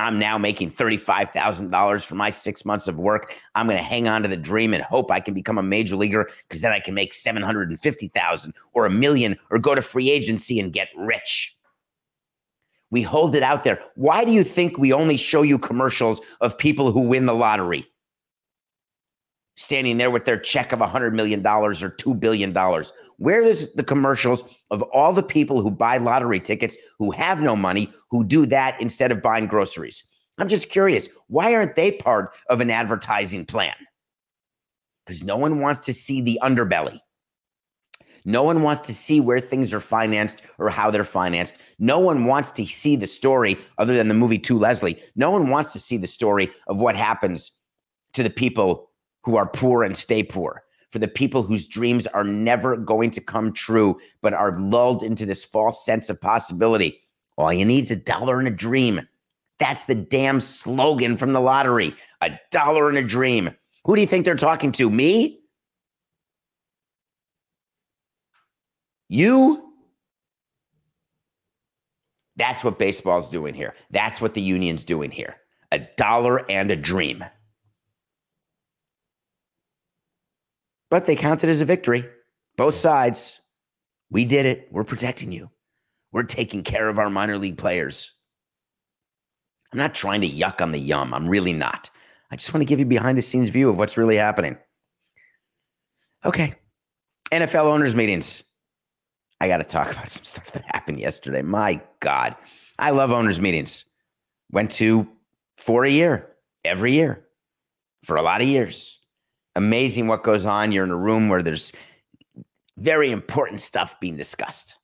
I'm 0.00 0.18
now 0.18 0.38
making 0.38 0.70
$35,000 0.70 2.04
for 2.04 2.14
my 2.14 2.30
six 2.30 2.64
months 2.64 2.88
of 2.88 2.98
work. 2.98 3.38
I'm 3.54 3.66
going 3.66 3.76
to 3.76 3.84
hang 3.84 4.08
on 4.08 4.22
to 4.22 4.28
the 4.28 4.36
dream 4.36 4.72
and 4.72 4.82
hope 4.82 5.10
I 5.10 5.20
can 5.20 5.34
become 5.34 5.58
a 5.58 5.62
major 5.62 5.94
leaguer 5.94 6.30
because 6.48 6.62
then 6.62 6.72
I 6.72 6.80
can 6.80 6.94
make 6.94 7.12
750,000 7.12 8.54
or 8.72 8.86
a 8.86 8.90
million 8.90 9.36
or 9.50 9.58
go 9.58 9.74
to 9.74 9.82
free 9.82 10.10
agency 10.10 10.58
and 10.58 10.72
get 10.72 10.88
rich. 10.96 11.54
We 12.90 13.02
hold 13.02 13.36
it 13.36 13.42
out 13.42 13.62
there. 13.62 13.80
Why 13.94 14.24
do 14.24 14.32
you 14.32 14.42
think 14.42 14.78
we 14.78 14.92
only 14.92 15.16
show 15.16 15.42
you 15.42 15.58
commercials 15.58 16.20
of 16.40 16.58
people 16.58 16.92
who 16.92 17.02
win 17.02 17.26
the 17.26 17.34
lottery? 17.34 17.86
Standing 19.60 19.98
there 19.98 20.10
with 20.10 20.24
their 20.24 20.38
check 20.38 20.72
of 20.72 20.78
$100 20.78 21.12
million 21.12 21.46
or 21.46 21.74
$2 21.74 22.18
billion. 22.18 22.54
Where 23.18 23.42
is 23.42 23.74
the 23.74 23.84
commercials 23.84 24.42
of 24.70 24.80
all 24.84 25.12
the 25.12 25.22
people 25.22 25.60
who 25.60 25.70
buy 25.70 25.98
lottery 25.98 26.40
tickets 26.40 26.78
who 26.98 27.10
have 27.10 27.42
no 27.42 27.54
money, 27.54 27.92
who 28.10 28.24
do 28.24 28.46
that 28.46 28.80
instead 28.80 29.12
of 29.12 29.22
buying 29.22 29.46
groceries? 29.46 30.02
I'm 30.38 30.48
just 30.48 30.70
curious. 30.70 31.10
Why 31.26 31.54
aren't 31.54 31.76
they 31.76 31.92
part 31.92 32.32
of 32.48 32.62
an 32.62 32.70
advertising 32.70 33.44
plan? 33.44 33.74
Because 35.04 35.22
no 35.22 35.36
one 35.36 35.60
wants 35.60 35.80
to 35.80 35.92
see 35.92 36.22
the 36.22 36.40
underbelly. 36.42 36.98
No 38.24 38.42
one 38.42 38.62
wants 38.62 38.80
to 38.86 38.94
see 38.94 39.20
where 39.20 39.40
things 39.40 39.74
are 39.74 39.80
financed 39.80 40.40
or 40.58 40.70
how 40.70 40.90
they're 40.90 41.04
financed. 41.04 41.54
No 41.78 41.98
one 41.98 42.24
wants 42.24 42.50
to 42.52 42.66
see 42.66 42.96
the 42.96 43.06
story 43.06 43.58
other 43.76 43.94
than 43.94 44.08
the 44.08 44.14
movie 44.14 44.38
To 44.38 44.58
Leslie. 44.58 45.02
No 45.16 45.30
one 45.30 45.50
wants 45.50 45.74
to 45.74 45.80
see 45.80 45.98
the 45.98 46.06
story 46.06 46.50
of 46.66 46.80
what 46.80 46.96
happens 46.96 47.52
to 48.14 48.22
the 48.22 48.30
people 48.30 48.89
who 49.22 49.36
are 49.36 49.46
poor 49.46 49.82
and 49.82 49.96
stay 49.96 50.22
poor, 50.22 50.62
for 50.90 50.98
the 50.98 51.08
people 51.08 51.42
whose 51.42 51.66
dreams 51.66 52.06
are 52.08 52.24
never 52.24 52.76
going 52.76 53.10
to 53.10 53.20
come 53.20 53.52
true, 53.52 53.98
but 54.22 54.34
are 54.34 54.58
lulled 54.58 55.02
into 55.02 55.26
this 55.26 55.44
false 55.44 55.84
sense 55.84 56.10
of 56.10 56.20
possibility. 56.20 57.00
All 57.36 57.52
you 57.52 57.64
need 57.64 57.84
is 57.84 57.90
a 57.90 57.96
dollar 57.96 58.38
and 58.38 58.48
a 58.48 58.52
dream. 58.52 59.06
That's 59.58 59.84
the 59.84 59.94
damn 59.94 60.40
slogan 60.40 61.16
from 61.16 61.32
the 61.32 61.40
lottery 61.40 61.94
a 62.22 62.30
dollar 62.50 62.88
and 62.88 62.98
a 62.98 63.02
dream. 63.02 63.54
Who 63.84 63.94
do 63.94 64.00
you 64.00 64.06
think 64.06 64.24
they're 64.24 64.34
talking 64.34 64.72
to? 64.72 64.90
Me? 64.90 65.40
You? 69.08 69.72
That's 72.36 72.62
what 72.62 72.78
baseball's 72.78 73.28
doing 73.28 73.54
here. 73.54 73.74
That's 73.90 74.20
what 74.20 74.34
the 74.34 74.40
union's 74.40 74.84
doing 74.84 75.10
here. 75.10 75.36
A 75.72 75.80
dollar 75.96 76.48
and 76.50 76.70
a 76.70 76.76
dream. 76.76 77.24
But 80.90 81.06
they 81.06 81.16
counted 81.16 81.48
it 81.48 81.52
as 81.52 81.60
a 81.60 81.64
victory. 81.64 82.06
Both 82.56 82.74
sides. 82.74 83.40
We 84.10 84.24
did 84.24 84.44
it. 84.44 84.68
We're 84.70 84.84
protecting 84.84 85.32
you. 85.32 85.50
We're 86.12 86.24
taking 86.24 86.64
care 86.64 86.88
of 86.88 86.98
our 86.98 87.08
minor 87.08 87.38
league 87.38 87.56
players. 87.56 88.12
I'm 89.72 89.78
not 89.78 89.94
trying 89.94 90.20
to 90.22 90.28
yuck 90.28 90.60
on 90.60 90.72
the 90.72 90.80
yum. 90.80 91.14
I'm 91.14 91.28
really 91.28 91.52
not. 91.52 91.90
I 92.32 92.36
just 92.36 92.52
want 92.52 92.62
to 92.62 92.66
give 92.66 92.80
you 92.80 92.86
behind 92.86 93.16
the 93.16 93.22
scenes 93.22 93.50
view 93.50 93.70
of 93.70 93.78
what's 93.78 93.96
really 93.96 94.16
happening. 94.16 94.58
Okay. 96.24 96.54
NFL 97.30 97.66
owners 97.66 97.94
meetings. 97.94 98.42
I 99.40 99.46
got 99.46 99.58
to 99.58 99.64
talk 99.64 99.92
about 99.92 100.10
some 100.10 100.24
stuff 100.24 100.50
that 100.52 100.64
happened 100.66 100.98
yesterday. 100.98 101.42
My 101.42 101.80
God. 102.00 102.34
I 102.78 102.90
love 102.90 103.12
owners 103.12 103.40
meetings. 103.40 103.84
Went 104.50 104.72
to 104.72 105.08
for 105.56 105.84
a 105.84 105.90
year, 105.90 106.32
every 106.64 106.92
year, 106.92 107.24
for 108.04 108.16
a 108.16 108.22
lot 108.22 108.40
of 108.40 108.48
years 108.48 108.99
amazing 109.60 110.06
what 110.06 110.24
goes 110.24 110.46
on. 110.46 110.72
You're 110.72 110.84
in 110.84 110.90
a 110.90 110.96
room 110.96 111.28
where 111.28 111.42
there's 111.42 111.72
very 112.78 113.10
important 113.10 113.60
stuff 113.60 114.00
being 114.00 114.16
discussed. 114.16 114.76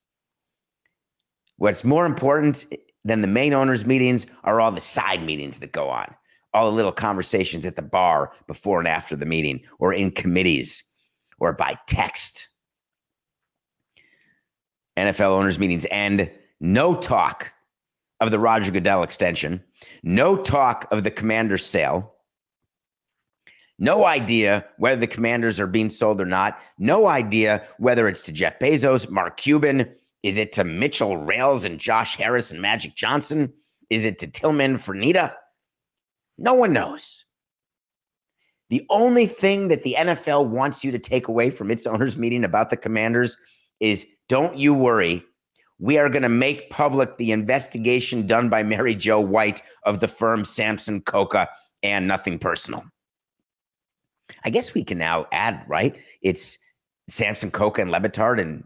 What's 1.56 1.84
more 1.84 2.04
important 2.04 2.66
than 3.04 3.22
the 3.22 3.26
main 3.28 3.54
owners' 3.54 3.86
meetings 3.86 4.26
are 4.44 4.60
all 4.60 4.70
the 4.72 4.80
side 4.80 5.24
meetings 5.24 5.58
that 5.60 5.72
go 5.72 5.88
on, 5.88 6.14
all 6.52 6.70
the 6.70 6.76
little 6.76 6.92
conversations 6.92 7.64
at 7.64 7.76
the 7.76 7.82
bar 7.82 8.32
before 8.46 8.78
and 8.78 8.88
after 8.88 9.16
the 9.16 9.24
meeting, 9.24 9.62
or 9.78 9.94
in 9.94 10.10
committees, 10.10 10.84
or 11.38 11.52
by 11.52 11.78
text. 11.86 12.48
NFL 14.96 15.30
owners' 15.30 15.58
meetings 15.58 15.86
end. 15.90 16.30
No 16.60 16.94
talk 16.94 17.52
of 18.20 18.30
the 18.30 18.38
Roger 18.38 18.72
Goodell 18.72 19.02
extension. 19.02 19.62
No 20.02 20.36
talk 20.36 20.86
of 20.90 21.04
the 21.04 21.10
commander's 21.10 21.64
sale. 21.64 22.15
No 23.78 24.06
idea 24.06 24.64
whether 24.78 25.00
the 25.00 25.06
commanders 25.06 25.60
are 25.60 25.66
being 25.66 25.90
sold 25.90 26.20
or 26.20 26.26
not. 26.26 26.58
No 26.78 27.06
idea 27.06 27.66
whether 27.78 28.08
it's 28.08 28.22
to 28.22 28.32
Jeff 28.32 28.58
Bezos, 28.58 29.10
Mark 29.10 29.36
Cuban. 29.36 29.92
Is 30.22 30.38
it 30.38 30.52
to 30.52 30.64
Mitchell 30.64 31.18
Rales 31.18 31.64
and 31.64 31.78
Josh 31.78 32.16
Harris 32.16 32.50
and 32.50 32.60
Magic 32.60 32.94
Johnson? 32.94 33.52
Is 33.90 34.04
it 34.04 34.18
to 34.18 34.26
Tillman 34.26 34.76
Fertitta? 34.76 35.34
No 36.38 36.54
one 36.54 36.72
knows. 36.72 37.24
The 38.70 38.84
only 38.90 39.26
thing 39.26 39.68
that 39.68 39.84
the 39.84 39.94
NFL 39.96 40.48
wants 40.48 40.82
you 40.82 40.90
to 40.90 40.98
take 40.98 41.28
away 41.28 41.50
from 41.50 41.70
its 41.70 41.86
owners' 41.86 42.16
meeting 42.16 42.44
about 42.44 42.70
the 42.70 42.76
commanders 42.76 43.36
is 43.78 44.06
don't 44.28 44.56
you 44.56 44.74
worry. 44.74 45.22
We 45.78 45.98
are 45.98 46.08
going 46.08 46.22
to 46.22 46.28
make 46.28 46.70
public 46.70 47.18
the 47.18 47.30
investigation 47.30 48.26
done 48.26 48.48
by 48.48 48.62
Mary 48.62 48.94
Jo 48.94 49.20
White 49.20 49.62
of 49.84 50.00
the 50.00 50.08
firm 50.08 50.44
Samson 50.44 51.02
Coca 51.02 51.48
and 51.82 52.08
nothing 52.08 52.38
personal. 52.38 52.82
I 54.44 54.50
guess 54.50 54.74
we 54.74 54.84
can 54.84 54.98
now 54.98 55.26
add, 55.32 55.64
right? 55.66 55.96
It's 56.22 56.58
Samson 57.08 57.50
Coca 57.50 57.82
and 57.82 57.90
Le 57.90 58.00
Batard 58.00 58.40
and 58.40 58.64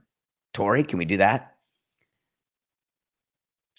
Tori. 0.55 0.83
Can 0.83 0.99
we 0.99 1.05
do 1.05 1.19
that? 1.19 1.55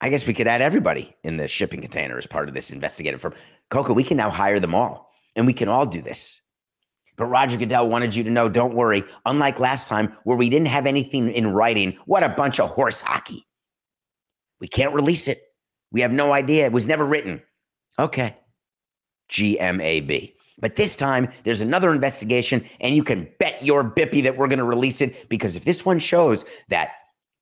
I 0.01 0.09
guess 0.09 0.25
we 0.25 0.34
could 0.34 0.47
add 0.47 0.61
everybody 0.61 1.15
in 1.23 1.38
the 1.38 1.47
shipping 1.47 1.79
container 1.79 2.17
as 2.17 2.25
part 2.25 2.47
of 2.47 2.55
this 2.55 2.71
investigative 2.71 3.21
firm. 3.21 3.36
Coca, 3.69 3.93
we 3.93 4.03
can 4.03 4.17
now 4.17 4.32
hire 4.32 4.59
them 4.59 4.73
all 4.73 5.11
and 5.36 5.45
we 5.45 5.53
can 5.53 5.69
all 5.69 5.86
do 5.86 6.01
this. 6.01 6.41
But 7.17 7.27
Roger 7.27 7.57
Goodell 7.57 7.88
wanted 7.88 8.15
you 8.15 8.23
to 8.23 8.32
know 8.32 8.49
don't 8.49 8.73
worry. 8.73 9.03
Unlike 9.25 9.59
last 9.59 9.88
time 9.88 10.15
where 10.23 10.38
we 10.38 10.49
didn't 10.49 10.69
have 10.69 10.88
anything 10.88 11.32
in 11.32 11.53
writing, 11.53 11.97
what 12.05 12.23
a 12.23 12.29
bunch 12.29 12.59
of 12.59 12.71
horse 12.71 13.01
hockey. 13.01 13.45
We 14.59 14.67
can't 14.67 14.93
release 14.93 15.27
it. 15.27 15.39
We 15.91 16.01
have 16.01 16.11
no 16.11 16.34
idea. 16.34 16.65
It 16.65 16.71
was 16.71 16.88
never 16.88 17.05
written. 17.05 17.41
Okay. 17.99 18.38
GMAB. 19.29 20.34
But 20.60 20.76
this 20.76 20.95
time, 20.95 21.30
there's 21.43 21.62
another 21.62 21.91
investigation, 21.91 22.66
and 22.80 22.95
you 22.95 23.04
can 23.04 23.28
bet 23.39 23.64
your 23.66 23.84
bippy 23.84 24.22
that 24.24 24.38
we're 24.38 24.47
going 24.47 24.60
to 24.60 24.66
release 24.66 25.02
it 25.02 25.30
because 25.30 25.56
if 25.56 25.66
this 25.66 25.86
one 25.86 25.99
shows 25.99 26.45
that 26.70 26.91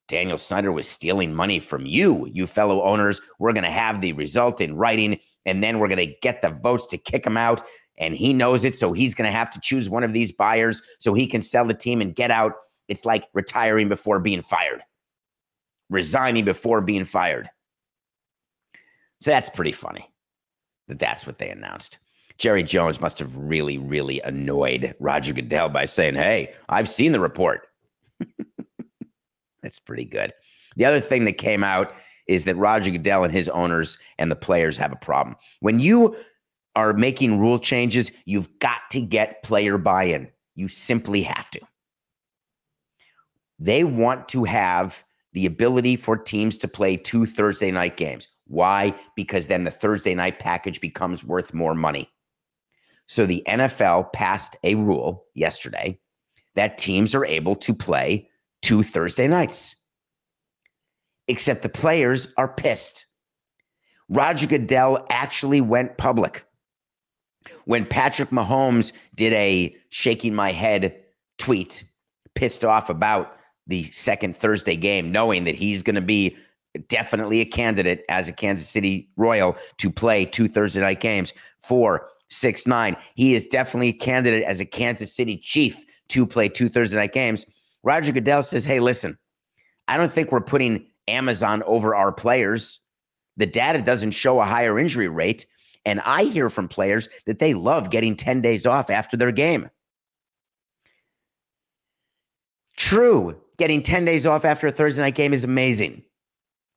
Daniel 0.08 0.38
Snyder 0.38 0.72
was 0.72 0.88
stealing 0.88 1.34
money 1.34 1.60
from 1.60 1.86
you, 1.86 2.28
you 2.32 2.48
fellow 2.48 2.84
owners, 2.84 3.22
we're 3.40 3.54
going 3.54 3.64
to 3.64 3.70
have 3.70 4.02
the 4.02 4.14
result 4.14 4.62
in 4.62 4.76
writing, 4.76 5.20
and 5.46 5.64
then 5.64 5.80
we're 5.80 5.88
going 5.88 5.98
to 5.98 6.16
get 6.22 6.42
the 6.42 6.50
votes 6.50 6.86
to 6.88 6.98
kick 6.98 7.26
him 7.26 7.38
out. 7.38 7.64
And 7.98 8.16
he 8.16 8.34
knows 8.34 8.64
it, 8.64 8.76
so 8.76 8.94
he's 8.94 9.14
going 9.14 9.28
to 9.28 9.38
have 9.38 9.52
to 9.52 9.60
choose 9.60 9.90
one 9.90 10.04
of 10.04 10.14
these 10.14 10.32
buyers 10.32 10.82
so 11.00 11.14
he 11.14 11.28
can 11.28 11.42
sell 11.42 11.66
the 11.66 11.74
team 11.74 12.02
and 12.02 12.16
get 12.16 12.32
out. 12.32 12.54
It's 12.88 13.06
like 13.06 13.26
retiring 13.34 13.90
before 13.90 14.20
being 14.20 14.42
fired, 14.42 14.82
resigning 15.90 16.46
before 16.46 16.82
being 16.82 17.06
fired. 17.06 17.50
So 19.22 19.32
that's 19.32 19.50
pretty 19.50 19.74
funny 19.74 20.10
that 20.88 20.98
that's 20.98 21.28
what 21.28 21.38
they 21.38 21.50
announced. 21.50 22.00
Jerry 22.40 22.64
Jones 22.64 23.02
must 23.02 23.20
have 23.20 23.36
really, 23.36 23.78
really 23.78 24.22
annoyed 24.22 24.96
Roger 25.00 25.34
Goodell 25.34 25.70
by 25.70 25.86
saying, 25.86 26.16
Hey, 26.16 26.54
I've 26.70 26.90
seen 26.90 27.12
the 27.12 27.20
report. 27.20 27.68
That's 29.62 29.80
pretty 29.80 30.06
good. 30.06 30.34
The 30.78 30.86
other 30.86 31.02
thing 31.02 31.26
that 31.26 31.34
came 31.34 31.64
out 31.64 31.94
is 32.28 32.46
that 32.46 32.56
Roger 32.56 32.92
Goodell 32.92 33.26
and 33.26 33.34
his 33.34 33.50
owners 33.50 33.98
and 34.18 34.32
the 34.32 34.36
players 34.38 34.78
have 34.78 34.94
a 34.94 34.98
problem. 34.98 35.36
When 35.60 35.80
you 35.80 36.16
are 36.76 36.94
making 36.94 37.40
rule 37.40 37.60
changes, 37.60 38.12
you've 38.26 38.48
got 38.60 38.82
to 38.92 39.02
get 39.02 39.44
player 39.44 39.78
buy 39.78 40.06
in. 40.06 40.30
You 40.56 40.70
simply 40.70 41.24
have 41.24 41.50
to. 41.52 41.60
They 43.60 43.84
want 43.84 44.30
to 44.30 44.46
have 44.46 45.04
the 45.34 45.46
ability 45.46 45.98
for 45.98 46.16
teams 46.16 46.58
to 46.60 46.68
play 46.70 46.96
two 46.96 47.26
Thursday 47.26 47.72
night 47.72 47.98
games. 47.98 48.30
Why? 48.48 48.96
Because 49.16 49.48
then 49.48 49.66
the 49.66 49.72
Thursday 49.72 50.16
night 50.16 50.40
package 50.40 50.80
becomes 50.80 51.26
worth 51.26 51.54
more 51.54 51.76
money. 51.76 52.10
So 53.10 53.26
the 53.26 53.42
NFL 53.48 54.14
passed 54.14 54.56
a 54.64 54.76
rule 54.76 55.26
yesterday 55.34 56.00
that 56.54 56.78
teams 56.78 57.16
are 57.16 57.26
able 57.26 57.56
to 57.56 57.74
play 57.74 58.30
two 58.62 58.84
Thursday 58.84 59.28
nights. 59.28 59.76
Except 61.28 61.64
the 61.64 61.70
players 61.70 62.32
are 62.38 62.48
pissed. 62.48 63.08
Roger 64.10 64.46
Goodell 64.46 65.08
actually 65.10 65.60
went 65.60 65.98
public. 65.98 66.46
When 67.66 67.84
Patrick 67.84 68.30
Mahomes 68.30 68.94
did 69.16 69.34
a 69.34 69.76
shaking 69.90 70.36
my 70.36 70.52
head 70.52 71.04
tweet, 71.40 71.86
pissed 72.36 72.64
off 72.64 72.92
about 72.92 73.36
the 73.66 73.84
second 73.86 74.36
Thursday 74.36 74.76
game, 74.76 75.12
knowing 75.12 75.46
that 75.46 75.56
he's 75.56 75.82
going 75.82 75.96
to 75.96 76.02
be 76.02 76.38
definitely 76.88 77.42
a 77.42 77.46
candidate 77.46 78.06
as 78.08 78.30
a 78.30 78.34
Kansas 78.34 78.70
City 78.70 79.10
Royal 79.18 79.58
to 79.78 79.90
play 79.90 80.26
two 80.26 80.48
Thursday 80.48 80.82
night 80.82 81.00
games 81.00 81.34
for 81.58 82.08
six 82.30 82.66
nine. 82.66 82.96
He 83.16 83.36
is 83.36 83.48
definitely 83.48 83.90
a 83.90 83.94
candidate 83.94 84.44
as 84.44 84.60
a 84.60 84.66
Kansas 84.66 85.14
City 85.16 85.38
Chief 85.38 85.84
to 86.10 86.26
play 86.26 86.50
two 86.50 86.70
Thursday 86.70 86.98
night 86.98 87.14
games. 87.14 87.46
Roger 87.84 88.12
Goodell 88.12 88.44
says, 88.44 88.66
"Hey, 88.66 88.80
listen, 88.80 89.18
I 89.88 89.98
don't 89.98 90.12
think 90.12 90.32
we're 90.32 90.42
putting 90.42 90.88
Amazon 91.08 91.64
over 91.64 91.96
our 91.96 92.12
players. 92.12 92.80
The 93.38 93.46
data 93.46 93.82
doesn't 93.82 94.12
show 94.12 94.40
a 94.40 94.46
higher 94.46 94.78
injury 94.78 95.08
rate, 95.08 95.46
and 95.86 96.02
I 96.02 96.26
hear 96.26 96.50
from 96.50 96.68
players 96.68 97.10
that 97.26 97.40
they 97.40 97.54
love 97.54 97.90
getting 97.90 98.16
ten 98.16 98.42
days 98.42 98.66
off 98.66 98.90
after 98.90 99.18
their 99.18 99.32
game." 99.32 99.70
True, 102.78 103.36
getting 103.58 103.84
10 103.84 104.06
days 104.06 104.26
off 104.26 104.46
after 104.46 104.68
a 104.68 104.72
Thursday 104.72 105.02
night 105.02 105.14
game 105.14 105.34
is 105.34 105.44
amazing. 105.44 106.02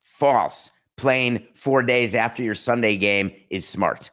False. 0.03 0.69
Playing 0.97 1.47
four 1.55 1.81
days 1.81 2.13
after 2.13 2.43
your 2.43 2.55
Sunday 2.55 2.97
game 2.97 3.31
is 3.49 3.65
smart 3.65 4.11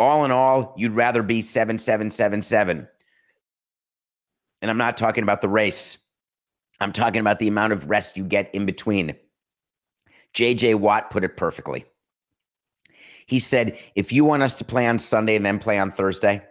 all 0.00 0.24
in 0.24 0.30
all, 0.30 0.74
you'd 0.78 0.92
rather 0.92 1.22
be 1.22 1.42
7777. 1.42 2.88
And 4.62 4.70
I'm 4.70 4.78
not 4.78 4.96
talking 4.96 5.22
about 5.22 5.42
the 5.42 5.48
race. 5.48 5.98
I'm 6.80 6.92
talking 6.92 7.20
about 7.20 7.38
the 7.38 7.48
amount 7.48 7.74
of 7.74 7.88
rest 7.88 8.16
you 8.16 8.24
get 8.24 8.52
in 8.54 8.64
between. 8.64 9.14
JJ 10.34 10.76
Watt 10.76 11.10
put 11.10 11.22
it 11.22 11.36
perfectly. 11.36 11.84
He 13.26 13.38
said, 13.38 13.78
if 13.94 14.10
you 14.12 14.24
want 14.24 14.42
us 14.42 14.56
to 14.56 14.64
play 14.64 14.88
on 14.88 14.98
Sunday 14.98 15.36
and 15.36 15.44
then 15.44 15.58
play 15.58 15.78
on 15.78 15.90
Thursday, 15.90 16.42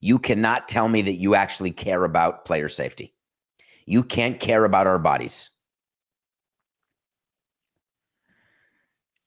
you 0.00 0.18
cannot 0.18 0.68
tell 0.68 0.88
me 0.88 1.02
that 1.02 1.14
you 1.14 1.34
actually 1.34 1.70
care 1.70 2.04
about 2.04 2.44
player 2.44 2.68
safety. 2.68 3.14
You 3.86 4.02
can't 4.02 4.38
care 4.38 4.64
about 4.64 4.86
our 4.86 4.98
bodies. 4.98 5.50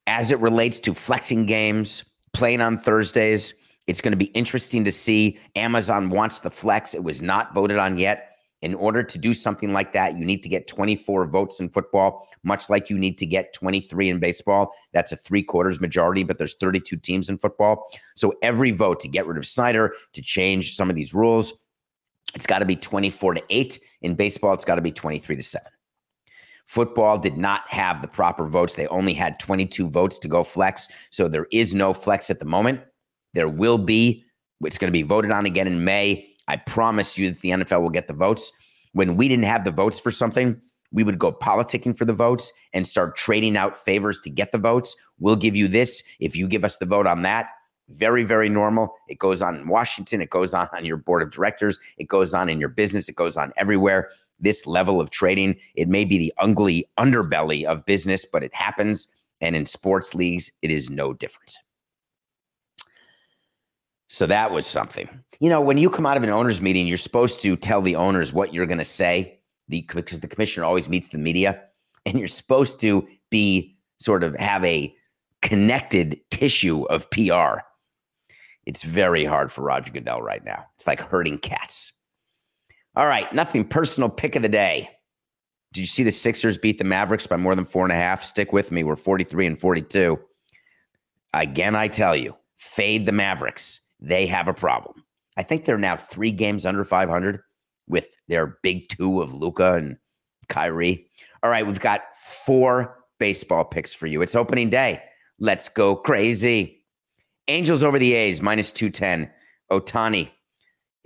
As 0.05 0.31
it 0.31 0.39
relates 0.39 0.79
to 0.81 0.93
flexing 0.93 1.47
games, 1.47 2.03
playing 2.35 2.61
on 2.61 2.77
Thursdays. 2.77 3.53
It's 3.87 4.01
going 4.01 4.11
to 4.11 4.17
be 4.17 4.25
interesting 4.25 4.83
to 4.83 4.91
see. 4.91 5.39
Amazon 5.55 6.09
wants 6.09 6.39
the 6.39 6.51
flex. 6.51 6.93
It 6.93 7.03
was 7.03 7.21
not 7.21 7.53
voted 7.53 7.77
on 7.77 7.97
yet. 7.97 8.31
In 8.61 8.73
order 8.73 9.03
to 9.03 9.17
do 9.17 9.33
something 9.33 9.73
like 9.73 9.93
that, 9.93 10.17
you 10.17 10.25
need 10.25 10.41
to 10.43 10.49
get 10.49 10.67
24 10.67 11.27
votes 11.27 11.59
in 11.59 11.69
football, 11.69 12.27
much 12.43 12.69
like 12.69 12.89
you 12.89 12.97
need 12.97 13.17
to 13.19 13.25
get 13.25 13.53
23 13.53 14.09
in 14.09 14.19
baseball. 14.19 14.73
That's 14.91 15.11
a 15.11 15.15
three 15.15 15.43
quarters 15.43 15.79
majority, 15.79 16.23
but 16.23 16.37
there's 16.37 16.55
32 16.55 16.97
teams 16.97 17.29
in 17.29 17.37
football. 17.37 17.87
So 18.15 18.33
every 18.41 18.71
vote 18.71 18.99
to 19.01 19.07
get 19.07 19.27
rid 19.27 19.37
of 19.37 19.45
Snyder, 19.45 19.93
to 20.13 20.21
change 20.21 20.75
some 20.75 20.89
of 20.89 20.95
these 20.95 21.13
rules, 21.13 21.53
it's 22.33 22.47
got 22.47 22.59
to 22.59 22.65
be 22.65 22.75
24 22.75 23.35
to 23.35 23.43
8. 23.49 23.79
In 24.01 24.15
baseball, 24.15 24.53
it's 24.53 24.65
got 24.65 24.75
to 24.75 24.81
be 24.81 24.91
23 24.91 25.35
to 25.35 25.43
7. 25.43 25.67
Football 26.65 27.19
did 27.19 27.37
not 27.37 27.61
have 27.69 28.01
the 28.01 28.07
proper 28.07 28.47
votes. 28.47 28.75
They 28.75 28.87
only 28.87 29.13
had 29.13 29.39
22 29.39 29.89
votes 29.89 30.17
to 30.19 30.27
go 30.27 30.43
flex. 30.43 30.87
So 31.11 31.27
there 31.27 31.47
is 31.51 31.75
no 31.75 31.93
flex 31.93 32.29
at 32.29 32.39
the 32.39 32.45
moment. 32.45 32.81
There 33.33 33.47
will 33.47 33.77
be. 33.77 34.23
It's 34.63 34.77
going 34.77 34.87
to 34.87 34.97
be 34.97 35.03
voted 35.03 35.31
on 35.31 35.45
again 35.45 35.67
in 35.67 35.83
May. 35.83 36.27
I 36.47 36.57
promise 36.57 37.17
you 37.17 37.29
that 37.29 37.41
the 37.41 37.49
NFL 37.49 37.81
will 37.81 37.89
get 37.89 38.07
the 38.07 38.13
votes. 38.13 38.51
When 38.93 39.15
we 39.15 39.27
didn't 39.27 39.45
have 39.45 39.63
the 39.63 39.71
votes 39.71 39.99
for 39.99 40.09
something, 40.09 40.59
we 40.91 41.03
would 41.03 41.19
go 41.19 41.31
politicking 41.31 41.97
for 41.97 42.05
the 42.05 42.13
votes 42.13 42.51
and 42.73 42.87
start 42.87 43.17
trading 43.17 43.57
out 43.57 43.77
favors 43.77 44.19
to 44.21 44.29
get 44.29 44.51
the 44.51 44.57
votes. 44.57 44.95
We'll 45.19 45.35
give 45.35 45.55
you 45.55 45.67
this 45.67 46.03
if 46.19 46.35
you 46.35 46.47
give 46.47 46.63
us 46.63 46.77
the 46.77 46.85
vote 46.85 47.05
on 47.05 47.21
that. 47.23 47.49
Very, 47.89 48.23
very 48.23 48.49
normal. 48.49 48.95
It 49.07 49.19
goes 49.19 49.41
on 49.41 49.55
in 49.57 49.67
Washington. 49.67 50.21
It 50.21 50.29
goes 50.31 50.53
on 50.53 50.67
on 50.73 50.85
your 50.85 50.97
board 50.97 51.21
of 51.21 51.31
directors. 51.31 51.77
It 51.97 52.07
goes 52.07 52.33
on 52.33 52.49
in 52.49 52.59
your 52.59 52.69
business. 52.69 53.09
It 53.09 53.15
goes 53.15 53.37
on 53.37 53.53
everywhere 53.57 54.09
this 54.39 54.65
level 54.65 54.99
of 54.99 55.09
trading. 55.09 55.55
It 55.75 55.87
may 55.87 56.05
be 56.05 56.17
the 56.17 56.33
ugly 56.37 56.89
underbelly 56.99 57.63
of 57.63 57.85
business, 57.85 58.25
but 58.25 58.43
it 58.43 58.53
happens. 58.53 59.07
And 59.41 59.55
in 59.55 59.65
sports 59.65 60.13
leagues, 60.13 60.51
it 60.61 60.71
is 60.71 60.89
no 60.89 61.13
different. 61.13 61.57
So 64.07 64.27
that 64.27 64.51
was 64.51 64.65
something. 64.65 65.09
You 65.39 65.49
know, 65.49 65.59
when 65.59 65.77
you 65.77 65.89
come 65.89 66.05
out 66.05 66.17
of 66.17 66.23
an 66.23 66.29
owners 66.29 66.61
meeting, 66.61 66.87
you're 66.87 66.97
supposed 66.97 67.41
to 67.41 67.55
tell 67.57 67.81
the 67.81 67.95
owners 67.95 68.31
what 68.31 68.53
you're 68.53 68.65
going 68.65 68.77
to 68.77 68.85
say. 68.85 69.39
The 69.67 69.81
because 69.81 70.19
the 70.19 70.27
commissioner 70.27 70.65
always 70.65 70.87
meets 70.87 71.09
the 71.09 71.17
media, 71.17 71.59
and 72.05 72.19
you're 72.19 72.27
supposed 72.27 72.79
to 72.81 73.07
be 73.31 73.75
sort 73.97 74.23
of 74.23 74.35
have 74.35 74.63
a 74.63 74.95
connected 75.41 76.19
tissue 76.29 76.83
of 76.83 77.09
PR. 77.09 77.61
It's 78.65 78.83
very 78.83 79.25
hard 79.25 79.51
for 79.51 79.63
Roger 79.63 79.91
Goodell 79.91 80.21
right 80.21 80.43
now. 80.45 80.65
It's 80.75 80.87
like 80.87 80.99
herding 80.99 81.39
cats. 81.39 81.93
All 82.95 83.07
right, 83.07 83.31
nothing 83.33 83.65
personal. 83.65 84.09
Pick 84.09 84.35
of 84.35 84.41
the 84.41 84.49
day. 84.49 84.89
Did 85.73 85.81
you 85.81 85.87
see 85.87 86.03
the 86.03 86.11
Sixers 86.11 86.57
beat 86.57 86.77
the 86.77 86.85
Mavericks 86.85 87.27
by 87.27 87.35
more 87.35 87.53
than 87.53 87.65
four 87.65 87.83
and 87.83 87.91
a 87.91 87.95
half? 87.95 88.23
Stick 88.23 88.53
with 88.53 88.71
me. 88.71 88.85
We're 88.85 88.95
43 88.95 89.45
and 89.45 89.59
42. 89.59 90.17
Again, 91.33 91.75
I 91.75 91.89
tell 91.89 92.15
you, 92.15 92.35
fade 92.57 93.05
the 93.05 93.11
Mavericks. 93.11 93.81
They 93.99 94.25
have 94.27 94.47
a 94.47 94.53
problem. 94.53 95.03
I 95.35 95.43
think 95.43 95.65
they're 95.65 95.77
now 95.77 95.97
three 95.97 96.31
games 96.31 96.65
under 96.65 96.85
500 96.85 97.41
with 97.87 98.07
their 98.29 98.57
big 98.63 98.87
two 98.87 99.21
of 99.21 99.33
Luka 99.33 99.73
and 99.73 99.97
Kyrie. 100.47 101.07
All 101.43 101.49
right, 101.49 101.67
we've 101.67 101.79
got 101.79 102.03
four 102.15 103.03
baseball 103.19 103.65
picks 103.65 103.93
for 103.93 104.07
you. 104.07 104.21
It's 104.21 104.35
opening 104.35 104.69
day. 104.69 105.03
Let's 105.39 105.67
go 105.67 105.95
crazy. 105.95 106.85
Angels 107.49 107.83
over 107.83 107.99
the 107.99 108.13
A's, 108.13 108.41
minus 108.41 108.71
210. 108.71 109.29
Ohtani. 109.71 110.29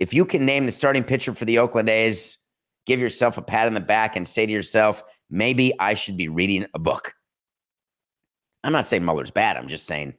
If 0.00 0.14
you 0.14 0.24
can 0.24 0.46
name 0.46 0.66
the 0.66 0.72
starting 0.72 1.04
pitcher 1.04 1.34
for 1.34 1.44
the 1.44 1.58
Oakland 1.58 1.88
A's, 1.88 2.38
give 2.86 2.98
yourself 2.98 3.36
a 3.36 3.42
pat 3.42 3.66
on 3.66 3.74
the 3.74 3.80
back 3.80 4.16
and 4.16 4.26
say 4.26 4.46
to 4.46 4.52
yourself, 4.52 5.04
maybe 5.28 5.72
I 5.78 5.94
should 5.94 6.16
be 6.16 6.28
reading 6.28 6.66
a 6.74 6.78
book. 6.78 7.14
I'm 8.64 8.72
not 8.72 8.86
saying 8.86 9.04
Muller's 9.04 9.30
bad. 9.30 9.56
I'm 9.56 9.68
just 9.68 9.86
saying 9.86 10.14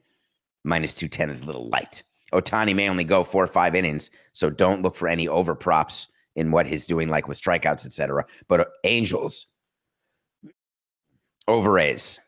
minus 0.64 0.94
210 0.94 1.30
is 1.30 1.40
a 1.40 1.44
little 1.44 1.68
light. 1.68 2.02
Ohtani 2.32 2.74
may 2.74 2.88
only 2.88 3.04
go 3.04 3.24
four 3.24 3.44
or 3.44 3.48
five 3.48 3.74
innings, 3.74 4.10
so 4.32 4.48
don't 4.48 4.82
look 4.82 4.94
for 4.94 5.08
any 5.08 5.28
over 5.28 5.54
props 5.54 6.08
in 6.34 6.50
what 6.50 6.66
he's 6.66 6.86
doing, 6.86 7.08
like 7.08 7.28
with 7.28 7.40
strikeouts, 7.40 7.84
etc. 7.84 8.24
But 8.48 8.70
Angels 8.84 9.46
over 11.46 11.78
A's. 11.78 12.20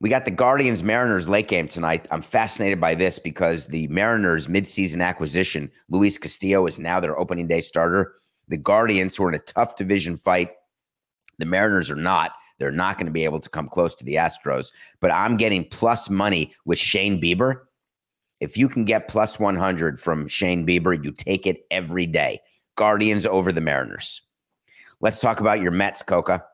We 0.00 0.08
got 0.08 0.24
the 0.24 0.30
Guardians 0.30 0.82
Mariners 0.82 1.28
late 1.28 1.46
game 1.46 1.68
tonight. 1.68 2.08
I'm 2.10 2.22
fascinated 2.22 2.80
by 2.80 2.94
this 2.94 3.18
because 3.18 3.66
the 3.66 3.86
Mariners 3.88 4.46
midseason 4.46 5.04
acquisition, 5.04 5.70
Luis 5.90 6.16
Castillo, 6.16 6.66
is 6.66 6.78
now 6.78 7.00
their 7.00 7.18
opening 7.18 7.46
day 7.46 7.60
starter. 7.60 8.14
The 8.48 8.56
Guardians, 8.56 9.14
who 9.14 9.24
are 9.24 9.28
in 9.28 9.34
a 9.34 9.40
tough 9.40 9.76
division 9.76 10.16
fight, 10.16 10.52
the 11.38 11.44
Mariners 11.44 11.90
are 11.90 11.96
not. 11.96 12.32
They're 12.58 12.70
not 12.70 12.96
going 12.96 13.06
to 13.06 13.12
be 13.12 13.24
able 13.24 13.40
to 13.40 13.50
come 13.50 13.68
close 13.68 13.94
to 13.96 14.04
the 14.04 14.14
Astros. 14.14 14.72
But 15.00 15.10
I'm 15.10 15.36
getting 15.36 15.64
plus 15.64 16.08
money 16.08 16.54
with 16.64 16.78
Shane 16.78 17.20
Bieber. 17.20 17.60
If 18.40 18.56
you 18.56 18.70
can 18.70 18.86
get 18.86 19.08
plus 19.08 19.38
100 19.38 20.00
from 20.00 20.28
Shane 20.28 20.66
Bieber, 20.66 21.02
you 21.04 21.12
take 21.12 21.46
it 21.46 21.66
every 21.70 22.06
day. 22.06 22.40
Guardians 22.76 23.26
over 23.26 23.52
the 23.52 23.60
Mariners. 23.60 24.22
Let's 25.02 25.20
talk 25.20 25.40
about 25.40 25.60
your 25.60 25.72
Mets, 25.72 26.02
Coca. 26.02 26.44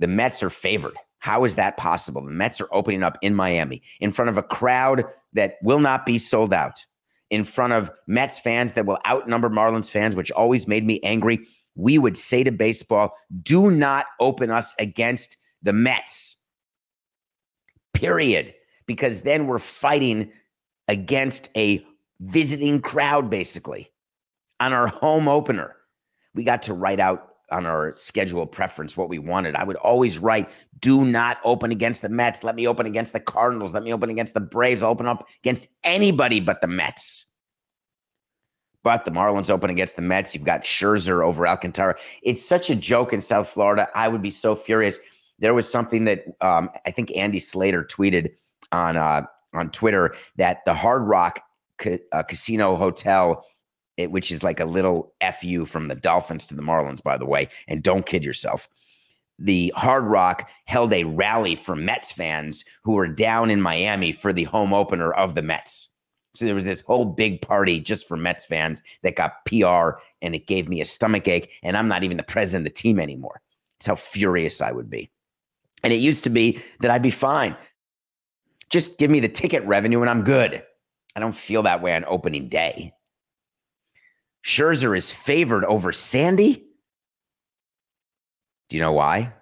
The 0.00 0.08
Mets 0.08 0.42
are 0.42 0.50
favored. 0.50 0.96
How 1.20 1.44
is 1.44 1.56
that 1.56 1.76
possible? 1.76 2.24
The 2.24 2.30
Mets 2.30 2.60
are 2.60 2.68
opening 2.72 3.02
up 3.02 3.16
in 3.22 3.34
Miami 3.34 3.82
in 4.00 4.10
front 4.10 4.30
of 4.30 4.38
a 4.38 4.42
crowd 4.42 5.04
that 5.34 5.56
will 5.62 5.80
not 5.80 6.04
be 6.04 6.18
sold 6.18 6.52
out, 6.52 6.84
in 7.30 7.44
front 7.44 7.72
of 7.72 7.90
Mets 8.06 8.40
fans 8.40 8.72
that 8.72 8.86
will 8.86 8.98
outnumber 9.06 9.48
Marlins 9.48 9.90
fans, 9.90 10.16
which 10.16 10.32
always 10.32 10.66
made 10.66 10.84
me 10.84 10.98
angry. 11.02 11.46
We 11.76 11.98
would 11.98 12.16
say 12.16 12.42
to 12.42 12.50
baseball, 12.50 13.14
do 13.42 13.70
not 13.70 14.06
open 14.18 14.50
us 14.50 14.74
against 14.78 15.36
the 15.62 15.72
Mets, 15.72 16.36
period. 17.94 18.54
Because 18.86 19.22
then 19.22 19.46
we're 19.46 19.60
fighting 19.60 20.32
against 20.88 21.48
a 21.56 21.86
visiting 22.18 22.80
crowd, 22.80 23.30
basically, 23.30 23.92
on 24.58 24.72
our 24.72 24.88
home 24.88 25.28
opener. 25.28 25.76
We 26.34 26.42
got 26.42 26.62
to 26.62 26.74
write 26.74 26.98
out 26.98 27.29
on 27.50 27.66
our 27.66 27.92
schedule 27.94 28.46
preference 28.46 28.96
what 28.96 29.08
we 29.08 29.18
wanted. 29.18 29.54
I 29.54 29.64
would 29.64 29.76
always 29.76 30.18
write, 30.18 30.50
do 30.80 31.04
not 31.04 31.38
open 31.44 31.72
against 31.72 32.02
the 32.02 32.08
Mets. 32.08 32.44
Let 32.44 32.54
me 32.54 32.66
open 32.66 32.86
against 32.86 33.12
the 33.12 33.20
Cardinals. 33.20 33.74
Let 33.74 33.82
me 33.82 33.92
open 33.92 34.10
against 34.10 34.34
the 34.34 34.40
Braves. 34.40 34.82
I'll 34.82 34.90
open 34.90 35.06
up 35.06 35.28
against 35.42 35.68
anybody 35.84 36.40
but 36.40 36.60
the 36.60 36.66
Mets. 36.66 37.26
But 38.82 39.04
the 39.04 39.10
Marlins 39.10 39.50
open 39.50 39.68
against 39.68 39.96
the 39.96 40.02
Mets. 40.02 40.34
You've 40.34 40.44
got 40.44 40.62
Scherzer 40.62 41.24
over 41.24 41.46
Alcantara. 41.46 41.96
It's 42.22 42.44
such 42.44 42.70
a 42.70 42.74
joke 42.74 43.12
in 43.12 43.20
South 43.20 43.48
Florida. 43.48 43.88
I 43.94 44.08
would 44.08 44.22
be 44.22 44.30
so 44.30 44.56
furious. 44.56 44.98
There 45.38 45.52
was 45.52 45.70
something 45.70 46.04
that 46.06 46.24
um, 46.40 46.70
I 46.86 46.90
think 46.90 47.14
Andy 47.14 47.40
Slater 47.40 47.84
tweeted 47.84 48.32
on 48.72 48.96
uh, 48.96 49.26
on 49.52 49.70
Twitter 49.70 50.14
that 50.36 50.64
the 50.64 50.74
Hard 50.74 51.02
Rock 51.02 51.40
ca- 51.78 51.98
uh, 52.12 52.22
Casino 52.22 52.76
Hotel 52.76 53.44
it, 54.00 54.10
which 54.10 54.30
is 54.30 54.42
like 54.42 54.60
a 54.60 54.64
little 54.64 55.14
fu 55.40 55.64
from 55.64 55.88
the 55.88 55.94
Dolphins 55.94 56.46
to 56.46 56.54
the 56.54 56.62
Marlins, 56.62 57.02
by 57.02 57.16
the 57.16 57.26
way. 57.26 57.48
And 57.68 57.82
don't 57.82 58.06
kid 58.06 58.24
yourself. 58.24 58.68
The 59.38 59.72
Hard 59.74 60.04
Rock 60.04 60.50
held 60.66 60.92
a 60.92 61.04
rally 61.04 61.56
for 61.56 61.74
Mets 61.74 62.12
fans 62.12 62.64
who 62.82 62.92
were 62.92 63.08
down 63.08 63.50
in 63.50 63.62
Miami 63.62 64.12
for 64.12 64.32
the 64.32 64.44
home 64.44 64.74
opener 64.74 65.12
of 65.12 65.34
the 65.34 65.42
Mets. 65.42 65.88
So 66.34 66.44
there 66.44 66.54
was 66.54 66.66
this 66.66 66.80
whole 66.80 67.06
big 67.06 67.42
party 67.42 67.80
just 67.80 68.06
for 68.06 68.16
Mets 68.16 68.44
fans 68.44 68.82
that 69.02 69.16
got 69.16 69.44
PR, 69.46 69.98
and 70.22 70.34
it 70.34 70.46
gave 70.46 70.68
me 70.68 70.80
a 70.80 70.84
stomach 70.84 71.26
ache. 71.26 71.50
And 71.62 71.76
I'm 71.76 71.88
not 71.88 72.04
even 72.04 72.18
the 72.18 72.22
president 72.22 72.66
of 72.66 72.74
the 72.74 72.80
team 72.80 73.00
anymore. 73.00 73.40
That's 73.78 73.86
how 73.86 73.96
furious 73.96 74.60
I 74.60 74.72
would 74.72 74.90
be. 74.90 75.10
And 75.82 75.92
it 75.92 75.96
used 75.96 76.24
to 76.24 76.30
be 76.30 76.60
that 76.80 76.90
I'd 76.90 77.02
be 77.02 77.10
fine. 77.10 77.56
Just 78.68 78.98
give 78.98 79.10
me 79.10 79.20
the 79.20 79.28
ticket 79.28 79.64
revenue 79.64 80.02
and 80.02 80.10
I'm 80.10 80.22
good. 80.22 80.62
I 81.16 81.20
don't 81.20 81.34
feel 81.34 81.62
that 81.64 81.82
way 81.82 81.94
on 81.94 82.04
opening 82.06 82.48
day. 82.48 82.92
Scherzer 84.44 84.96
is 84.96 85.12
favored 85.12 85.64
over 85.64 85.92
Sandy. 85.92 86.66
Do 88.68 88.76
you 88.76 88.82
know 88.82 88.92
why? 88.92 89.32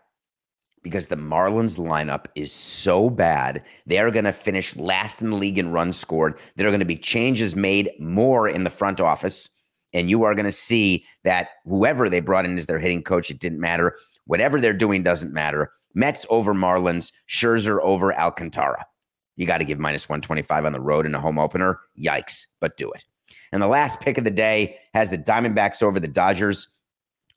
Because 0.83 1.09
the 1.09 1.17
Marlins 1.17 1.79
lineup 1.79 2.27
is 2.35 2.53
so 2.53 3.11
bad. 3.11 3.63
They 3.87 3.99
are 3.99 4.11
going 4.11 4.25
to 4.25 4.33
finish 4.33 4.75
last 4.77 5.21
in 5.21 5.31
the 5.31 5.37
league 5.37 5.59
in 5.59 5.71
runs 5.71 5.97
scored. 5.97 6.39
There 6.57 6.67
are 6.67 6.71
going 6.71 6.81
to 6.81 6.87
be 6.87 6.97
changes 6.97 7.55
made 7.55 7.91
more 7.99 8.49
in 8.49 8.65
the 8.65 8.71
front 8.71 9.01
office. 9.01 9.51
And 9.93 10.11
you 10.11 10.25
are 10.25 10.35
going 10.35 10.47
to 10.47 10.53
see 10.53 11.05
that 11.25 11.49
whoever 11.65 12.09
they 12.09 12.21
brought 12.21 12.45
in 12.45 12.59
as 12.59 12.67
their 12.67 12.79
hitting 12.79 13.03
coach, 13.03 13.31
it 13.31 13.39
didn't 13.39 13.61
matter. 13.61 13.97
Whatever 14.27 14.61
they're 14.61 14.73
doing 14.73 15.03
doesn't 15.03 15.33
matter. 15.33 15.73
Mets 15.95 16.27
over 16.31 16.55
Marlins, 16.55 17.13
Scherzer 17.29 17.81
over 17.83 18.13
Alcantara. 18.13 18.87
You 19.37 19.47
got 19.47 19.59
to 19.59 19.65
give 19.65 19.79
minus 19.79 20.09
125 20.09 20.65
on 20.65 20.73
the 20.73 20.81
road 20.81 21.07
in 21.07 21.15
a 21.15 21.21
home 21.21 21.39
opener. 21.39 21.81
Yikes, 21.99 22.47
but 22.61 22.77
do 22.77 22.91
it. 22.91 23.05
And 23.53 23.63
the 23.63 23.67
last 23.67 24.01
pick 24.01 24.19
of 24.19 24.25
the 24.25 24.31
day 24.31 24.77
has 24.95 25.11
the 25.11 25.19
Diamondbacks 25.19 25.83
over 25.83 25.99
the 25.99 26.09
Dodgers. 26.09 26.69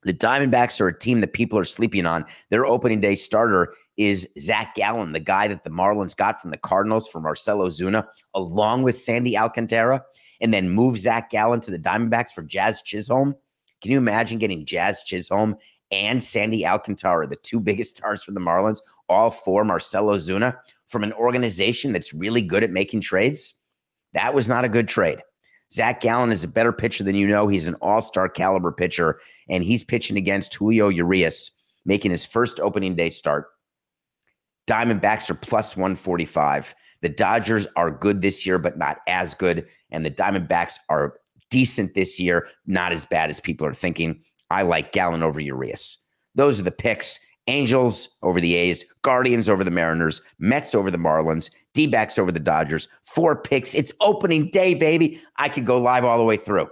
The 0.03 0.14
Diamondbacks 0.14 0.82
are 0.82 0.88
a 0.88 0.97
team 0.97 1.22
that 1.22 1.34
people 1.34 1.59
are 1.59 1.66
sleeping 1.66 2.05
on. 2.05 2.26
Their 2.49 2.66
opening 2.66 3.01
day 3.01 3.16
starter 3.16 3.74
is 3.97 4.28
Zach 4.39 4.76
Gallen, 4.76 5.12
the 5.12 5.20
guy 5.20 5.47
that 5.47 5.64
the 5.64 5.70
Marlins 5.70 6.16
got 6.16 6.41
from 6.41 6.49
the 6.49 6.57
Cardinals 6.57 7.07
for 7.07 7.22
Marcell 7.22 7.59
Ozuna, 7.59 8.07
along 8.34 8.84
with 8.84 8.97
Sandy 8.97 9.38
Alcantara, 9.38 10.03
and 10.39 10.53
then 10.53 10.70
move 10.70 10.97
Zach 10.97 11.30
Gallen 11.30 11.59
to 11.62 11.72
the 11.72 11.80
Diamondbacks 11.80 12.32
for 12.32 12.41
Jazz 12.41 12.82
Chisholm. 12.82 13.36
Can 13.82 13.91
you 13.91 13.97
imagine 13.97 14.39
getting 14.39 14.66
Jazz 14.66 15.03
Chisholm 15.03 15.55
and 15.91 16.22
Sandy 16.22 16.66
Alcantara, 16.66 17.28
the 17.28 17.36
two 17.36 17.59
biggest 17.62 17.97
stars 17.97 18.24
for 18.24 18.32
the 18.32 18.39
Marlins, 18.39 18.80
all 19.07 19.30
for 19.30 19.64
Marcell 19.64 20.07
Ozuna 20.07 20.57
from 20.88 21.03
an 21.03 21.14
organization 21.14 21.91
that's 21.91 22.14
really 22.14 22.41
good 22.41 22.64
at 22.64 22.72
making 22.72 23.01
trades? 23.01 23.53
That 24.14 24.34
was 24.34 24.49
not 24.49 24.66
a 24.66 24.70
good 24.70 24.88
trade. 24.88 25.22
Zach 25.74 26.01
Gallen 26.01 26.32
is 26.32 26.43
a 26.43 26.47
better 26.47 26.74
pitcher 26.74 27.03
than 27.03 27.15
you 27.15 27.28
know. 27.28 27.47
He's 27.47 27.67
an 27.67 27.76
all 27.76 28.01
star 28.01 28.28
caliber 28.28 28.72
pitcher, 28.72 29.19
and 29.49 29.63
he's 29.63 29.84
pitching 29.84 30.17
against 30.17 30.53
Julio 30.55 30.89
Urias, 30.89 31.51
making 31.86 32.11
his 32.11 32.26
first 32.26 32.59
opening 32.59 32.95
day 32.95 33.09
start. 33.09 33.47
Diamondbacks 34.67 35.30
are 35.30 35.36
plus 35.36 35.76
145. 35.76 36.76
The 37.01 37.09
Dodgers 37.09 37.67
are 37.76 37.89
good 37.89 38.22
this 38.22 38.45
year, 38.45 38.59
but 38.59 38.78
not 38.78 38.99
as 39.07 39.34
good. 39.34 39.67
And 39.89 40.05
the 40.05 40.11
Diamondbacks 40.11 40.76
are 40.89 41.17
decent 41.49 41.93
this 41.93 42.19
year, 42.19 42.47
not 42.65 42.91
as 42.91 43.05
bad 43.05 43.30
as 43.30 43.39
people 43.39 43.65
are 43.65 43.74
thinking. 43.74 44.22
I 44.49 44.61
like 44.63 44.91
Gallen 44.91 45.24
over 45.24 45.39
Urias. 45.39 45.97
Those 46.36 46.59
are 46.59 46.63
the 46.63 46.72
picks. 46.72 47.19
Angels 47.47 48.07
over 48.22 48.39
the 48.39 48.53
A's, 48.53 48.86
Guardians 49.01 49.49
over 49.49 49.63
the 49.63 49.72
Mariners, 49.72 50.22
Mets 50.38 50.76
over 50.76 50.91
the 50.91 50.99
Marlins, 50.99 51.49
D 51.74 51.93
over 52.17 52.32
the 52.32 52.39
Dodgers. 52.39 52.88
Four 53.03 53.36
picks. 53.36 53.74
It's 53.74 53.93
opening 54.01 54.49
day, 54.49 54.74
baby. 54.74 55.22
I 55.38 55.49
could 55.49 55.65
go 55.65 55.80
live 55.80 56.03
all 56.03 56.17
the 56.17 56.24
way 56.24 56.38
through, 56.38 56.69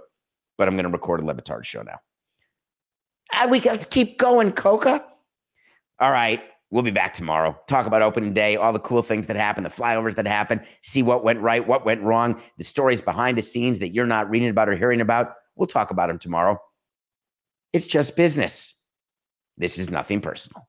but 0.58 0.68
I'm 0.68 0.74
going 0.74 0.86
to 0.86 0.92
record 0.92 1.20
a 1.20 1.24
Le 1.24 1.34
Batard 1.34 1.64
show 1.64 1.82
now. 1.82 2.00
Ah, 3.32 3.46
we 3.48 3.60
let's 3.60 3.86
keep 3.86 4.18
going, 4.18 4.52
Coca. 4.52 5.04
All 6.00 6.10
right. 6.10 6.42
We'll 6.72 6.84
be 6.84 6.92
back 6.92 7.12
tomorrow. 7.12 7.58
Talk 7.66 7.86
about 7.86 8.00
opening 8.00 8.32
day, 8.32 8.54
all 8.54 8.72
the 8.72 8.78
cool 8.78 9.02
things 9.02 9.26
that 9.26 9.34
happened, 9.34 9.66
the 9.66 9.70
flyovers 9.70 10.14
that 10.14 10.26
happened, 10.26 10.60
see 10.82 11.02
what 11.02 11.24
went 11.24 11.40
right, 11.40 11.66
what 11.66 11.84
went 11.84 12.00
wrong, 12.02 12.40
the 12.58 12.64
stories 12.64 13.02
behind 13.02 13.36
the 13.36 13.42
scenes 13.42 13.80
that 13.80 13.88
you're 13.88 14.06
not 14.06 14.30
reading 14.30 14.48
about 14.48 14.68
or 14.68 14.76
hearing 14.76 15.00
about. 15.00 15.34
We'll 15.56 15.66
talk 15.66 15.90
about 15.90 16.08
them 16.08 16.18
tomorrow. 16.18 16.60
It's 17.72 17.88
just 17.88 18.16
business. 18.16 18.74
This 19.56 19.78
is 19.78 19.90
nothing 19.90 20.20
personal. 20.20 20.68